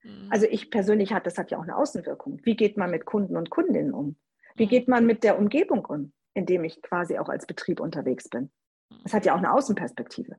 Hm. 0.01 0.27
Also 0.29 0.45
ich 0.45 0.69
persönlich 0.69 1.13
hat, 1.13 1.25
das 1.25 1.38
hat 1.38 1.51
ja 1.51 1.57
auch 1.57 1.63
eine 1.63 1.75
Außenwirkung. 1.75 2.41
Wie 2.43 2.55
geht 2.55 2.77
man 2.77 2.91
mit 2.91 3.05
Kunden 3.05 3.38
und 3.38 3.49
Kundinnen 3.49 3.93
um? 3.93 4.17
Wie 4.55 4.63
hm. 4.63 4.69
geht 4.69 4.88
man 4.88 5.05
mit 5.05 5.23
der 5.23 5.39
Umgebung 5.39 5.86
um, 5.86 6.13
in 6.33 6.45
dem 6.45 6.63
ich 6.63 6.81
quasi 6.81 7.17
auch 7.17 7.29
als 7.29 7.47
Betrieb 7.47 7.79
unterwegs 7.79 8.29
bin? 8.29 8.51
Hm. 8.91 8.99
Das 9.03 9.13
hat 9.13 9.25
ja 9.25 9.33
auch 9.33 9.39
eine 9.39 9.51
Außenperspektive. 9.51 10.36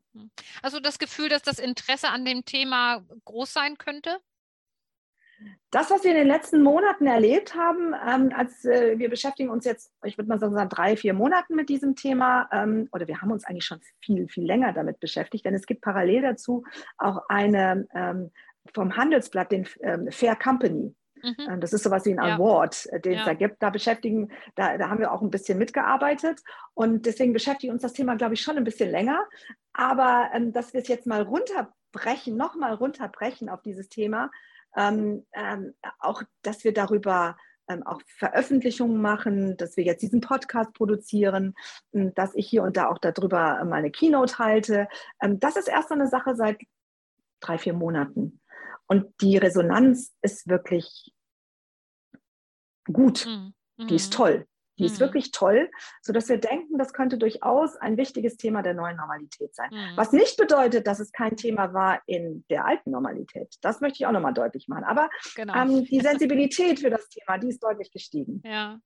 Also 0.63 0.79
das 0.79 0.99
Gefühl, 0.99 1.29
dass 1.29 1.43
das 1.43 1.59
Interesse 1.59 2.09
an 2.09 2.25
dem 2.25 2.45
Thema 2.45 3.05
groß 3.25 3.53
sein 3.53 3.77
könnte? 3.77 4.19
Das, 5.71 5.91
was 5.91 6.03
wir 6.03 6.11
in 6.11 6.17
den 6.17 6.27
letzten 6.27 6.63
Monaten 6.63 7.07
erlebt 7.07 7.55
haben, 7.55 7.95
ähm, 7.95 8.33
als 8.35 8.65
äh, 8.65 8.99
wir 8.99 9.11
beschäftigen 9.11 9.51
uns 9.51 9.65
jetzt, 9.65 9.93
ich 10.05 10.17
würde 10.17 10.29
mal 10.29 10.41
sagen, 10.41 10.55
seit 10.55 10.77
drei, 10.77 10.97
vier 10.97 11.15
Monaten 11.15 11.55
mit 11.55 11.69
diesem 11.69 11.95
Thema, 11.95 12.49
ähm, 12.53 12.89
oder 12.93 13.07
wir 13.07 13.21
haben 13.21 13.31
uns 13.31 13.45
eigentlich 13.45 13.67
schon 13.67 13.81
viel, 14.01 14.29
viel 14.29 14.45
länger 14.45 14.73
damit 14.73 14.99
beschäftigt, 14.99 15.45
denn 15.45 15.55
es 15.55 15.67
gibt 15.67 15.83
parallel 15.83 16.23
dazu 16.23 16.65
auch 16.97 17.29
eine 17.29 17.87
ähm, 17.95 18.31
vom 18.75 18.97
Handelsblatt, 18.97 19.53
den 19.53 19.67
ähm, 19.83 20.11
Fair 20.11 20.37
Company. 20.37 20.95
Mhm. 21.23 21.37
Ähm, 21.51 21.61
das 21.61 21.73
ist 21.73 21.83
sowas 21.83 22.05
wie 22.05 22.13
ein 22.13 22.25
ja. 22.25 22.37
Award, 22.37 22.87
äh, 22.93 23.01
den 23.01 23.13
ja. 23.13 23.21
es 23.21 23.27
da 23.27 23.35
gibt. 23.35 23.63
Da 23.63 23.71
beschäftigen, 23.71 24.31
da, 24.55 24.79
da 24.79 24.89
haben 24.89 25.01
wir 25.01 25.13
auch 25.13 25.23
ein 25.23 25.31
bisschen 25.31 25.59
mitgearbeitet. 25.59 26.41
Und 26.75 27.07
deswegen 27.07 27.33
beschäftigt 27.33 27.73
uns 27.73 27.83
das 27.83 27.93
Thema, 27.93 28.17
glaube 28.17 28.35
ich, 28.35 28.41
schon 28.41 28.57
ein 28.57 28.65
bisschen 28.65 28.91
länger. 28.91 29.27
Aber 29.73 30.31
ähm, 30.33 30.53
dass 30.53 30.73
wir 30.73 30.81
es 30.81 30.89
jetzt 30.89 31.07
mal 31.07 31.23
runterbrechen, 31.23 32.37
nochmal 32.37 32.75
runterbrechen 32.75 33.49
auf 33.49 33.63
dieses 33.63 33.89
Thema, 33.89 34.31
ähm, 34.77 35.27
ähm, 35.33 35.75
auch, 35.99 36.23
dass 36.43 36.65
wir 36.65 36.73
darüber 36.73 37.37
ähm, 37.69 37.83
auch 37.87 38.01
Veröffentlichungen 38.07 39.01
machen, 39.01 39.57
dass 39.57 39.77
wir 39.77 39.85
jetzt 39.85 40.03
diesen 40.03 40.21
Podcast 40.21 40.73
produzieren, 40.73 41.55
ähm, 41.93 42.15
dass 42.15 42.35
ich 42.35 42.49
hier 42.49 42.63
und 42.63 42.77
da 42.77 42.89
auch 42.89 42.99
darüber 42.99 43.63
meine 43.65 43.91
Keynote 43.91 44.39
halte. 44.39 44.89
Ähm, 45.21 45.39
das 45.41 45.57
ist 45.57 45.69
erst 45.69 45.93
eine 45.93 46.09
Sache 46.09 46.35
seit 46.35 46.59
drei, 47.41 47.59
vier 47.59 47.75
Monaten. 47.75 48.41
Und 48.87 49.13
die 49.21 49.37
Resonanz 49.37 50.15
ist 50.23 50.49
wirklich 50.49 51.13
gut. 52.91 53.27
Mhm. 53.27 53.55
Die 53.89 53.95
ist 53.95 54.13
mhm. 54.13 54.17
toll. 54.17 54.47
Die 54.79 54.85
mhm. 54.85 54.87
ist 54.87 55.01
wirklich 55.01 55.31
toll, 55.31 55.71
sodass 56.03 56.29
wir 56.29 56.39
denken, 56.39 56.79
das 56.79 56.93
könnte 56.93 57.19
durchaus 57.19 57.77
ein 57.77 57.97
wichtiges 57.97 58.37
Thema 58.37 58.63
der 58.63 58.75
neuen 58.75 58.97
Normalität 58.97 59.55
sein. 59.55 59.69
Mhm. 59.71 59.97
Was 59.97 60.13
nicht 60.13 60.37
bedeutet, 60.37 60.87
dass 60.87 61.01
es 61.01 61.13
kein 61.13 61.37
Thema 61.37 61.75
war 61.75 62.01
in 62.07 62.45
der 62.51 62.65
alten 62.65 62.91
Normalität. 62.91 63.57
Das 63.63 63.81
möchte 63.81 63.97
ich 63.97 64.07
auch 64.07 64.13
nochmal 64.13 64.35
deutlich 64.35 64.69
machen. 64.69 64.85
Aber 64.85 65.11
genau. 65.35 65.55
ähm, 65.55 65.85
die 65.85 66.01
Sensibilität 66.09 66.81
für 66.81 66.91
das 66.91 67.09
Thema, 67.09 67.39
die 67.39 67.49
ist 67.49 67.63
deutlich 67.63 67.91
gestiegen. 67.91 68.43
Ja. 68.45 68.81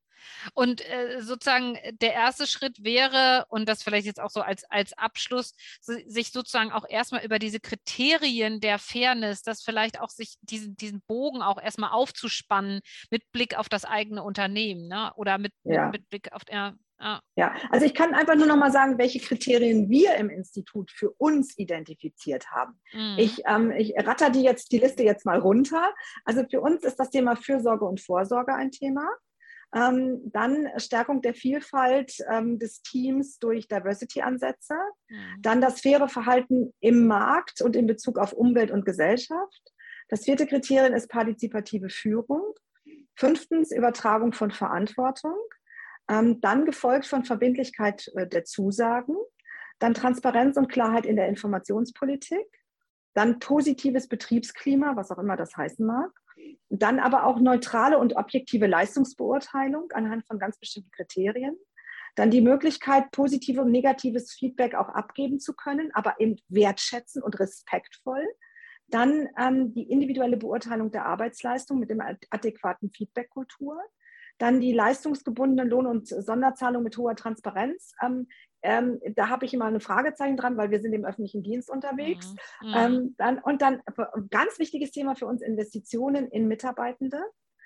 Und 0.55 0.81
äh, 0.89 1.21
sozusagen 1.21 1.79
der 2.01 2.13
erste 2.13 2.47
Schritt 2.47 2.85
wäre, 2.85 3.47
und 3.49 3.69
das 3.69 3.83
vielleicht 3.83 4.07
jetzt 4.07 4.21
auch 4.21 4.31
so 4.31 4.41
als, 4.41 4.65
als 4.65 4.93
Abschluss, 4.95 5.55
sich 5.81 6.33
sozusagen 6.33 6.73
auch 6.73 6.89
erstmal 6.89 7.25
über 7.25 7.39
diese 7.39 7.61
Kriterien 7.61 8.61
der 8.61 8.79
Fairness, 8.79 9.43
das 9.43 9.63
vielleicht 9.63 10.01
auch 10.01 10.11
sich 10.11 10.37
diesen, 10.43 10.77
diesen 10.77 11.03
Bogen 11.03 11.43
auch 11.43 11.61
erstmal 11.61 11.91
aufzuspannen 11.91 12.81
mit 13.11 13.31
Blick 13.33 13.59
auf 13.59 13.69
das 13.69 13.85
eigene 13.85 14.23
Unternehmen 14.23 14.89
ne? 14.89 15.13
oder 15.17 15.39
mit, 15.39 15.53
ja. 15.65 15.89
mit, 15.89 16.09
Blick 16.09 16.33
auf, 16.33 16.43
ja, 16.51 16.75
ja. 17.01 17.21
ja, 17.35 17.55
also 17.71 17.85
ich 17.85 17.95
kann 17.95 18.15
einfach 18.15 18.37
nur 18.37 18.47
noch 18.47 18.57
mal 18.57 18.71
sagen, 18.71 18.99
welche 18.99 19.19
Kriterien 19.19 19.89
wir 19.91 20.15
im 20.17 20.31
Institut 20.31 20.91
für 20.91 21.11
uns 21.11 21.59
identifiziert 21.59 22.51
haben. 22.51 22.81
Mhm. 22.93 23.17
Ich, 23.19 23.43
ähm, 23.47 23.73
ich 23.73 23.95
ratter 23.97 24.31
die 24.31 24.43
jetzt 24.43 24.71
die 24.71 24.79
Liste 24.79 25.03
jetzt 25.03 25.27
mal 25.27 25.39
runter. 25.39 25.93
Also 26.25 26.45
für 26.49 26.61
uns 26.61 26.85
ist 26.85 26.97
das 26.97 27.11
Thema 27.11 27.35
Fürsorge 27.35 27.85
und 27.85 28.01
Vorsorge 28.01 28.55
ein 28.55 28.71
Thema. 28.71 29.09
Ähm, 29.75 30.21
dann 30.33 30.69
Stärkung 30.77 31.23
der 31.23 31.35
Vielfalt 31.35 32.15
ähm, 32.31 32.59
des 32.59 32.83
Teams 32.83 33.39
durch 33.39 33.69
Diversity-Ansätze. 33.69 34.75
Mhm. 35.09 35.17
Dann 35.41 35.61
das 35.61 35.81
faire 35.81 36.09
Verhalten 36.09 36.75
im 36.81 37.07
Markt 37.07 37.63
und 37.63 37.75
in 37.75 37.87
Bezug 37.87 38.19
auf 38.19 38.33
Umwelt 38.33 38.71
und 38.71 38.85
Gesellschaft. 38.85 39.73
Das 40.09 40.25
vierte 40.25 40.47
Kriterium 40.47 40.93
ist 40.95 41.09
partizipative 41.09 41.89
Führung. 41.89 42.55
Fünftens 43.17 43.73
Übertragung 43.73 44.33
von 44.35 44.51
Verantwortung. 44.51 45.39
Ähm, 46.11 46.41
dann 46.43 46.67
gefolgt 46.67 47.07
von 47.07 47.25
Verbindlichkeit 47.25 48.11
äh, 48.15 48.27
der 48.27 48.45
Zusagen. 48.45 49.17
Dann 49.79 49.95
Transparenz 49.95 50.57
und 50.59 50.69
Klarheit 50.69 51.07
in 51.07 51.17
der 51.17 51.29
Informationspolitik. 51.29 52.47
Dann 53.15 53.39
positives 53.39 54.09
Betriebsklima, 54.09 54.97
was 54.97 55.11
auch 55.11 55.19
immer 55.19 55.37
das 55.37 55.57
heißen 55.57 55.85
mag. 55.85 56.11
Dann 56.75 57.01
aber 57.01 57.27
auch 57.27 57.39
neutrale 57.39 57.99
und 57.99 58.17
objektive 58.17 58.67
Leistungsbeurteilung 58.67 59.93
anhand 59.93 60.27
von 60.27 60.39
ganz 60.39 60.57
bestimmten 60.57 60.91
Kriterien. 60.91 61.55
Dann 62.15 62.31
die 62.31 62.41
Möglichkeit, 62.41 63.11
positive 63.11 63.61
und 63.61 63.71
negatives 63.71 64.33
Feedback 64.33 64.75
auch 64.75 64.89
abgeben 64.89 65.39
zu 65.39 65.53
können, 65.53 65.91
aber 65.93 66.19
eben 66.19 66.37
wertschätzen 66.49 67.23
und 67.23 67.39
respektvoll. 67.39 68.27
Dann 68.89 69.29
ähm, 69.39 69.75
die 69.75 69.91
individuelle 69.91 70.39
Beurteilung 70.39 70.91
der 70.91 71.05
Arbeitsleistung 71.05 71.79
mit 71.79 71.91
dem 71.91 72.01
adäquaten 72.31 72.91
Feedback-Kultur. 72.91 73.79
Dann 74.39 74.61
die 74.61 74.73
leistungsgebundene 74.73 75.69
Lohn- 75.69 75.87
und 75.87 76.09
Sonderzahlung 76.09 76.83
mit 76.83 76.97
hoher 76.97 77.17
Transparenz 77.17 77.93
ähm, 78.03 78.29
ähm, 78.63 79.01
da 79.17 79.29
habe 79.29 79.45
ich 79.45 79.55
immer 79.55 79.67
ein 79.67 79.81
Fragezeichen 79.81 80.37
dran, 80.37 80.57
weil 80.57 80.71
wir 80.71 80.81
sind 80.81 80.93
im 80.93 81.05
öffentlichen 81.05 81.43
Dienst 81.43 81.71
unterwegs. 81.71 82.35
Mhm. 82.63 82.75
Ähm, 82.75 83.15
dann, 83.19 83.39
und 83.39 83.63
dann 83.63 83.83
ganz 84.31 84.59
wichtiges 84.59 84.91
Thema 84.91 85.15
für 85.15 85.27
uns 85.27 85.43
Investitionen 85.43 86.29
in 86.29 86.49
Mitarbeitende. 86.49 87.21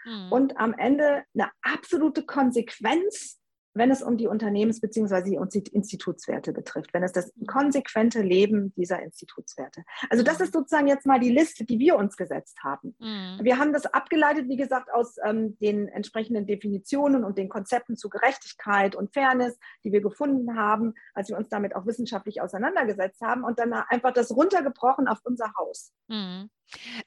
Mhm. 0.04 0.32
Und 0.32 0.56
am 0.58 0.72
Ende 0.74 1.24
eine 1.34 1.50
absolute 1.62 2.24
Konsequenz 2.24 3.38
wenn 3.76 3.90
es 3.90 4.02
um 4.02 4.16
die 4.16 4.28
Unternehmens- 4.28 4.80
bzw. 4.80 5.22
die 5.22 5.36
Institutswerte 5.72 6.52
betrifft, 6.52 6.94
wenn 6.94 7.02
es 7.02 7.12
das 7.12 7.32
konsequente 7.46 8.22
Leben 8.22 8.72
dieser 8.76 9.02
Institutswerte. 9.02 9.84
Also 10.10 10.24
das 10.24 10.40
ist 10.40 10.52
sozusagen 10.52 10.88
jetzt 10.88 11.06
mal 11.06 11.20
die 11.20 11.30
Liste, 11.30 11.64
die 11.64 11.78
wir 11.78 11.96
uns 11.96 12.16
gesetzt 12.16 12.58
haben. 12.64 12.96
Mhm. 12.98 13.38
Wir 13.42 13.58
haben 13.58 13.72
das 13.72 13.86
abgeleitet, 13.86 14.48
wie 14.48 14.56
gesagt, 14.56 14.92
aus 14.92 15.16
ähm, 15.24 15.58
den 15.58 15.88
entsprechenden 15.88 16.46
Definitionen 16.46 17.24
und 17.24 17.38
den 17.38 17.48
Konzepten 17.48 17.96
zu 17.96 18.08
Gerechtigkeit 18.08 18.96
und 18.96 19.12
Fairness, 19.12 19.58
die 19.84 19.92
wir 19.92 20.00
gefunden 20.00 20.56
haben, 20.56 20.94
als 21.14 21.28
wir 21.28 21.36
uns 21.36 21.48
damit 21.48 21.76
auch 21.76 21.86
wissenschaftlich 21.86 22.40
auseinandergesetzt 22.40 23.20
haben 23.20 23.44
und 23.44 23.58
dann 23.58 23.72
einfach 23.72 24.12
das 24.12 24.34
runtergebrochen 24.34 25.08
auf 25.08 25.18
unser 25.24 25.52
Haus. 25.58 25.92
Mhm. 26.08 26.50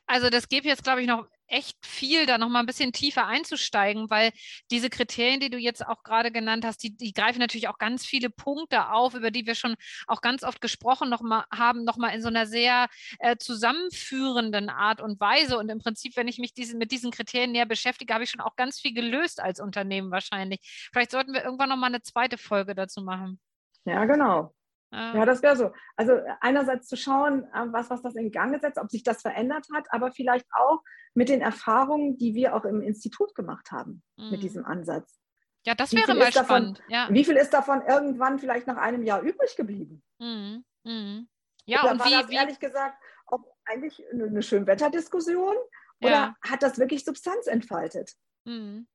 Also 0.06 0.30
das 0.30 0.48
gäbe 0.48 0.68
jetzt, 0.68 0.84
glaube 0.84 1.02
ich, 1.02 1.08
noch 1.08 1.28
echt 1.50 1.78
viel, 1.86 2.26
da 2.26 2.38
noch 2.38 2.50
mal 2.50 2.60
ein 2.60 2.66
bisschen 2.66 2.94
tiefer 2.94 3.26
einzusteigen, 3.26 4.10
weil 4.10 4.32
diese 4.72 4.90
Kriterien, 4.90 5.40
die 5.40 5.50
du 5.50 5.58
jetzt 5.58 5.86
auch 5.86 6.04
gerade 6.04 6.32
genannt 6.32 6.66
hast, 6.66 6.84
die, 6.84 6.96
die 6.96 7.14
greifen 7.14 7.40
natürlich 7.40 7.68
auch 7.68 7.78
ganz 7.78 8.06
viele 8.06 8.30
Punkte 8.30 8.92
auf, 8.92 9.16
über 9.16 9.32
die 9.32 9.46
wir 9.46 9.56
schon 9.56 9.76
auch 10.08 10.22
ganz 10.22 10.44
oft 10.44 10.62
gesprochen 10.62 11.10
noch 11.10 11.22
mal, 11.22 11.46
haben, 11.52 11.84
noch 11.84 11.98
mal 11.98 12.10
in 12.10 12.22
so 12.22 12.28
einer 12.28 12.46
sehr 12.46 12.88
äh, 13.20 13.38
zusammenführenden 13.38 14.70
Art 14.70 15.02
und 15.02 15.20
Weise. 15.20 15.58
Und 15.58 15.70
im 15.70 15.80
Prinzip, 15.80 16.16
wenn 16.16 16.28
ich 16.28 16.38
mich 16.38 16.54
diesen, 16.54 16.78
mit 16.78 16.92
diesen 16.92 17.12
Kriterien 17.12 17.52
näher 17.52 17.66
beschäftige, 17.66 18.14
habe 18.14 18.24
ich 18.24 18.30
schon 18.30 18.42
auch 18.42 18.56
ganz 18.56 18.80
viel 18.80 18.94
gelöst 18.94 19.40
als 19.40 19.60
Unternehmen 19.60 20.12
wahrscheinlich. 20.12 20.60
Vielleicht 20.94 21.12
sollten 21.12 21.34
wir 21.34 21.44
irgendwann 21.44 21.70
noch 21.70 21.78
mal 21.78 21.88
eine 21.88 22.02
zweite 22.02 22.38
Folge 22.38 22.76
dazu 22.76 23.02
machen. 23.02 23.40
Ja, 23.86 24.06
genau. 24.06 24.54
Ja. 24.92 25.16
Ja, 25.16 25.26
das 25.26 25.44
wäre 25.44 25.56
so. 25.56 25.72
Also 25.96 26.20
einerseits 26.42 26.88
zu 26.88 26.98
schauen, 26.98 27.44
äh, 27.54 27.66
was, 27.72 27.90
was 27.90 28.02
das 28.02 28.16
in 28.16 28.32
Gang 28.32 28.54
gesetzt, 28.54 28.80
ob 28.80 28.90
sich 28.90 29.04
das 29.04 29.22
verändert 29.22 29.68
hat, 29.74 29.86
aber 29.92 30.12
vielleicht 30.12 30.48
auch 30.52 30.82
mit 31.14 31.30
den 31.30 31.42
Erfahrungen, 31.42 32.18
die 32.18 32.34
wir 32.34 32.56
auch 32.56 32.66
im 32.66 32.82
Institut 32.82 33.36
gemacht 33.36 33.72
haben 33.72 34.02
Mhm. 34.18 34.32
mit 34.32 34.42
diesem 34.44 34.66
Ansatz. 34.66 35.20
Ja, 35.66 35.76
das 35.76 35.94
wäre 35.94 36.16
mal 36.16 36.28
ist 36.30 36.38
davon- 36.38 36.76
spannend. 36.76 36.84
Ja. 36.88 37.08
Wie 37.12 37.24
viel 37.26 37.36
ist 37.36 37.54
davon 37.54 37.82
irgendwann 37.88 38.40
vielleicht 38.40 38.66
nach 38.66 38.78
einem 38.78 39.04
Jahr 39.04 39.22
übrig 39.22 39.56
geblieben? 39.56 40.02
Mhm. 40.20 40.64
Mhm. 40.84 41.28
Ja, 41.66 41.84
oder 41.84 41.92
und 41.92 42.00
war 42.00 42.08
wie, 42.08 42.12
das 42.12 42.30
wie 42.30 42.36
ehrlich 42.36 42.60
gesagt 42.60 42.98
auch 43.28 43.44
eigentlich 43.66 44.04
eine, 44.12 44.24
eine 44.26 44.42
Schönwetterdiskussion? 44.42 45.56
Oder 46.02 46.12
Ja. 46.12 46.36
hat 46.42 46.64
das 46.64 46.80
wirklich 46.80 47.04
Substanz 47.06 47.46
entfaltet? 47.48 48.14
Mhm. 48.46 48.88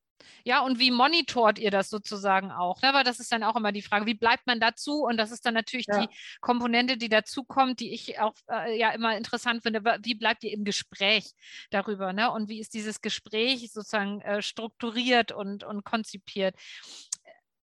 Ja, 0.45 0.61
und 0.61 0.79
wie 0.79 0.91
monitort 0.91 1.59
ihr 1.59 1.71
das 1.71 1.91
sozusagen 1.91 2.51
auch? 2.53 2.81
Ne? 2.83 2.93
Weil 2.93 3.05
das 3.05 3.19
ist 3.21 3.33
dann 3.33 3.43
auch 3.43 3.57
immer 3.57 3.73
die 3.73 3.83
Frage, 3.83 4.07
wie 4.07 4.15
bleibt 4.15 4.47
man 4.47 4.61
dazu? 4.61 5.03
Und 5.03 5.17
das 5.17 5.31
ist 5.31 5.45
dann 5.47 5.55
natürlich 5.55 5.87
Ja. 5.87 6.07
die 6.07 6.15
Komponente, 6.41 6.97
die 6.97 7.09
dazukommt, 7.09 7.81
die 7.81 7.93
ich 7.93 8.19
auch 8.21 8.35
äh, 8.51 8.79
ja 8.79 8.91
immer 8.91 9.17
interessant 9.17 9.63
finde. 9.63 9.83
Wie 10.03 10.15
bleibt 10.15 10.45
ihr 10.45 10.53
im 10.53 10.65
Gespräch 10.65 11.33
darüber? 11.71 12.13
Ne? 12.13 12.31
Und 12.31 12.49
wie 12.49 12.61
ist 12.61 12.75
dieses 12.75 13.01
Gespräch 13.01 13.73
sozusagen 13.73 14.21
äh, 14.21 14.43
strukturiert 14.43 15.33
und, 15.33 15.65
und 15.65 15.85
konzipiert? 15.85 16.55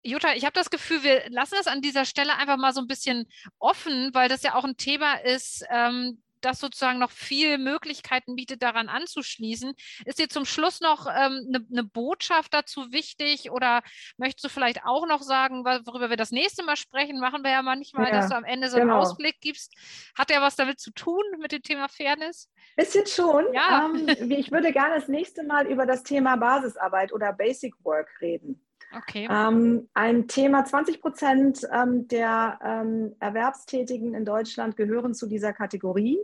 Jutta, 0.04 0.34
ich 0.34 0.46
habe 0.46 0.54
das 0.54 0.72
Gefühl, 0.72 1.04
wir 1.04 1.30
lassen 1.30 1.56
das 1.58 1.68
an 1.68 1.82
dieser 1.82 2.06
Stelle 2.06 2.36
einfach 2.36 2.58
mal 2.58 2.74
so 2.74 2.82
ein 2.82 2.88
bisschen 2.88 3.28
offen, 3.60 4.10
weil 4.14 4.30
das 4.30 4.42
ja 4.42 4.56
auch 4.56 4.64
ein 4.64 4.76
Thema 4.78 5.14
ist, 5.14 5.64
ähm, 5.70 6.24
das 6.42 6.60
sozusagen 6.60 7.00
noch 7.00 7.12
viel 7.12 7.58
Möglichkeiten 7.58 8.36
bietet, 8.36 8.62
daran 8.62 8.90
anzuschließen. 8.90 9.74
Ist 10.06 10.20
dir 10.20 10.30
zum 10.30 10.46
Schluss 10.46 10.82
noch 10.82 11.06
eine 11.06 11.58
ähm, 11.58 11.66
ne 11.70 11.84
Botschaft 11.84 12.54
dazu 12.54 12.92
wichtig 12.92 13.52
oder 13.52 13.82
möchtest 14.18 14.46
du 14.46 14.50
vielleicht 14.50 14.84
auch 14.86 15.06
noch 15.08 15.22
sagen, 15.22 15.64
worüber 15.66 16.10
wir 16.10 16.18
das 16.18 16.32
nächste 16.32 16.64
Mal 16.64 16.76
sprechen? 16.76 17.20
Machen 17.20 17.44
wir 17.44 17.52
ja 17.52 17.62
manchmal, 17.62 18.08
Ja, 18.08 18.12
dass 18.12 18.30
du 18.30 18.36
am 18.36 18.44
Ende 18.44 18.70
so 18.70 18.78
einen 18.78 18.88
genau. 18.88 19.00
Ausblick 19.00 19.40
gibst. 19.42 19.74
Hat 20.18 20.30
ja 20.30 20.42
was 20.42 20.56
damit 20.56 20.80
zu 20.80 20.92
tun 20.92 21.24
mit 21.40 21.52
dem 21.52 21.62
Thema 21.62 21.88
Fairness? 21.88 22.50
Bisschen 22.76 23.06
schon. 23.08 23.54
Ja. 23.54 23.90
Ähm, 23.94 24.08
ich 24.32 24.52
würde 24.52 24.72
gerne 24.72 24.96
das 24.96 25.08
nächste 25.08 25.44
Mal 25.44 25.68
über 25.68 25.86
das 25.86 26.04
Thema 26.04 26.36
Basisarbeit 26.38 27.14
oder 27.14 27.34
Basic 27.34 27.74
Work 27.84 28.10
reden. 28.22 28.66
Okay. 28.96 29.28
Ähm, 29.32 29.90
ein 29.94 30.28
Thema, 30.28 30.66
20 30.66 31.02
Prozent 31.02 31.62
ähm, 31.72 32.08
der 32.08 32.60
ähm, 32.64 33.16
Erwerbstätigen 33.20 34.14
in 34.14 34.26
Deutschland 34.26 34.76
gehören 34.76 35.14
zu 35.14 35.28
dieser 35.28 35.54
Kategorie. 35.54 36.20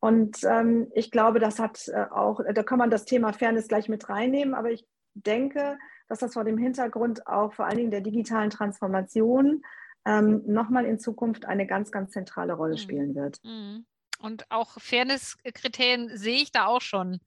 Und 0.00 0.38
ähm, 0.44 0.88
ich 0.94 1.10
glaube, 1.10 1.40
das 1.40 1.58
hat 1.58 1.88
äh, 1.88 2.04
auch, 2.10 2.40
da 2.54 2.62
kann 2.62 2.78
man 2.78 2.90
das 2.90 3.04
Thema 3.04 3.32
Fairness 3.32 3.68
gleich 3.68 3.88
mit 3.88 4.08
reinnehmen, 4.08 4.54
aber 4.54 4.70
ich 4.70 4.86
denke, 5.14 5.78
dass 6.08 6.18
das 6.18 6.34
vor 6.34 6.44
dem 6.44 6.58
Hintergrund 6.58 7.26
auch 7.26 7.52
vor 7.54 7.64
allen 7.66 7.78
Dingen 7.78 7.90
der 7.90 8.02
digitalen 8.02 8.50
Transformation 8.50 9.62
ähm, 10.04 10.42
nochmal 10.46 10.84
in 10.84 10.98
Zukunft 10.98 11.46
eine 11.46 11.66
ganz, 11.66 11.90
ganz 11.90 12.10
zentrale 12.12 12.52
Rolle 12.52 12.74
Mhm. 12.74 12.78
spielen 12.78 13.14
wird. 13.14 13.40
Mhm. 13.42 13.86
Und 14.20 14.50
auch 14.50 14.78
Fairness-Kriterien 14.78 16.10
sehe 16.16 16.36
ich 16.36 16.52
da 16.52 16.66
auch 16.66 16.80
schon. 16.82 17.20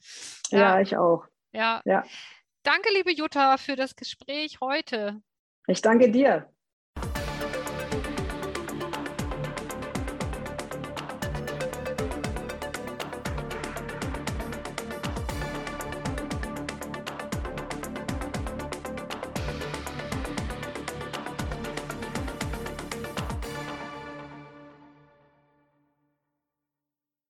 Ja, 0.49 0.79
ich 0.79 0.95
auch. 0.97 1.25
ja. 1.51 1.81
Ja. 1.85 2.03
Danke, 2.67 2.89
liebe 2.93 3.13
Jutta, 3.13 3.55
für 3.55 3.77
das 3.77 3.95
Gespräch 3.95 4.59
heute. 4.59 5.21
Ich 5.67 5.81
danke 5.81 6.11
dir. 6.11 6.51